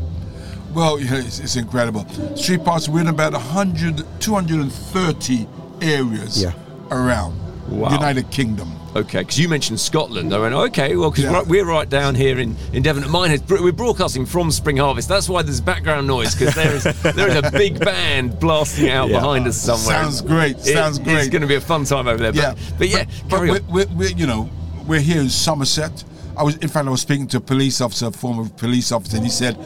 Well, 0.75 0.99
yeah, 0.99 1.19
it's, 1.19 1.39
it's 1.39 1.55
incredible. 1.57 2.05
Street 2.37 2.65
parks, 2.65 2.89
we're 2.89 3.03
in 3.03 3.07
about 3.07 3.33
100, 3.33 4.03
230 4.19 5.47
areas 5.81 6.43
Yeah. 6.43 6.53
around. 6.91 7.39
Wow. 7.69 7.91
United 7.91 8.31
Kingdom. 8.31 8.71
Okay, 8.97 9.21
because 9.21 9.41
you 9.41 9.49
mentioned 9.49 9.81
Scotland. 9.81 10.33
I 10.33 10.39
went, 10.39 10.55
okay, 10.55 10.95
well, 10.95 11.11
because 11.11 11.25
yeah. 11.25 11.43
we're, 11.43 11.65
right 11.65 11.89
down 11.89 12.15
here 12.15 12.39
in, 12.39 12.55
in 12.73 12.83
Devon. 12.85 13.11
Mine 13.11 13.33
is, 13.33 13.43
we're 13.49 13.73
broadcasting 13.73 14.25
from 14.25 14.53
Spring 14.53 14.77
Harvest. 14.77 15.09
That's 15.09 15.29
why 15.29 15.43
there's 15.43 15.61
background 15.61 16.07
noise, 16.07 16.37
because 16.37 16.55
there 16.55 16.73
is 16.73 16.85
there 17.03 17.29
is 17.29 17.37
a 17.37 17.51
big 17.51 17.81
band 17.81 18.39
blasting 18.39 18.91
out 18.91 19.09
yeah. 19.09 19.19
behind 19.19 19.49
us 19.49 19.57
somewhere. 19.57 20.03
Sounds 20.03 20.21
great. 20.21 20.61
Sounds 20.61 21.01
great. 21.01 21.19
It's 21.19 21.29
going 21.29 21.43
to 21.43 21.49
be 21.49 21.57
a 21.57 21.61
fun 21.61 21.85
time 21.85 22.07
over 22.07 22.23
there. 22.23 22.33
But, 22.33 22.41
yeah. 22.41 22.55
but 22.79 22.89
yeah, 22.89 23.05
but, 23.29 23.31
but 23.31 23.41
we're, 23.41 23.61
we're, 23.69 23.97
we're, 23.97 24.11
you 24.11 24.27
know, 24.27 24.49
we're 24.87 25.01
here 25.01 25.21
in 25.21 25.29
Somerset. 25.29 26.05
I 26.37 26.45
was, 26.45 26.57
in 26.57 26.69
fact, 26.69 26.87
I 26.87 26.91
was 26.91 27.01
speaking 27.01 27.27
to 27.29 27.39
a 27.39 27.41
police 27.41 27.81
officer, 27.81 28.07
a 28.07 28.13
former 28.13 28.49
police 28.49 28.93
officer, 28.93 29.17
and 29.17 29.27
he 29.27 29.31
said, 29.31 29.57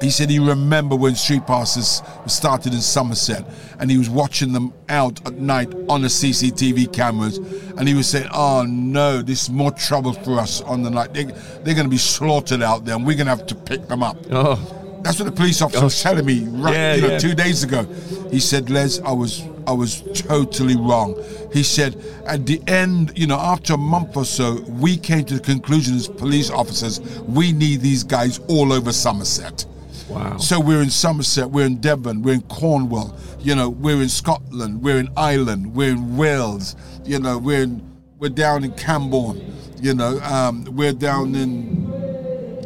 he 0.00 0.10
said 0.10 0.30
he 0.30 0.38
remembered 0.38 1.00
when 1.00 1.14
street 1.14 1.46
pastors 1.46 2.02
started 2.26 2.72
in 2.74 2.80
Somerset 2.80 3.44
and 3.78 3.90
he 3.90 3.98
was 3.98 4.10
watching 4.10 4.52
them 4.52 4.72
out 4.88 5.24
at 5.26 5.34
night 5.34 5.72
on 5.88 6.02
the 6.02 6.08
CCTV 6.08 6.92
cameras 6.92 7.38
and 7.38 7.88
he 7.88 7.94
was 7.94 8.08
saying, 8.08 8.28
Oh 8.32 8.64
no, 8.64 9.22
this 9.22 9.44
is 9.44 9.50
more 9.50 9.70
trouble 9.70 10.12
for 10.12 10.38
us 10.38 10.60
on 10.62 10.82
the 10.82 10.90
night. 10.90 11.14
They, 11.14 11.24
they're 11.24 11.74
going 11.74 11.84
to 11.84 11.88
be 11.88 11.98
slaughtered 11.98 12.62
out 12.62 12.84
there 12.84 12.96
and 12.96 13.06
we're 13.06 13.16
going 13.16 13.26
to 13.26 13.36
have 13.36 13.46
to 13.46 13.54
pick 13.54 13.88
them 13.88 14.02
up. 14.02 14.16
Oh. 14.30 14.56
That's 15.02 15.20
what 15.20 15.26
the 15.26 15.32
police 15.32 15.62
officer 15.62 15.82
oh. 15.82 15.84
was 15.84 16.02
telling 16.02 16.26
me 16.26 16.44
right, 16.48 16.74
yeah, 16.74 16.94
you 16.94 17.02
know, 17.02 17.08
yeah. 17.08 17.18
two 17.18 17.34
days 17.34 17.62
ago. 17.62 17.84
He 18.30 18.40
said, 18.40 18.70
Les, 18.70 19.00
I 19.00 19.12
was 19.12 19.42
I 19.66 19.72
was 19.72 20.02
totally 20.14 20.76
wrong. 20.76 21.20
He 21.52 21.62
said, 21.62 21.96
at 22.26 22.46
the 22.46 22.60
end, 22.68 23.12
you 23.16 23.26
know, 23.26 23.38
after 23.38 23.74
a 23.74 23.78
month 23.78 24.16
or 24.16 24.24
so, 24.24 24.60
we 24.68 24.96
came 24.96 25.24
to 25.24 25.34
the 25.34 25.40
conclusion 25.40 25.96
as 25.96 26.06
police 26.06 26.50
officers, 26.50 27.00
we 27.22 27.52
need 27.52 27.80
these 27.80 28.04
guys 28.04 28.38
all 28.48 28.72
over 28.72 28.92
Somerset. 28.92 29.64
Wow. 30.08 30.38
So 30.38 30.60
we're 30.60 30.82
in 30.82 30.90
Somerset, 30.90 31.50
we're 31.50 31.66
in 31.66 31.80
Devon, 31.80 32.22
we're 32.22 32.34
in 32.34 32.42
Cornwall, 32.42 33.16
you 33.40 33.54
know, 33.56 33.68
we're 33.68 34.00
in 34.00 34.08
Scotland, 34.08 34.82
we're 34.82 34.98
in 34.98 35.08
Ireland, 35.16 35.74
we're 35.74 35.90
in 35.90 36.16
Wales, 36.16 36.76
you 37.04 37.18
know, 37.18 37.38
we're 37.38 37.62
in, 37.62 37.82
we're 38.18 38.28
down 38.28 38.62
in 38.62 38.72
Camborne, 38.72 39.52
you 39.80 39.94
know, 39.94 40.20
um, 40.20 40.64
we're 40.76 40.92
down 40.92 41.34
in 41.34 41.86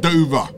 Dover. 0.00 0.48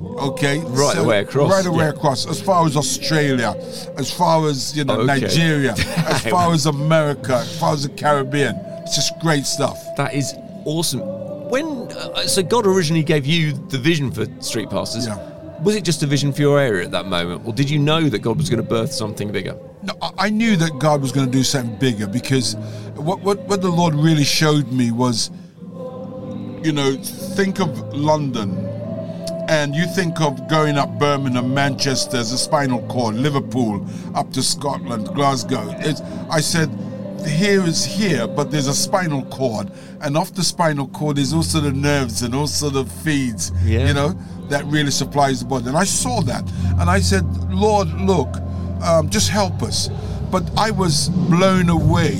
Okay, 0.00 0.58
right 0.58 0.94
so, 0.96 1.04
away 1.04 1.20
across, 1.20 1.52
right 1.52 1.64
away 1.64 1.84
yeah. 1.84 1.90
across, 1.90 2.26
as 2.26 2.42
far 2.42 2.66
as 2.66 2.76
Australia, 2.76 3.54
as 3.96 4.12
far 4.12 4.48
as 4.48 4.76
you 4.76 4.84
know 4.84 4.94
okay. 5.02 5.20
Nigeria, 5.20 5.74
as 5.76 6.26
far 6.28 6.52
as 6.52 6.66
America, 6.66 7.34
as 7.34 7.60
far 7.60 7.72
as 7.72 7.84
the 7.84 7.88
Caribbean. 7.88 8.56
It's 8.82 8.96
just 8.96 9.16
great 9.20 9.46
stuff. 9.46 9.78
That 9.96 10.12
is 10.12 10.34
awesome. 10.64 11.02
When 11.50 11.92
uh, 11.92 12.26
so 12.26 12.42
God 12.42 12.66
originally 12.66 13.04
gave 13.04 13.26
you 13.26 13.52
the 13.52 13.78
vision 13.78 14.10
for 14.10 14.26
Street 14.40 14.70
Pastors. 14.70 15.06
Yeah 15.06 15.31
was 15.62 15.76
it 15.76 15.84
just 15.84 16.02
a 16.02 16.06
vision 16.06 16.32
for 16.32 16.40
your 16.42 16.58
area 16.58 16.84
at 16.84 16.90
that 16.90 17.06
moment, 17.06 17.46
or 17.46 17.52
did 17.52 17.70
you 17.70 17.78
know 17.78 18.08
that 18.08 18.18
God 18.18 18.36
was 18.36 18.50
going 18.50 18.62
to 18.62 18.68
birth 18.68 18.92
something 18.92 19.30
bigger? 19.30 19.56
No, 19.82 19.94
I 20.18 20.28
knew 20.30 20.56
that 20.56 20.78
God 20.78 21.00
was 21.00 21.12
going 21.12 21.26
to 21.26 21.32
do 21.32 21.44
something 21.44 21.78
bigger 21.78 22.06
because 22.06 22.54
what, 22.94 23.20
what, 23.20 23.38
what 23.40 23.62
the 23.62 23.70
Lord 23.70 23.94
really 23.94 24.24
showed 24.24 24.70
me 24.72 24.90
was, 24.90 25.30
you 26.64 26.72
know, 26.72 26.96
think 26.96 27.60
of 27.60 27.94
London 27.94 28.68
and 29.48 29.74
you 29.74 29.86
think 29.86 30.20
of 30.20 30.48
going 30.48 30.78
up 30.78 30.98
Birmingham, 30.98 31.52
Manchester 31.52 32.16
as 32.16 32.32
a 32.32 32.38
spinal 32.38 32.80
cord, 32.88 33.16
Liverpool, 33.16 33.86
up 34.14 34.32
to 34.32 34.42
Scotland, 34.42 35.08
Glasgow. 35.08 35.74
It's, 35.78 36.00
I 36.30 36.40
said, 36.40 36.70
here 37.26 37.62
is 37.62 37.84
here, 37.84 38.26
but 38.26 38.50
there's 38.50 38.66
a 38.66 38.74
spinal 38.74 39.24
cord, 39.26 39.70
and 40.00 40.16
off 40.16 40.34
the 40.34 40.42
spinal 40.42 40.88
cord 40.88 41.18
is 41.18 41.32
also 41.32 41.60
the 41.60 41.72
nerves 41.72 42.22
and 42.22 42.34
also 42.34 42.70
the 42.70 42.84
feeds. 42.84 43.52
Yeah. 43.64 43.88
You 43.88 43.94
know, 43.94 44.18
that 44.52 44.64
really 44.66 44.90
supplies 44.90 45.40
the 45.40 45.46
body. 45.46 45.66
And 45.68 45.76
I 45.76 45.84
saw 45.84 46.20
that, 46.22 46.48
and 46.78 46.88
I 46.88 47.00
said, 47.00 47.24
Lord, 47.50 47.88
look, 48.00 48.28
um, 48.82 49.08
just 49.08 49.28
help 49.28 49.62
us. 49.62 49.88
But 50.30 50.50
I 50.56 50.70
was 50.70 51.08
blown 51.08 51.68
away 51.68 52.16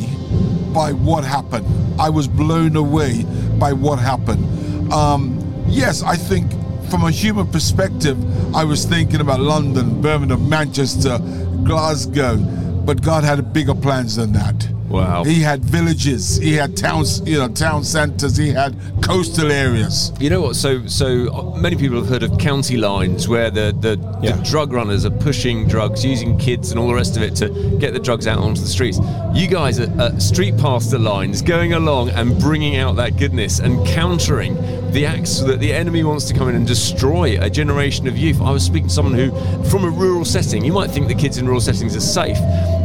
by 0.75 0.93
what 0.93 1.25
happened. 1.25 1.67
I 2.01 2.11
was 2.11 2.27
blown 2.29 2.77
away 2.77 3.25
by 3.59 3.73
what 3.73 3.99
happened. 3.99 4.93
Um, 4.93 5.39
yes, 5.67 6.03
I 6.03 6.17
think 6.17 6.51
from 6.91 7.05
a 7.05 7.11
human 7.11 7.47
perspective, 7.47 8.19
I 8.55 8.65
was 8.65 8.85
thinking 8.85 9.21
about 9.21 9.41
London, 9.41 10.03
Birmingham, 10.03 10.49
Manchester, 10.49 11.19
Glasgow, 11.65 12.37
but 12.85 13.03
God 13.03 13.25
had 13.25 13.53
bigger 13.53 13.75
plans 13.75 14.17
than 14.17 14.33
that. 14.33 14.69
Wow. 14.93 15.25
He 15.25 15.41
had 15.41 15.65
villages, 15.65 16.37
he 16.37 16.53
had 16.53 16.77
towns, 16.77 17.23
you 17.27 17.39
know, 17.39 17.49
town 17.49 17.83
centers, 17.83 18.37
he 18.37 18.51
had 18.51 18.77
coastal 19.03 19.51
areas. 19.51 20.13
You 20.21 20.31
know 20.31 20.43
what? 20.43 20.57
So 20.57 20.87
so 20.87 21.33
uh, 21.33 21.59
many 21.59 21.77
people 21.77 21.97
have 21.97 22.09
heard 22.09 22.23
of 22.23 22.37
county 22.39 22.77
lines 22.77 23.27
where 23.27 23.51
the 23.51 23.75
the, 23.81 23.99
yeah. 24.23 24.37
the 24.37 24.43
drug 24.43 24.73
runners 24.73 25.07
are 25.07 25.11
pushing 25.11 25.67
drugs, 25.67 26.05
using 26.05 26.39
kids 26.39 26.71
and 26.71 26.79
all 26.79 26.89
the 26.89 26.95
rest 26.95 27.17
of 27.17 27.23
it 27.23 27.35
to 27.37 27.49
get 27.79 27.95
the 27.95 28.01
drugs 28.01 28.27
out 28.27 28.39
onto 28.39 28.61
the 28.61 28.69
streets. 28.69 28.99
You 29.33 29.49
guys 29.49 29.81
are, 29.81 29.91
are 30.01 30.21
street 30.21 30.59
pastor 30.59 30.99
lines 30.99 31.41
going 31.41 31.73
along 31.73 32.11
and 32.11 32.39
bringing 32.39 32.77
out 32.77 32.97
that 32.97 33.17
goodness 33.17 33.61
and 33.61 33.87
countering 33.87 34.55
the 34.93 35.07
acts 35.07 35.41
that 35.41 35.59
the 35.59 35.73
enemy 35.73 36.05
wants 36.05 36.27
to 36.27 36.35
come 36.35 36.51
in 36.51 36.55
and 36.55 36.67
destroy 36.67 37.41
a 37.41 37.49
generation 37.49 38.07
of 38.07 38.19
youth. 38.19 38.43
I 38.43 38.51
was 38.51 38.63
speaking 38.63 38.89
to 38.89 38.95
someone 38.95 39.15
who, 39.15 39.31
from 39.71 39.85
a 39.85 39.91
rural 39.91 40.27
setting, 40.27 40.63
you 40.65 40.73
might 40.73 40.91
think 40.91 41.09
the 41.09 41.15
kids 41.15 41.39
in 41.39 41.47
rural 41.47 41.63
settings 41.63 41.97
are 41.97 42.01
safe, 42.01 42.37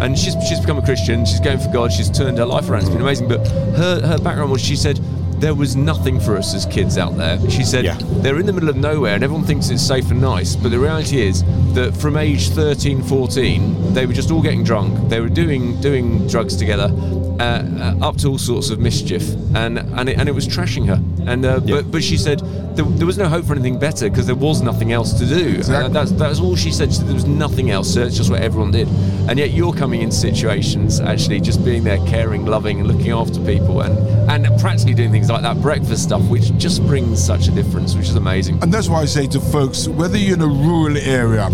and 0.02 0.18
she's 0.18 0.36
she's 0.48 0.62
become 0.62 0.78
a 0.78 0.86
Christian, 0.86 1.26
she's 1.26 1.42
going 1.42 1.60
for 1.60 1.72
God, 1.72 1.92
she's 1.98 2.10
turned 2.10 2.38
her 2.38 2.46
life 2.46 2.70
around. 2.70 2.82
It's 2.82 2.92
been 2.92 3.02
amazing. 3.02 3.28
But 3.28 3.46
her 3.48 4.02
her 4.06 4.18
background 4.20 4.52
was 4.52 4.62
she 4.62 4.76
said 4.76 4.98
there 5.40 5.54
was 5.54 5.76
nothing 5.76 6.20
for 6.20 6.38
us 6.38 6.54
as 6.56 6.66
kids 6.66 6.98
out 6.98 7.16
there. 7.18 7.38
She 7.50 7.64
said 7.64 7.86
yeah. 7.86 7.98
they're 8.00 8.40
in 8.40 8.46
the 8.46 8.54
middle 8.54 8.70
of 8.70 8.76
nowhere 8.76 9.16
and 9.16 9.24
everyone 9.24 9.46
thinks 9.46 9.70
it's 9.70 9.86
safe 9.86 10.10
and 10.10 10.20
nice, 10.20 10.56
but 10.56 10.70
the 10.70 10.80
reality 10.80 11.22
is 11.22 11.44
that 11.74 11.96
from 11.96 12.18
age 12.18 12.50
13, 12.50 13.04
14, 13.04 13.94
they 13.94 14.06
were 14.08 14.14
just 14.14 14.32
all 14.32 14.42
getting 14.42 14.64
drunk. 14.64 15.10
They 15.10 15.20
were 15.20 15.30
doing 15.30 15.80
doing 15.80 16.28
drugs 16.28 16.56
together, 16.56 16.90
uh, 17.40 17.44
uh, 17.44 18.08
up 18.08 18.18
to 18.18 18.30
all 18.30 18.38
sorts 18.38 18.70
of 18.70 18.80
mischief, 18.80 19.28
and 19.56 19.78
and 19.80 20.10
it, 20.10 20.18
and 20.18 20.28
it 20.28 20.34
was 20.34 20.48
trashing 20.48 20.88
her. 20.88 21.02
And 21.28 21.46
uh, 21.46 21.60
yeah. 21.64 21.76
but 21.76 21.92
but 21.92 22.04
she 22.04 22.18
said 22.18 22.40
there, 22.76 22.86
there, 22.86 23.06
was 23.06 23.18
no 23.18 23.28
hope 23.28 23.46
for 23.46 23.54
anything 23.54 23.78
better 23.78 24.10
because 24.10 24.26
there 24.26 24.36
was 24.36 24.62
nothing 24.62 24.94
else 24.94 25.14
to 25.14 25.26
do. 25.26 25.56
Uh, 25.56 25.58
exactly. 25.58 25.94
that's 25.94 26.12
that's 26.12 26.40
all 26.40 26.56
she 26.56 26.72
said. 26.72 26.90
she 26.90 27.00
said. 27.00 27.08
There 27.08 27.14
was 27.14 27.26
nothing 27.26 27.70
else. 27.70 27.94
So 27.94 28.04
it's 28.04 28.16
just 28.16 28.30
what 28.30 28.42
everyone 28.42 28.72
did. 28.72 28.88
And 29.30 29.38
yet 29.38 29.52
you're 29.52 29.74
coming 29.74 30.02
in 30.02 30.12
situations 30.12 31.02
actually 31.02 31.42
just 31.42 31.64
being 31.66 31.84
there, 31.84 31.98
caring, 32.08 32.46
loving, 32.46 32.80
and 32.80 32.88
looking 32.88 33.12
after 33.12 33.40
people, 33.44 33.82
and 33.82 33.98
and 34.30 34.60
practically 34.60 34.94
doing 34.94 35.12
things 35.12 35.30
like 35.30 35.42
that 35.42 35.62
breakfast 35.62 36.04
stuff, 36.04 36.22
which 36.30 36.56
just 36.58 36.82
brings 36.88 37.24
such 37.24 37.48
a 37.48 37.52
difference, 37.52 37.96
which 37.96 38.08
is 38.08 38.16
amazing. 38.16 38.62
And 38.64 38.74
that's 38.74 38.88
why 38.88 39.02
I 39.02 39.06
say 39.06 39.28
to 39.28 39.40
folks, 39.40 39.88
whether 39.88 40.18
you're 40.18 40.36
in 40.36 40.42
a 40.42 40.48
rural 40.48 40.98
area, 40.98 41.46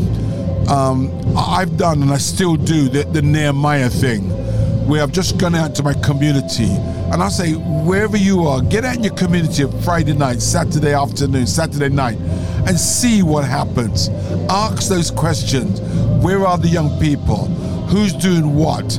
um, 0.70 1.12
I've 1.38 1.78
done 1.78 2.02
and 2.02 2.12
I 2.12 2.18
still 2.18 2.56
do 2.56 2.90
the, 2.90 3.04
the 3.04 3.22
Nehemiah 3.22 3.90
thing 3.90 4.43
where 4.86 5.02
I've 5.02 5.12
just 5.12 5.38
gone 5.38 5.56
out 5.56 5.76
to 5.76 5.84
my 5.84 5.94
community 5.94 6.70
and 7.14 7.22
I 7.22 7.30
say, 7.30 7.54
wherever 7.54 8.18
you 8.18 8.44
are, 8.48 8.62
get 8.62 8.84
out 8.86 8.96
in 8.98 9.04
your 9.04 9.14
community 9.14 9.66
Friday 9.84 10.14
night, 10.14 10.42
Saturday 10.42 10.94
afternoon, 10.94 11.46
Saturday 11.46 11.90
night, 11.90 12.18
and 12.68 12.78
see 12.78 13.22
what 13.22 13.46
happens. 13.46 14.10
Ask 14.50 14.90
those 14.90 15.12
questions. 15.12 15.80
Where 16.24 16.46
are 16.46 16.58
the 16.58 16.68
young 16.68 17.00
people? 17.00 17.46
Who's 17.88 18.14
doing 18.14 18.56
what? 18.56 18.98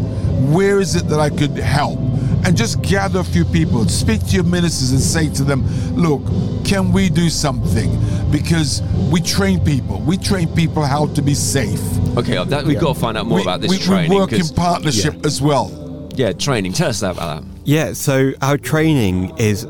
Where 0.52 0.80
is 0.80 0.94
it 0.94 1.08
that 1.08 1.18
I 1.18 1.30
could 1.30 1.56
help? 1.56 1.98
And 2.46 2.56
just 2.56 2.82
gather 2.82 3.20
a 3.20 3.24
few 3.24 3.44
people, 3.44 3.84
speak 3.88 4.20
to 4.26 4.34
your 4.34 4.44
ministers 4.44 4.92
and 4.92 5.00
say 5.00 5.28
to 5.30 5.42
them, 5.42 5.66
look, 5.96 6.22
can 6.64 6.92
we 6.92 7.08
do 7.08 7.30
something? 7.30 7.98
Because 8.30 8.82
we 9.10 9.20
train 9.20 9.60
people. 9.60 10.00
We 10.00 10.18
train 10.18 10.48
people 10.54 10.84
how 10.84 11.06
to 11.14 11.22
be 11.22 11.34
safe. 11.34 11.80
Okay, 12.16 12.44
that, 12.44 12.64
we've 12.64 12.74
yeah. 12.74 12.80
got 12.80 12.94
to 12.94 13.00
find 13.00 13.18
out 13.18 13.26
more 13.26 13.38
we, 13.38 13.42
about 13.42 13.60
this 13.60 13.70
we, 13.70 13.78
training. 13.78 14.10
We 14.10 14.16
work 14.16 14.32
in 14.32 14.46
partnership 14.48 15.14
yeah. 15.14 15.26
as 15.26 15.42
well. 15.42 16.08
Yeah, 16.14 16.32
training. 16.32 16.72
Tell 16.72 16.90
us 16.90 17.02
about 17.02 17.16
that. 17.16 17.42
Yeah, 17.64 17.92
so 17.92 18.32
our 18.40 18.56
training 18.56 19.36
is, 19.38 19.66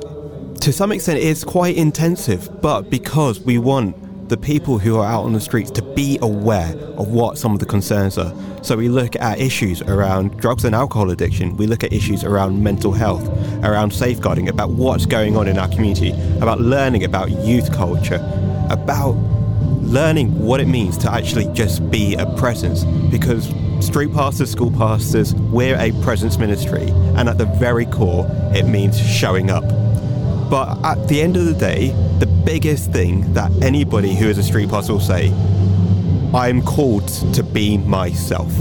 to 0.60 0.72
some 0.72 0.92
extent, 0.92 1.20
it's 1.20 1.42
quite 1.42 1.76
intensive, 1.76 2.60
but 2.60 2.90
because 2.90 3.40
we 3.40 3.56
want 3.56 4.28
the 4.28 4.36
people 4.36 4.78
who 4.78 4.98
are 4.98 5.06
out 5.06 5.24
on 5.24 5.32
the 5.32 5.40
streets 5.40 5.70
to 5.70 5.82
be 5.82 6.18
aware 6.20 6.74
of 6.96 7.08
what 7.08 7.38
some 7.38 7.52
of 7.52 7.60
the 7.60 7.66
concerns 7.66 8.18
are. 8.18 8.34
So 8.62 8.76
we 8.76 8.88
look 8.88 9.16
at 9.16 9.38
issues 9.38 9.82
around 9.82 10.38
drugs 10.38 10.64
and 10.64 10.74
alcohol 10.74 11.10
addiction, 11.10 11.56
we 11.56 11.66
look 11.66 11.84
at 11.84 11.92
issues 11.92 12.24
around 12.24 12.62
mental 12.62 12.92
health, 12.92 13.26
around 13.62 13.92
safeguarding, 13.92 14.48
about 14.48 14.70
what's 14.70 15.06
going 15.06 15.36
on 15.36 15.48
in 15.48 15.58
our 15.58 15.68
community, 15.68 16.12
about 16.40 16.60
learning 16.60 17.04
about 17.04 17.30
youth 17.30 17.72
culture, 17.72 18.16
about 18.70 19.14
learning 19.94 20.36
what 20.36 20.60
it 20.60 20.66
means 20.66 20.98
to 20.98 21.12
actually 21.12 21.46
just 21.54 21.88
be 21.88 22.16
a 22.16 22.26
presence 22.34 22.82
because 23.12 23.48
street 23.78 24.12
pastors, 24.12 24.50
school 24.50 24.72
pastors, 24.72 25.36
we're 25.36 25.78
a 25.78 25.92
presence 26.02 26.36
ministry, 26.36 26.88
and 27.16 27.28
at 27.28 27.38
the 27.38 27.44
very 27.44 27.86
core, 27.86 28.26
it 28.52 28.66
means 28.66 28.98
showing 28.98 29.50
up. 29.50 29.62
But 30.50 30.84
at 30.84 31.06
the 31.06 31.22
end 31.22 31.36
of 31.36 31.46
the 31.46 31.54
day, 31.54 31.90
the 32.18 32.26
biggest 32.26 32.90
thing 32.90 33.32
that 33.34 33.52
anybody 33.62 34.16
who 34.16 34.26
is 34.26 34.36
a 34.36 34.42
street 34.42 34.68
pastor 34.68 34.94
will 34.94 35.00
say, 35.00 35.28
I'm 36.34 36.60
called 36.62 37.06
to 37.32 37.44
be 37.44 37.78
myself. 37.78 38.52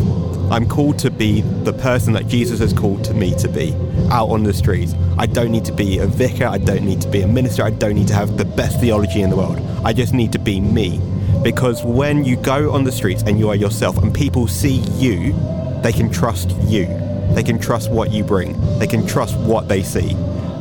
I'm 0.52 0.70
called 0.70 1.00
to 1.00 1.10
be 1.10 1.42
the 1.42 1.74
person 1.74 2.14
that 2.14 2.28
Jesus 2.28 2.60
has 2.60 2.74
called 2.74 3.04
to 3.06 3.14
me 3.16 3.34
to 3.40 3.50
be 3.50 3.74
out 4.12 4.30
on 4.30 4.44
the 4.44 4.54
streets. 4.54 4.94
I 5.18 5.26
don't 5.26 5.52
need 5.52 5.66
to 5.66 5.74
be 5.74 5.98
a 5.98 6.06
vicar, 6.06 6.46
I 6.46 6.60
don't 6.60 6.84
need 6.84 7.02
to 7.02 7.08
be 7.08 7.22
a 7.22 7.28
minister, 7.28 7.64
I 7.64 7.72
don't 7.72 7.96
need 7.96 8.10
to 8.10 8.14
have 8.14 8.38
the 8.38 8.46
best 8.46 8.80
theology 8.80 9.24
in 9.24 9.32
the 9.32 9.36
world. 9.36 9.60
I 9.84 9.94
just 9.94 10.14
need 10.14 10.32
to 10.34 10.40
be 10.40 10.60
me. 10.60 11.02
Because 11.44 11.84
when 11.84 12.24
you 12.24 12.38
go 12.38 12.72
on 12.72 12.84
the 12.84 12.92
streets 12.92 13.24
and 13.24 13.38
you 13.38 13.50
are 13.50 13.56
yourself 13.56 13.98
and 13.98 14.14
people 14.14 14.48
see 14.48 14.78
you, 14.98 15.34
they 15.82 15.92
can 15.92 16.10
trust 16.10 16.52
you. 16.62 16.86
they 17.34 17.44
can 17.44 17.60
trust 17.60 17.92
what 17.92 18.12
you 18.12 18.24
bring, 18.24 18.60
they 18.80 18.88
can 18.88 19.06
trust 19.06 19.38
what 19.40 19.68
they 19.68 19.82
see. 19.82 20.16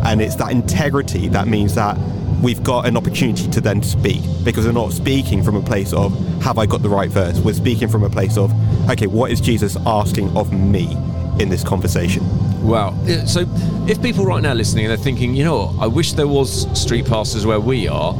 And 0.04 0.20
it's 0.20 0.36
that 0.36 0.50
integrity 0.50 1.28
that 1.28 1.46
means 1.46 1.74
that 1.74 1.96
we've 2.42 2.62
got 2.64 2.86
an 2.86 2.96
opportunity 2.96 3.48
to 3.50 3.60
then 3.60 3.82
speak 3.82 4.22
because 4.42 4.66
we're 4.66 4.72
not 4.72 4.92
speaking 4.92 5.42
from 5.42 5.54
a 5.54 5.62
place 5.62 5.92
of, 5.92 6.12
have 6.42 6.58
I 6.58 6.66
got 6.66 6.82
the 6.82 6.88
right 6.88 7.10
verse? 7.10 7.38
We're 7.38 7.54
speaking 7.54 7.88
from 7.88 8.02
a 8.02 8.10
place 8.10 8.36
of, 8.36 8.52
okay, 8.90 9.06
what 9.06 9.30
is 9.30 9.40
Jesus 9.40 9.76
asking 9.86 10.36
of 10.36 10.52
me 10.52 10.96
in 11.38 11.50
this 11.50 11.62
conversation? 11.62 12.24
Wow. 12.66 12.96
So 13.26 13.44
if 13.88 14.00
people 14.02 14.24
right 14.24 14.42
now 14.42 14.54
listening 14.54 14.86
and 14.86 14.90
they're 14.90 15.04
thinking, 15.04 15.34
you 15.34 15.44
know, 15.44 15.76
I 15.80 15.86
wish 15.86 16.14
there 16.14 16.26
was 16.26 16.66
street 16.80 17.06
pastors 17.06 17.46
where 17.46 17.60
we 17.60 17.86
are, 17.86 18.12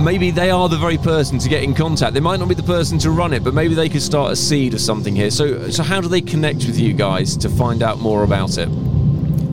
maybe 0.00 0.30
they 0.30 0.50
are 0.50 0.68
the 0.68 0.76
very 0.76 0.98
person 0.98 1.38
to 1.38 1.48
get 1.48 1.62
in 1.62 1.74
contact. 1.74 2.14
They 2.14 2.20
might 2.20 2.40
not 2.40 2.48
be 2.48 2.54
the 2.54 2.62
person 2.62 2.98
to 3.00 3.10
run 3.10 3.32
it, 3.32 3.44
but 3.44 3.54
maybe 3.54 3.74
they 3.74 3.88
could 3.88 4.02
start 4.02 4.32
a 4.32 4.36
seed 4.36 4.74
of 4.74 4.80
something 4.80 5.14
here. 5.14 5.30
So, 5.30 5.70
so 5.70 5.82
how 5.82 6.00
do 6.00 6.08
they 6.08 6.20
connect 6.20 6.66
with 6.66 6.78
you 6.78 6.92
guys 6.92 7.36
to 7.38 7.48
find 7.48 7.82
out 7.82 7.98
more 7.98 8.24
about 8.24 8.58
it? 8.58 8.68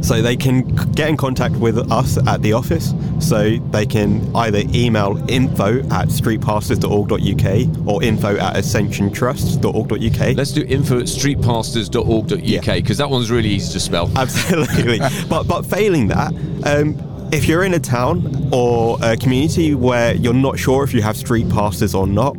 So 0.01 0.21
they 0.21 0.37
can 0.37 0.63
get 0.93 1.09
in 1.09 1.17
contact 1.17 1.55
with 1.55 1.91
us 1.91 2.17
at 2.27 2.41
the 2.41 2.53
office. 2.53 2.93
So 3.19 3.57
they 3.71 3.85
can 3.85 4.33
either 4.35 4.63
email 4.73 5.17
info 5.29 5.79
at 5.89 6.07
streetpastors.org.uk 6.07 7.87
or 7.87 8.03
info 8.03 8.37
at 8.37 8.55
ascensiontrust.org.uk. 8.55 10.37
Let's 10.37 10.51
do 10.51 10.63
info 10.65 10.99
at 10.99 11.05
streetpastors.org.uk 11.05 12.29
because 12.39 12.63
yeah. 12.65 12.81
that 13.05 13.09
one's 13.09 13.31
really 13.31 13.49
easy 13.49 13.73
to 13.73 13.79
spell. 13.79 14.11
Absolutely. 14.15 14.99
but 15.29 15.43
but 15.43 15.65
failing 15.65 16.07
that, 16.07 16.33
um, 16.63 16.95
if 17.31 17.45
you're 17.45 17.63
in 17.63 17.73
a 17.73 17.79
town 17.79 18.49
or 18.51 18.97
a 19.01 19.17
community 19.17 19.75
where 19.75 20.15
you're 20.15 20.33
not 20.33 20.57
sure 20.57 20.83
if 20.83 20.93
you 20.93 21.01
have 21.01 21.17
street 21.17 21.49
pastors 21.49 21.93
or 21.93 22.07
not, 22.07 22.33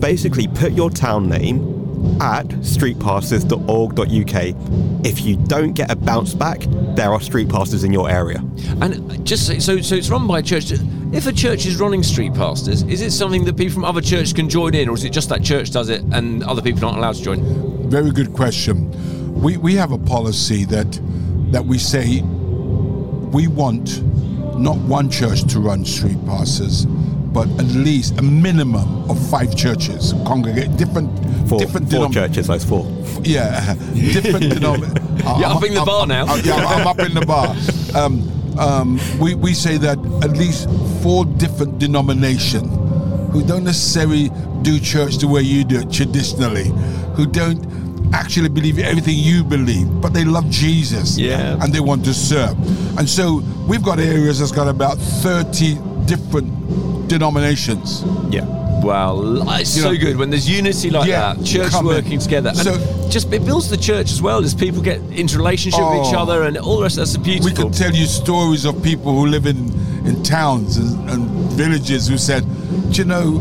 basically 0.00 0.48
put 0.48 0.72
your 0.72 0.90
town 0.90 1.28
name 1.28 1.68
at 2.20 2.48
streetpastors.org.uk. 2.48 5.06
If 5.06 5.22
you 5.22 5.36
don't 5.36 5.72
get 5.72 5.90
a 5.90 5.96
bounce 5.96 6.34
back, 6.34 6.62
there 6.96 7.12
are 7.12 7.20
street 7.20 7.48
pastors 7.48 7.84
in 7.84 7.92
your 7.92 8.10
area. 8.10 8.38
And 8.80 9.24
just 9.26 9.46
so, 9.46 9.80
so 9.80 9.94
it's 9.94 10.10
run 10.10 10.26
by 10.26 10.40
a 10.40 10.42
church. 10.42 10.72
If 11.12 11.26
a 11.26 11.32
church 11.32 11.66
is 11.66 11.78
running 11.78 12.02
street 12.02 12.34
pastors, 12.34 12.82
is 12.84 13.02
it 13.02 13.10
something 13.10 13.44
that 13.44 13.56
people 13.56 13.74
from 13.74 13.84
other 13.84 14.00
churches 14.00 14.32
can 14.32 14.48
join 14.48 14.74
in, 14.74 14.88
or 14.88 14.94
is 14.94 15.04
it 15.04 15.10
just 15.10 15.28
that 15.28 15.42
church 15.42 15.70
does 15.70 15.90
it 15.90 16.02
and 16.12 16.42
other 16.44 16.62
people 16.62 16.86
aren't 16.86 16.98
allowed 16.98 17.16
to 17.16 17.22
join? 17.22 17.90
Very 17.90 18.10
good 18.10 18.32
question. 18.32 18.90
We 19.40 19.58
we 19.58 19.74
have 19.74 19.92
a 19.92 19.98
policy 19.98 20.64
that 20.66 21.00
that 21.52 21.66
we 21.66 21.78
say 21.78 22.22
we 23.32 23.48
want 23.48 24.02
not 24.58 24.76
one 24.78 25.10
church 25.10 25.44
to 25.52 25.60
run 25.60 25.84
street 25.84 26.24
pastors, 26.26 26.84
but 26.86 27.48
at 27.58 27.66
least 27.66 28.18
a 28.18 28.22
minimum 28.22 29.10
of 29.10 29.18
five 29.30 29.56
churches 29.56 30.12
congregate 30.26 30.76
different 30.76 31.10
four, 31.48 31.58
different 31.58 31.90
four 31.90 32.06
denom- 32.06 32.12
churches. 32.14 32.46
That's 32.46 32.64
four. 32.64 32.86
Yeah, 33.22 33.74
different 33.94 34.52
denominations. 34.52 34.98
You're 35.38 35.46
up 35.46 35.64
in 35.64 35.74
the 35.74 35.82
bar 35.84 36.06
now. 36.06 36.26
I'm, 36.26 36.44
yeah, 36.44 36.54
I'm 36.56 36.86
up 36.86 36.98
in 36.98 37.14
the 37.14 37.24
bar. 37.26 37.56
Um, 37.94 38.28
um, 38.58 39.00
we 39.18 39.34
we 39.34 39.54
say 39.54 39.76
that 39.78 39.98
at 40.22 40.32
least 40.36 40.68
four 41.02 41.24
different 41.24 41.78
denominations 41.78 42.70
who 43.32 43.42
don't 43.46 43.64
necessarily 43.64 44.30
do 44.60 44.78
church 44.78 45.16
the 45.16 45.26
way 45.28 45.40
you 45.40 45.64
do 45.64 45.80
it 45.80 45.90
traditionally, 45.90 46.68
who 47.14 47.26
don't 47.26 47.62
actually 48.12 48.48
believe 48.48 48.78
everything 48.78 49.14
you 49.16 49.42
believe, 49.42 50.00
but 50.00 50.12
they 50.12 50.24
love 50.24 50.48
Jesus. 50.50 51.18
Yeah. 51.18 51.58
And 51.60 51.72
they 51.72 51.80
want 51.80 52.04
to 52.04 52.14
serve. 52.14 52.56
And 52.98 53.08
so 53.08 53.42
we've 53.68 53.82
got 53.82 53.98
areas 53.98 54.38
that's 54.38 54.52
got 54.52 54.68
about 54.68 54.98
30 54.98 55.78
different 56.06 57.08
denominations. 57.08 58.04
Yeah. 58.30 58.46
Wow, 58.82 59.20
it's 59.60 59.76
you 59.76 59.82
so 59.82 59.92
know, 59.92 59.98
good 59.98 60.16
when 60.16 60.30
there's 60.30 60.50
unity 60.50 60.90
like 60.90 61.08
yeah, 61.08 61.34
that, 61.34 61.46
church 61.46 61.72
working 61.84 62.14
in. 62.14 62.18
together. 62.18 62.48
And 62.48 62.58
so, 62.58 63.08
just 63.08 63.32
it 63.32 63.44
builds 63.44 63.70
the 63.70 63.76
church 63.76 64.10
as 64.10 64.20
well 64.20 64.42
as 64.42 64.54
people 64.56 64.82
get 64.82 64.98
into 65.12 65.36
relationship 65.36 65.78
oh, 65.80 66.00
with 66.00 66.08
each 66.08 66.14
oh. 66.16 66.22
other 66.22 66.42
and 66.42 66.56
all 66.56 66.78
the 66.78 66.82
rest. 66.82 66.96
That's 66.96 67.16
beautiful. 67.16 67.48
We 67.48 67.54
could 67.54 67.72
tell 67.72 67.92
you 67.92 68.06
stories 68.06 68.64
of 68.64 68.82
people 68.82 69.12
who 69.12 69.26
live 69.26 69.46
in 69.46 69.70
in 70.04 70.20
towns 70.24 70.78
and, 70.78 71.10
and 71.10 71.28
villages 71.52 72.08
who 72.08 72.18
said, 72.18 72.44
you 72.90 73.04
know, 73.04 73.38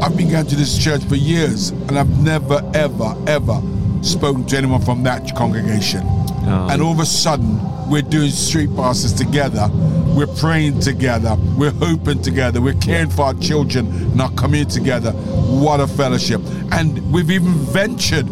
I've 0.00 0.16
been 0.16 0.30
going 0.30 0.46
to 0.46 0.54
this 0.54 0.78
church 0.78 1.02
for 1.04 1.16
years 1.16 1.70
and 1.70 1.98
I've 1.98 2.22
never, 2.22 2.62
ever, 2.72 3.16
ever 3.26 3.60
spoken 4.06 4.44
to 4.46 4.56
anyone 4.56 4.80
from 4.82 5.02
that 5.04 5.34
congregation. 5.36 6.02
Oh. 6.04 6.68
And 6.70 6.80
all 6.80 6.92
of 6.92 7.00
a 7.00 7.06
sudden, 7.06 7.60
we're 7.90 8.02
doing 8.02 8.30
street 8.30 8.74
pastors 8.76 9.12
together. 9.12 9.68
We're 10.16 10.26
praying 10.26 10.80
together. 10.80 11.36
We're 11.56 11.72
hoping 11.72 12.22
together. 12.22 12.60
We're 12.60 12.74
caring 12.74 13.10
for 13.10 13.26
our 13.26 13.34
children 13.34 13.86
and 13.86 14.20
our 14.20 14.30
community 14.32 14.78
together. 14.78 15.12
What 15.12 15.80
a 15.80 15.86
fellowship. 15.86 16.40
And 16.72 17.12
we've 17.12 17.30
even 17.30 17.52
ventured 17.52 18.26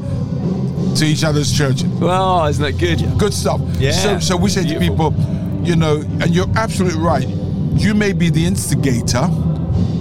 to 0.97 1.05
each 1.05 1.25
other's 1.25 1.57
church. 1.57 1.83
Well, 1.83 2.47
isn't 2.47 2.63
that 2.63 2.79
good? 2.79 3.19
Good 3.19 3.35
stuff. 3.35 3.61
Yeah. 3.79 3.93
So, 3.93 4.19
so 4.21 4.37
we 4.37 4.49
say 4.49 4.63
Beautiful. 4.63 5.11
to 5.11 5.17
people, 5.17 5.67
you 5.67 5.77
know, 5.77 5.97
and 6.21 6.35
you're 6.35 6.51
absolutely 6.57 7.01
right. 7.01 7.27
You 7.27 7.95
may 7.95 8.13
be 8.13 8.31
the 8.31 8.47
instigator 8.47 9.29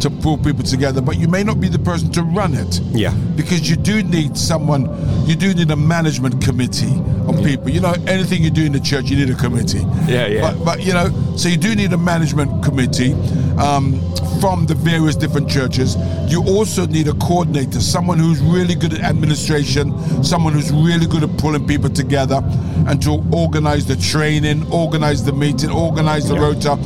to 0.04 0.10
pull 0.10 0.38
people 0.38 0.64
together, 0.64 1.02
but 1.02 1.18
you 1.18 1.30
may 1.30 1.44
not 1.44 1.62
be 1.62 1.70
the 1.70 1.80
person 1.80 2.12
to 2.12 2.24
run 2.24 2.54
it. 2.54 2.80
Yeah. 2.92 3.14
Because 3.36 3.70
you 3.70 3.78
do 3.78 4.04
need 4.04 4.38
someone, 4.38 4.84
you 5.26 5.36
do 5.36 5.54
need 5.54 5.72
a 5.72 5.78
management 5.78 6.44
committee 6.44 6.94
of 7.26 7.40
yeah. 7.40 7.46
people. 7.46 7.70
You 7.70 7.80
know, 7.80 7.96
anything 8.06 8.44
you 8.44 8.52
do 8.52 8.66
in 8.66 8.74
the 8.74 8.82
church, 8.82 9.06
you 9.06 9.16
need 9.16 9.30
a 9.34 9.38
committee. 9.38 9.86
Yeah, 10.06 10.28
yeah. 10.28 10.42
But, 10.42 10.66
but 10.66 10.84
you 10.84 10.94
know, 10.94 11.10
so 11.38 11.48
you 11.48 11.56
do 11.56 11.74
need 11.74 11.94
a 11.94 11.98
management 11.98 12.64
committee 12.64 13.14
um, 13.58 13.94
from 14.42 14.66
the 14.66 14.76
various 14.76 15.16
different 15.16 15.50
churches. 15.50 15.96
You 16.28 16.44
also 16.44 16.86
need 16.86 17.08
a 17.08 17.14
coordinator, 17.14 17.80
someone 17.80 18.20
who's 18.20 18.42
really 18.42 18.76
good 18.76 18.94
at 18.94 19.02
administration, 19.02 19.94
someone 20.22 20.52
who's 20.52 20.72
really 20.72 21.06
good 21.06 21.24
at 21.24 21.38
pulling 21.38 21.66
people 21.66 21.90
together 21.90 22.42
and 22.88 23.02
to 23.04 23.24
organize 23.32 23.86
the 23.86 23.96
training, 23.96 24.70
organize 24.70 25.24
the 25.24 25.32
meeting, 25.32 25.70
organize 25.70 26.28
the 26.28 26.36
yeah. 26.36 26.42
rota 26.42 26.78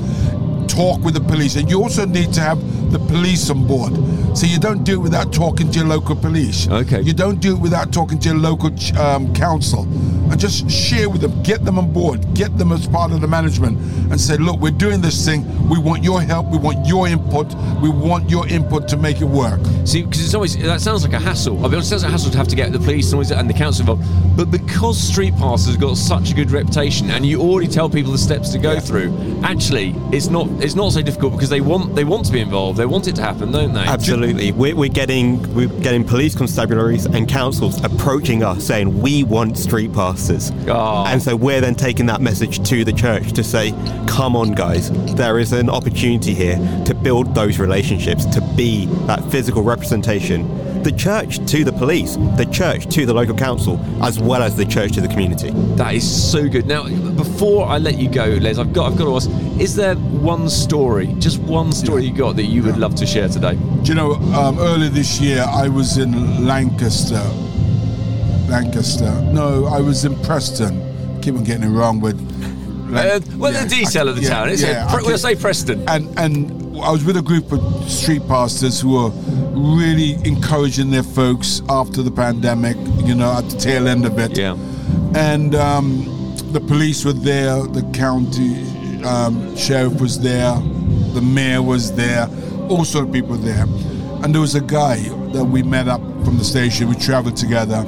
talk 0.77 1.03
with 1.03 1.15
the 1.15 1.21
police. 1.21 1.55
And 1.55 1.67
you 1.69 1.81
also 1.81 2.05
need 2.05 2.31
to 2.33 2.41
have 2.41 2.59
the 2.91 2.99
police 2.99 3.49
on 3.49 3.65
board. 3.65 3.93
So 4.37 4.45
you 4.45 4.59
don't 4.59 4.83
do 4.83 4.99
it 4.99 5.01
without 5.01 5.33
talking 5.33 5.71
to 5.71 5.79
your 5.79 5.87
local 5.87 6.15
police. 6.15 6.69
Okay. 6.69 7.01
You 7.01 7.11
don't 7.11 7.39
do 7.39 7.55
it 7.55 7.59
without 7.59 7.91
talking 7.91 8.19
to 8.19 8.29
your 8.29 8.37
local 8.37 8.69
um, 8.99 9.33
council. 9.33 9.81
And 10.29 10.39
just 10.39 10.69
share 10.69 11.09
with 11.09 11.21
them, 11.21 11.41
get 11.41 11.65
them 11.65 11.79
on 11.79 11.91
board, 11.91 12.35
get 12.35 12.55
them 12.55 12.71
as 12.71 12.85
part 12.85 13.11
of 13.11 13.21
the 13.21 13.27
management, 13.27 13.79
and 14.11 14.21
say, 14.21 14.37
look, 14.37 14.59
we're 14.59 14.69
doing 14.69 15.01
this 15.01 15.25
thing. 15.25 15.43
We 15.67 15.79
want 15.79 16.03
your 16.03 16.21
help. 16.21 16.51
We 16.51 16.59
want 16.59 16.85
your 16.85 17.07
input. 17.07 17.51
We 17.81 17.89
want 17.89 18.29
your 18.29 18.47
input 18.47 18.87
to 18.89 18.97
make 18.97 19.21
it 19.21 19.25
work. 19.25 19.59
See, 19.85 20.03
because 20.03 20.23
it's 20.23 20.35
always 20.35 20.55
that 20.57 20.81
sounds 20.81 21.03
like 21.03 21.13
a 21.13 21.19
hassle. 21.19 21.65
I 21.65 21.69
mean, 21.69 21.79
it 21.79 21.83
sounds 21.83 22.03
like 22.03 22.09
a 22.09 22.11
hassle 22.11 22.29
to 22.29 22.37
have 22.37 22.47
to 22.49 22.55
get 22.55 22.71
the 22.71 22.79
police 22.79 23.11
and 23.13 23.49
the 23.49 23.53
council 23.53 23.89
involved. 23.89 24.37
But 24.37 24.51
because 24.51 24.99
street 24.99 25.35
pastors 25.37 25.73
have 25.73 25.81
got 25.81 25.97
such 25.97 26.29
a 26.29 26.35
good 26.35 26.51
reputation, 26.51 27.09
and 27.09 27.25
you 27.25 27.41
already 27.41 27.67
tell 27.67 27.89
people 27.89 28.11
the 28.11 28.19
steps 28.19 28.49
to 28.49 28.59
go 28.59 28.73
yeah. 28.73 28.81
through, 28.81 29.41
actually, 29.43 29.95
it's 30.11 30.27
not 30.27 30.47
it's 30.61 30.75
not 30.75 30.91
so 30.91 31.01
difficult 31.01 31.33
because 31.33 31.49
they 31.49 31.61
want 31.61 31.95
they 31.95 32.03
want 32.03 32.25
to 32.25 32.31
be 32.31 32.41
involved. 32.41 32.77
They 32.77 32.85
want 32.85 33.07
it 33.07 33.15
to 33.15 33.23
happen, 33.23 33.51
don't 33.51 33.73
they? 33.73 33.79
Absolutely. 33.79 34.26
We're, 34.33 34.75
we're 34.75 34.89
getting 34.89 35.41
we're 35.53 35.67
getting 35.67 36.03
police 36.03 36.35
constabularies 36.35 37.05
and 37.13 37.27
councils 37.27 37.83
approaching 37.83 38.43
us 38.43 38.65
saying 38.65 39.01
we 39.01 39.23
want 39.23 39.57
street 39.57 39.93
pastors, 39.93 40.51
oh. 40.67 41.05
and 41.07 41.21
so 41.21 41.35
we're 41.35 41.61
then 41.61 41.75
taking 41.75 42.05
that 42.07 42.21
message 42.21 42.67
to 42.69 42.83
the 42.83 42.93
church 42.93 43.33
to 43.33 43.43
say, 43.43 43.71
come 44.07 44.35
on, 44.35 44.53
guys, 44.53 44.91
there 45.15 45.39
is 45.39 45.53
an 45.53 45.69
opportunity 45.69 46.33
here 46.33 46.57
to 46.85 46.93
build 46.93 47.33
those 47.35 47.59
relationships, 47.59 48.25
to 48.25 48.41
be 48.55 48.85
that 49.05 49.23
physical 49.31 49.63
representation 49.63 50.45
the 50.87 50.97
church 50.97 51.45
to 51.51 51.65
the 51.65 51.73
police, 51.73 52.15
the 52.37 52.47
church 52.49 52.87
to 52.87 53.05
the 53.05 53.13
local 53.13 53.35
council, 53.35 53.77
as 54.01 54.21
well 54.21 54.41
as 54.41 54.55
the 54.55 54.63
church 54.63 54.93
to 54.93 55.01
the 55.01 55.07
community. 55.09 55.49
That 55.75 55.93
is 55.93 56.31
so 56.31 56.47
good. 56.47 56.65
Now, 56.65 56.87
before 57.11 57.67
I 57.67 57.77
let 57.77 57.97
you 57.97 58.09
go, 58.09 58.23
Les, 58.23 58.57
I've 58.57 58.71
got 58.71 58.93
I've 58.93 58.97
got 58.97 59.03
to 59.03 59.15
ask: 59.17 59.29
Is 59.59 59.75
there 59.75 59.95
one 59.95 60.47
story, 60.47 61.07
just 61.19 61.39
one 61.39 61.73
story 61.73 62.05
you 62.05 62.15
got 62.15 62.37
that 62.37 62.45
you 62.45 62.63
would 62.63 62.77
love 62.77 62.95
to 62.95 63.05
share 63.05 63.27
today? 63.27 63.55
Do 63.55 63.83
you 63.83 63.95
know? 63.95 64.13
Um, 64.13 64.59
earlier 64.59 64.89
this 64.89 65.19
year, 65.19 65.43
I 65.45 65.67
was 65.67 65.97
in 65.97 66.45
Lancaster. 66.45 67.21
Lancaster. 68.47 69.11
No, 69.33 69.65
I 69.65 69.81
was 69.81 70.05
in 70.05 70.15
Preston. 70.23 71.21
keep 71.21 71.35
on 71.35 71.43
getting 71.43 71.63
it 71.63 71.77
wrong 71.77 71.99
with. 71.99 72.15
uh, 72.95 73.19
well, 73.35 73.51
yeah, 73.51 73.65
the 73.65 73.69
detail 73.69 74.07
I, 74.07 74.11
of 74.11 74.15
the 74.15 74.21
yeah, 74.21 74.29
town. 74.29 74.49
It's 74.49 74.61
yeah, 74.61 74.89
a, 74.89 75.03
we'll 75.03 75.17
say 75.17 75.35
Preston. 75.35 75.83
And 75.89 76.17
and 76.17 76.67
I 76.79 76.91
was 76.91 77.03
with 77.03 77.17
a 77.17 77.21
group 77.21 77.51
of 77.51 77.89
street 77.89 78.25
pastors 78.29 78.79
who 78.79 78.93
were 78.93 79.11
really 79.57 80.13
encouraging 80.27 80.89
their 80.91 81.03
folks 81.03 81.61
after 81.69 82.01
the 82.01 82.11
pandemic, 82.11 82.77
you 83.03 83.15
know, 83.15 83.31
at 83.33 83.49
the 83.49 83.57
tail 83.57 83.87
end 83.87 84.05
of 84.05 84.17
it. 84.19 84.37
Yeah. 84.37 84.55
And 85.15 85.55
um, 85.55 86.35
the 86.51 86.59
police 86.59 87.03
were 87.03 87.13
there, 87.13 87.63
the 87.63 87.83
county 87.93 88.63
um, 89.03 89.55
sheriff 89.55 89.99
was 89.99 90.19
there, 90.19 90.53
the 91.13 91.21
mayor 91.21 91.61
was 91.61 91.95
there, 91.95 92.29
all 92.69 92.85
sort 92.85 93.07
of 93.07 93.13
people 93.13 93.31
were 93.31 93.37
there. 93.37 93.65
And 94.23 94.33
there 94.33 94.41
was 94.41 94.55
a 94.55 94.61
guy 94.61 94.97
that 95.33 95.43
we 95.43 95.63
met 95.63 95.87
up 95.87 96.01
from 96.23 96.37
the 96.37 96.43
station, 96.43 96.89
we 96.89 96.95
traveled 96.95 97.37
together. 97.37 97.83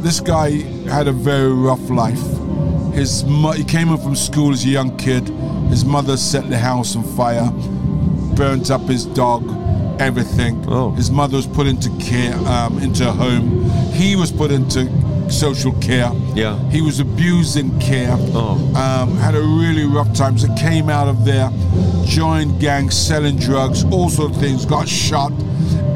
This 0.00 0.20
guy 0.20 0.50
had 0.88 1.08
a 1.08 1.12
very 1.12 1.52
rough 1.52 1.90
life. 1.90 2.22
His 2.92 3.24
mo- 3.24 3.52
he 3.52 3.64
came 3.64 3.88
in 3.88 3.98
from 3.98 4.16
school 4.16 4.52
as 4.52 4.64
a 4.64 4.68
young 4.68 4.96
kid. 4.98 5.28
His 5.70 5.84
mother 5.84 6.16
set 6.16 6.50
the 6.50 6.58
house 6.58 6.96
on 6.96 7.04
fire 7.16 7.50
burnt 8.34 8.70
up 8.70 8.82
his 8.82 9.06
dog, 9.06 9.42
everything. 10.00 10.64
Oh. 10.68 10.90
His 10.92 11.10
mother 11.10 11.36
was 11.36 11.46
put 11.46 11.66
into 11.66 11.90
care, 11.98 12.36
um, 12.48 12.78
into 12.78 13.08
a 13.08 13.12
home. 13.12 13.70
He 13.92 14.16
was 14.16 14.32
put 14.32 14.50
into 14.50 14.90
social 15.30 15.72
care. 15.80 16.10
Yeah. 16.34 16.58
He 16.70 16.82
was 16.82 17.00
abused 17.00 17.56
in 17.56 17.78
care. 17.80 18.16
Oh. 18.18 18.56
Um, 18.74 19.16
had 19.16 19.34
a 19.34 19.40
really 19.40 19.84
rough 19.84 20.12
time. 20.14 20.38
So 20.38 20.52
came 20.54 20.88
out 20.88 21.08
of 21.08 21.24
there, 21.24 21.50
joined 22.04 22.60
gangs, 22.60 22.96
selling 22.96 23.36
drugs, 23.36 23.84
all 23.84 24.10
sorts 24.10 24.36
of 24.36 24.40
things, 24.40 24.64
got 24.64 24.88
shot, 24.88 25.32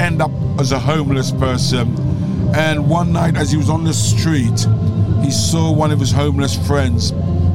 end 0.00 0.22
up 0.22 0.30
as 0.58 0.72
a 0.72 0.78
homeless 0.78 1.32
person. 1.32 1.94
And 2.54 2.88
one 2.88 3.12
night 3.12 3.36
as 3.36 3.50
he 3.50 3.56
was 3.56 3.68
on 3.68 3.84
the 3.84 3.92
street, 3.92 4.66
he 5.22 5.30
saw 5.30 5.72
one 5.72 5.90
of 5.90 6.00
his 6.00 6.12
homeless 6.12 6.56
friends 6.66 7.12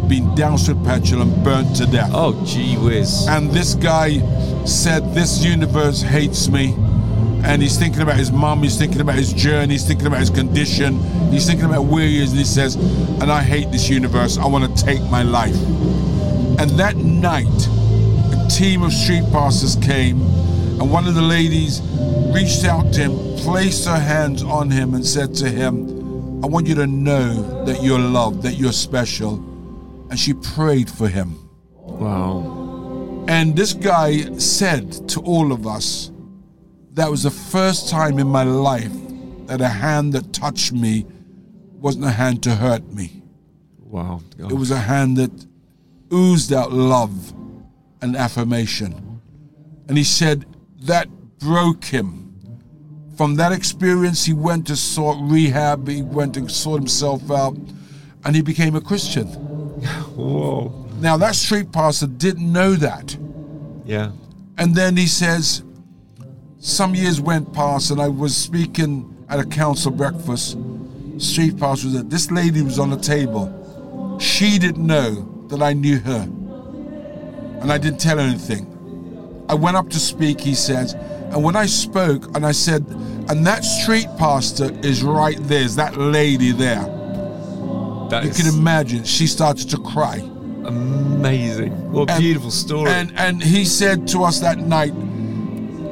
being 0.07 0.35
doused 0.35 0.67
with 0.67 0.83
petrol 0.85 1.21
and 1.21 1.43
burnt 1.43 1.75
to 1.77 1.85
death. 1.85 2.11
Oh, 2.13 2.33
gee 2.45 2.75
whiz. 2.75 3.25
And 3.29 3.49
this 3.51 3.75
guy 3.75 4.19
said, 4.65 5.13
This 5.13 5.43
universe 5.43 6.01
hates 6.01 6.49
me. 6.49 6.75
And 7.43 7.61
he's 7.61 7.77
thinking 7.77 8.01
about 8.01 8.17
his 8.17 8.31
mum, 8.31 8.61
he's 8.61 8.77
thinking 8.77 9.01
about 9.01 9.15
his 9.15 9.33
journey, 9.33 9.73
he's 9.73 9.87
thinking 9.87 10.05
about 10.05 10.19
his 10.19 10.29
condition, 10.29 10.99
he's 11.31 11.47
thinking 11.47 11.65
about 11.65 11.85
where 11.85 12.05
he 12.05 12.21
is, 12.21 12.29
and 12.29 12.39
he 12.39 12.45
says, 12.45 12.75
And 12.75 13.31
I 13.31 13.41
hate 13.41 13.71
this 13.71 13.89
universe, 13.89 14.37
I 14.37 14.45
want 14.45 14.77
to 14.77 14.83
take 14.85 15.01
my 15.09 15.23
life. 15.23 15.55
And 16.59 16.69
that 16.71 16.97
night, 16.97 17.47
a 17.47 18.47
team 18.47 18.83
of 18.83 18.93
street 18.93 19.23
pastors 19.31 19.75
came, 19.77 20.21
and 20.21 20.91
one 20.91 21.07
of 21.07 21.15
the 21.15 21.21
ladies 21.21 21.81
reached 22.31 22.63
out 22.63 22.93
to 22.93 23.01
him, 23.01 23.37
placed 23.37 23.87
her 23.87 23.99
hands 23.99 24.43
on 24.43 24.69
him, 24.69 24.93
and 24.93 25.03
said 25.03 25.33
to 25.35 25.49
him, 25.49 26.43
I 26.43 26.47
want 26.47 26.67
you 26.67 26.75
to 26.75 26.87
know 26.87 27.65
that 27.65 27.81
you're 27.81 27.99
loved, 27.99 28.43
that 28.43 28.53
you're 28.53 28.71
special. 28.71 29.35
And 30.09 30.19
she 30.19 30.33
prayed 30.33 30.89
for 30.89 31.07
him. 31.07 31.49
Wow. 31.75 32.50
And 33.27 33.55
this 33.55 33.73
guy 33.73 34.37
said 34.37 35.07
to 35.09 35.21
all 35.21 35.51
of 35.51 35.65
us, 35.65 36.11
that 36.93 37.09
was 37.09 37.23
the 37.23 37.31
first 37.31 37.89
time 37.89 38.19
in 38.19 38.27
my 38.27 38.43
life 38.43 38.91
that 39.47 39.61
a 39.61 39.67
hand 39.67 40.13
that 40.13 40.33
touched 40.33 40.73
me 40.73 41.05
wasn't 41.73 42.05
a 42.05 42.11
hand 42.11 42.43
to 42.43 42.55
hurt 42.55 42.85
me. 42.91 43.23
Wow. 43.79 44.21
It 44.37 44.53
was 44.53 44.71
a 44.71 44.79
hand 44.79 45.17
that 45.17 45.31
oozed 46.13 46.53
out 46.53 46.71
love 46.71 47.33
and 48.01 48.15
affirmation. 48.15 49.21
And 49.87 49.97
he 49.97 50.03
said 50.03 50.45
that 50.83 51.09
broke 51.39 51.85
him. 51.85 52.33
From 53.17 53.35
that 53.35 53.51
experience, 53.51 54.25
he 54.25 54.33
went 54.33 54.67
to 54.67 54.75
sort 54.75 55.17
rehab, 55.21 55.87
he 55.87 56.01
went 56.01 56.37
and 56.37 56.49
sort 56.51 56.79
himself 56.81 57.29
out, 57.29 57.55
and 58.23 58.35
he 58.35 58.41
became 58.41 58.75
a 58.75 58.81
Christian. 58.81 59.27
Whoa. 60.15 60.80
Now, 61.01 61.17
that 61.17 61.33
street 61.33 61.71
pastor 61.71 62.05
didn't 62.05 62.51
know 62.51 62.75
that. 62.75 63.17
Yeah. 63.85 64.11
And 64.59 64.75
then 64.75 64.95
he 64.95 65.07
says, 65.07 65.63
some 66.59 66.93
years 66.93 67.19
went 67.19 67.51
past, 67.53 67.89
and 67.89 67.99
I 67.99 68.07
was 68.07 68.37
speaking 68.37 69.25
at 69.27 69.39
a 69.39 69.45
council 69.45 69.91
breakfast. 69.91 70.57
Street 71.17 71.57
pastor 71.57 71.87
was 71.87 71.93
there. 71.95 72.03
This 72.03 72.29
lady 72.29 72.61
was 72.61 72.77
on 72.77 72.91
the 72.91 72.97
table. 72.97 74.19
She 74.19 74.59
didn't 74.59 74.85
know 74.85 75.47
that 75.47 75.63
I 75.63 75.73
knew 75.73 75.97
her. 75.97 76.21
And 77.61 77.71
I 77.71 77.79
didn't 77.79 77.99
tell 77.99 78.17
her 78.17 78.23
anything. 78.23 78.67
I 79.49 79.55
went 79.55 79.77
up 79.77 79.89
to 79.89 79.99
speak, 79.99 80.39
he 80.39 80.53
says, 80.53 80.93
and 80.93 81.43
when 81.43 81.55
I 81.55 81.65
spoke 81.65 82.35
and 82.35 82.45
I 82.45 82.51
said, 82.51 82.85
and 83.29 83.45
that 83.47 83.65
street 83.65 84.07
pastor 84.17 84.71
is 84.83 85.01
right 85.01 85.37
there, 85.41 85.63
is 85.63 85.75
that 85.77 85.97
lady 85.97 86.51
there. 86.51 86.83
That 88.09 88.23
you 88.23 88.29
is 88.29 88.37
can 88.37 88.47
imagine, 88.53 89.03
she 89.03 89.25
started 89.25 89.69
to 89.71 89.77
cry. 89.77 90.30
Amazing. 90.65 91.71
What 91.91 92.09
a 92.09 92.13
And- 92.13 92.21
beautiful 92.21 92.51
story. 92.51 92.89
And 92.91 93.11
and 93.17 93.41
he 93.43 93.65
said 93.65 94.07
to 94.09 94.23
us 94.23 94.39
that 94.39 94.59
night, 94.59 94.93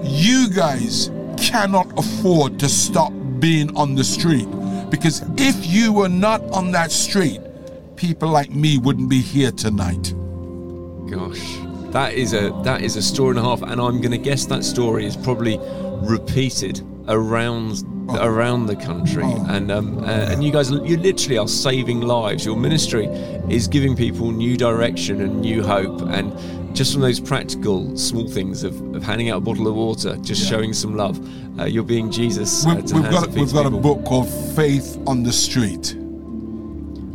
you 0.04 0.50
guys 0.50 1.12
cannot 1.38 1.88
afford 1.98 2.60
to 2.60 2.70
stop 2.70 3.14
being 3.40 3.76
on 3.78 3.96
the 3.96 4.04
street 4.04 4.48
because 4.90 5.24
if 5.38 5.66
you 5.66 5.94
were 5.94 6.10
not 6.10 6.42
on 6.52 6.72
that 6.72 6.92
street, 6.92 7.40
people 7.96 8.30
like 8.30 8.52
me 8.52 8.78
wouldn't 8.78 9.10
be 9.10 9.22
here 9.22 9.52
tonight. 9.52 10.14
Gosh, 11.10 11.58
that 11.92 12.14
is 12.14 12.34
a 12.34 12.52
that 12.64 12.82
is 12.82 12.96
a 12.96 13.02
story 13.02 13.32
and 13.32 13.40
a 13.40 13.42
half, 13.44 13.62
and 13.62 13.80
I'm 13.82 14.00
going 14.02 14.12
to 14.12 14.18
guess 14.18 14.46
that 14.48 14.64
story 14.64 15.06
is 15.06 15.16
probably 15.18 15.58
repeated 16.02 16.82
around 17.08 17.84
around 18.17 18.67
the 18.67 18.76
country. 18.76 19.24
And 19.48 19.72
um, 19.72 20.00
uh, 20.00 20.04
and 20.32 20.43
you 20.43 20.52
guys, 20.52 20.72
you 20.72 20.98
literally 20.98 21.38
are 21.38 21.48
saving 21.48 22.02
lives. 22.02 22.45
Your 22.45 22.56
ministry 22.58 23.06
is 23.50 23.67
giving 23.67 23.95
people 23.95 24.32
new 24.32 24.58
direction 24.58 25.22
and 25.22 25.41
new 25.41 25.63
hope, 25.63 26.02
and 26.02 26.34
just 26.76 26.93
from 26.93 27.02
those 27.02 27.19
practical 27.19 27.98
small 27.98 28.28
things 28.28 28.63
of, 28.63 28.80
of 28.95 29.04
handing 29.04 29.30
out 29.30 29.38
a 29.38 29.41
bottle 29.41 29.67
of 29.67 29.76
water, 29.76 30.15
just 30.17 30.43
Yeah. 30.43 30.50
showing 30.50 30.74
some 30.74 30.95
love, 30.95 31.19
uh, 31.60 31.65
you're 31.65 31.84
being 31.84 32.12
Jesus. 32.12 32.65
uh, 32.65 32.76
We've, 32.76 32.91
we've 32.93 33.10
got 33.12 33.30
we've 33.30 33.54
got 33.54 33.65
a 33.65 33.69
book 33.72 34.06
called 34.06 34.30
Faith 34.56 34.98
on 35.08 35.24
the 35.24 35.34
Street, 35.34 35.95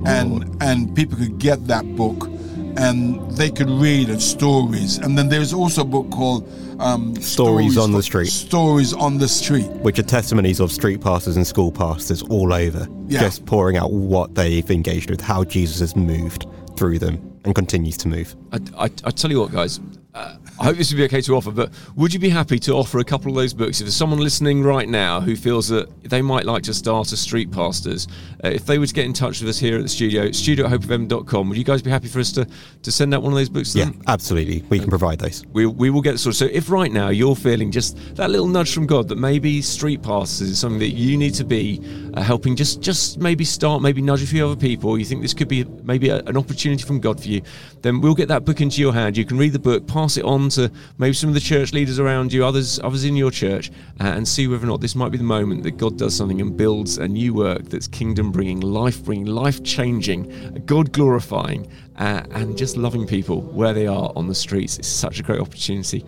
and 0.07 0.57
and 0.62 0.94
people 0.94 1.16
could 1.16 1.38
get 1.38 1.66
that 1.68 1.85
book, 1.96 2.28
and 2.76 3.30
they 3.32 3.50
could 3.50 3.70
read 3.70 4.10
of 4.10 4.22
stories. 4.22 4.98
And 4.98 5.16
then 5.16 5.28
there's 5.28 5.52
also 5.52 5.82
a 5.82 5.84
book 5.84 6.10
called 6.10 6.48
um, 6.80 7.14
Stories 7.16 7.76
on 7.78 7.92
the 7.92 8.02
Street. 8.02 8.26
Stories 8.28 8.92
on 8.92 9.18
the 9.18 9.28
Street. 9.28 9.66
which 9.82 9.98
are 9.98 10.02
testimonies 10.02 10.60
of 10.60 10.72
street 10.72 11.00
pastors 11.00 11.37
and 11.37 11.46
school 11.46 11.70
pastors 11.70 12.22
all 12.22 12.52
over, 12.52 12.88
Yeah. 13.06 13.20
just 13.20 13.46
pouring 13.46 13.76
out 13.76 13.92
what 13.92 14.34
they've 14.34 14.68
engaged 14.70 15.10
with, 15.10 15.20
how 15.20 15.44
Jesus 15.44 15.80
has 15.80 15.94
moved 15.96 16.46
through 16.76 16.98
them 16.98 17.18
and 17.44 17.54
continues 17.54 17.96
to 17.98 18.08
move. 18.08 18.34
I, 18.52 18.58
I, 18.76 18.84
I 19.04 19.10
tell 19.10 19.30
you 19.30 19.40
what, 19.40 19.52
guys. 19.52 19.80
Uh, 20.14 20.37
I 20.61 20.64
hope 20.64 20.77
this 20.77 20.93
would 20.93 20.99
be 20.99 21.05
okay 21.05 21.21
to 21.23 21.35
offer, 21.35 21.51
but 21.51 21.73
would 21.97 22.14
you 22.14 22.21
be 22.21 22.29
happy 22.29 22.61
to 22.61 22.75
offer 22.75 23.01
a 23.01 23.05
couple 23.05 23.29
of 23.31 23.35
those 23.37 23.53
books 23.53 23.81
if 23.81 23.87
there's 23.87 23.97
someone 23.97 24.21
listening 24.21 24.62
right 24.62 24.88
now 24.88 25.21
who 25.21 25.35
feels 25.35 25.67
that 25.69 25.88
they 26.05 26.23
might 26.23 26.45
like 26.45 26.62
to 26.64 26.75
start 26.75 27.11
a 27.12 27.17
street 27.17 27.51
pastors? 27.51 28.07
Uh, 28.45 28.49
if 28.49 28.64
they 28.64 28.79
were 28.79 28.87
to 28.87 28.95
get 28.95 29.05
in 29.05 29.12
touch 29.12 29.40
with 29.40 29.49
us 29.49 29.59
here 29.59 29.77
at 29.77 29.83
the 29.83 29.88
studio, 29.88 30.31
studio 30.31 30.67
at 30.67 30.71
hopefm.com, 30.73 31.49
would 31.49 31.59
you 31.59 31.64
guys 31.64 31.83
be 31.83 31.90
happy 31.90 32.07
for 32.07 32.21
us 32.21 32.31
to, 32.33 32.47
to 32.83 32.93
send 32.93 33.12
out 33.12 33.23
one 33.23 33.33
of 33.33 33.37
those 33.38 33.49
books 33.49 33.73
to 33.73 33.81
Yeah, 33.81 33.87
them? 33.87 34.03
absolutely. 34.07 34.62
We 34.69 34.79
can 34.79 34.88
provide 34.90 35.19
those. 35.19 35.45
We, 35.53 35.67
we 35.67 35.90
will 35.90 36.03
get 36.03 36.19
sorted. 36.21 36.38
So 36.38 36.47
if 36.53 36.71
right 36.71 36.93
now 36.93 37.09
you're 37.09 37.35
feeling 37.37 37.73
just 37.73 37.97
that 38.14 38.31
little 38.31 38.47
nudge 38.47 38.73
from 38.73 38.87
God 38.87 39.09
that 39.09 39.17
maybe 39.19 39.61
street 39.61 40.03
pastors 40.03 40.51
is 40.51 40.59
something 40.61 40.79
that 40.79 40.90
you 40.95 41.17
need 41.17 41.35
to 41.35 41.45
be 41.45 41.81
uh, 42.14 42.22
helping, 42.22 42.57
just 42.57 42.81
just 42.81 43.18
maybe 43.18 43.44
start, 43.44 43.83
maybe 43.83 44.00
nudge 44.00 44.22
a 44.22 44.27
few 44.27 44.44
other 44.46 44.57
people. 44.57 44.98
You 44.98 45.05
think 45.05 45.22
this 45.22 45.35
could 45.35 45.48
be 45.48 45.64
maybe 45.83 46.09
a, 46.09 46.18
an 46.20 46.37
opportunity 46.37 46.83
from 46.83 47.00
God 47.00 47.20
for 47.20 47.29
you, 47.29 47.42
then 47.83 48.00
we'll 48.00 48.14
get 48.14 48.29
that 48.29 48.44
book 48.44 48.61
into 48.61 48.81
your 48.81 48.92
hand. 48.92 49.16
You 49.16 49.24
can 49.24 49.37
read 49.37 49.53
the 49.53 49.59
book, 49.59 49.87
pass 49.87 50.16
it 50.16 50.24
on 50.24 50.48
to 50.50 50.70
maybe 50.98 51.14
some 51.14 51.29
of 51.29 51.35
the 51.35 51.40
church 51.40 51.72
leaders 51.72 51.98
around 51.98 52.33
you, 52.33 52.44
others 52.44 52.79
others 52.81 53.05
in 53.05 53.16
your 53.16 53.31
church, 53.31 53.70
uh, 54.00 54.05
and 54.05 54.27
see 54.27 54.46
whether 54.46 54.64
or 54.64 54.68
not 54.68 54.81
this 54.81 54.94
might 54.94 55.11
be 55.11 55.18
the 55.18 55.24
moment 55.24 55.62
that 55.64 55.77
God 55.77 55.98
does 55.98 56.16
something 56.16 56.40
and 56.40 56.57
builds 56.57 56.98
a 56.98 57.09
new 57.09 57.35
work 57.35 57.64
that's 57.68 57.88
kingdom 57.88 58.33
bringing, 58.33 58.61
life 58.61 59.05
bringing, 59.05 59.27
life 59.27 59.62
changing, 59.64 60.62
God 60.66 60.92
glorifying, 60.92 61.68
uh, 61.96 62.22
and 62.31 62.57
just 62.57 62.77
loving 62.77 63.07
people 63.07 63.42
where 63.42 63.72
they 63.72 63.87
are 63.87 64.12
on 64.16 64.29
the 64.29 64.35
streets. 64.35 64.79
It's 64.79 64.88
such 64.88 65.20
a 65.20 65.22
great 65.22 65.40
opportunity. 65.40 66.05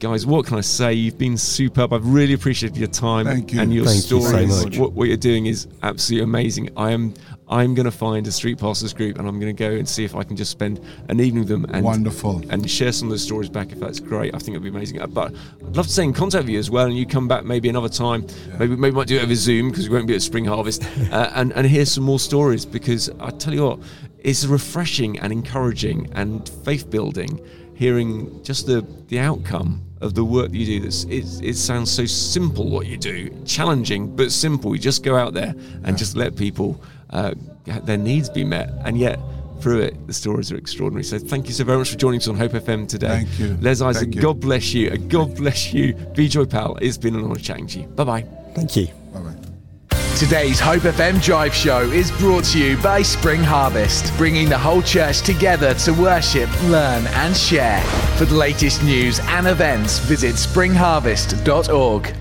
Guys, 0.00 0.24
what 0.24 0.46
can 0.46 0.56
I 0.56 0.62
say? 0.62 0.94
You've 0.94 1.18
been 1.18 1.36
superb. 1.36 1.92
I've 1.92 2.06
really 2.06 2.32
appreciated 2.32 2.78
your 2.78 2.88
time 2.88 3.26
Thank 3.26 3.52
you. 3.52 3.60
and 3.60 3.70
your 3.72 3.84
Thank 3.84 3.96
you 3.96 4.00
so 4.00 4.20
stories. 4.20 4.64
much. 4.64 4.78
What, 4.78 4.92
what 4.94 5.08
you're 5.08 5.18
doing 5.18 5.44
is 5.44 5.68
absolutely 5.82 6.24
amazing. 6.24 6.70
I 6.74 6.92
am 6.92 7.12
I'm 7.48 7.74
going 7.74 7.84
to 7.84 7.90
find 7.90 8.26
a 8.26 8.32
street 8.32 8.56
pastors 8.58 8.94
group 8.94 9.18
and 9.18 9.28
I'm 9.28 9.38
going 9.38 9.54
to 9.54 9.58
go 9.58 9.72
and 9.72 9.86
see 9.86 10.02
if 10.04 10.14
I 10.14 10.22
can 10.22 10.36
just 10.36 10.52
spend 10.52 10.80
an 11.10 11.20
evening 11.20 11.40
with 11.40 11.48
them 11.48 11.66
and 11.68 11.84
Wonderful. 11.84 12.42
and 12.48 12.70
share 12.70 12.92
some 12.92 13.08
of 13.08 13.10
those 13.10 13.22
stories 13.24 13.50
back 13.50 13.72
if 13.72 13.78
that's 13.80 14.00
great. 14.00 14.34
I 14.34 14.38
think 14.38 14.50
it'd 14.50 14.62
be 14.62 14.70
amazing. 14.70 15.02
Uh, 15.02 15.06
But 15.06 15.34
I'd 15.66 15.76
love 15.76 15.86
to 15.86 15.92
stay 15.92 16.04
in 16.04 16.14
contact 16.14 16.44
with 16.44 16.50
you 16.54 16.58
as 16.58 16.70
well, 16.70 16.86
and 16.86 16.96
you 16.96 17.04
come 17.04 17.28
back 17.28 17.44
maybe 17.44 17.68
another 17.68 17.90
time. 17.90 18.26
Maybe 18.58 18.76
maybe 18.76 18.92
we 18.94 18.96
might 18.96 19.06
do 19.08 19.18
it 19.18 19.22
over 19.24 19.34
Zoom 19.34 19.68
because 19.68 19.90
we 19.90 19.96
won't 19.96 20.06
be 20.08 20.14
at 20.14 20.22
Spring 20.22 20.46
Harvest, 20.46 20.82
uh, 21.12 21.30
and 21.34 21.52
and 21.52 21.66
hear 21.66 21.84
some 21.84 22.04
more 22.04 22.18
stories 22.20 22.64
because 22.64 23.10
I 23.20 23.28
tell 23.32 23.52
you 23.52 23.64
what, 23.66 23.80
it's 24.18 24.46
refreshing 24.46 25.18
and 25.18 25.30
encouraging 25.30 26.08
and 26.14 26.48
faith 26.64 26.88
building 26.88 27.38
hearing 27.74 28.42
just 28.44 28.66
the 28.66 28.86
the 29.08 29.18
outcome 29.18 29.82
of 30.00 30.14
the 30.14 30.24
work 30.24 30.50
that 30.50 30.56
you 30.56 30.66
do. 30.66 30.80
That's 30.80 31.04
it, 31.04 31.42
it 31.42 31.56
sounds 31.56 31.90
so 31.90 32.06
simple 32.06 32.68
what 32.68 32.86
you 32.86 32.96
do, 32.96 33.30
challenging 33.44 34.14
but 34.14 34.32
simple. 34.32 34.74
You 34.74 34.80
just 34.80 35.02
go 35.02 35.16
out 35.16 35.34
there 35.34 35.54
and 35.84 35.96
just 35.96 36.16
let 36.16 36.36
people 36.36 36.82
uh, 37.10 37.34
their 37.64 37.98
needs 37.98 38.30
be 38.30 38.44
met, 38.44 38.70
and 38.84 38.98
yet 38.98 39.18
through 39.60 39.80
it, 39.82 40.06
the 40.06 40.12
stories 40.12 40.50
are 40.50 40.56
extraordinary. 40.56 41.04
So 41.04 41.18
thank 41.18 41.46
you 41.46 41.52
so 41.52 41.64
very 41.64 41.78
much 41.78 41.90
for 41.90 41.98
joining 41.98 42.20
us 42.20 42.28
on 42.28 42.36
Hope 42.36 42.52
FM 42.52 42.88
today. 42.88 43.24
Thank 43.24 43.38
you. 43.38 43.58
Les 43.60 43.82
Isaac, 43.82 44.04
Thank 44.04 44.14
you. 44.14 44.22
God 44.22 44.40
bless 44.40 44.72
you. 44.72 44.96
God 44.96 45.36
bless 45.36 45.72
you. 45.74 45.92
Be 46.14 46.28
Joy 46.28 46.46
Pal. 46.46 46.76
It's 46.80 46.96
been 46.96 47.14
an 47.14 47.24
honour 47.24 47.36
chatting 47.36 47.66
to 47.68 47.80
you. 47.80 47.86
Bye 47.88 48.04
bye. 48.04 48.26
Thank 48.54 48.76
you. 48.76 48.88
Bye-bye. 49.12 49.49
Today's 50.20 50.60
Hope 50.60 50.82
FM 50.82 51.22
Drive 51.22 51.54
Show 51.54 51.80
is 51.80 52.10
brought 52.10 52.44
to 52.44 52.58
you 52.58 52.76
by 52.82 53.00
Spring 53.00 53.42
Harvest, 53.42 54.14
bringing 54.18 54.50
the 54.50 54.58
whole 54.58 54.82
church 54.82 55.22
together 55.22 55.72
to 55.72 55.94
worship, 55.94 56.50
learn, 56.64 57.06
and 57.06 57.34
share. 57.34 57.80
For 58.18 58.26
the 58.26 58.34
latest 58.34 58.82
news 58.82 59.18
and 59.20 59.46
events, 59.46 59.98
visit 59.98 60.34
springharvest.org. 60.34 62.19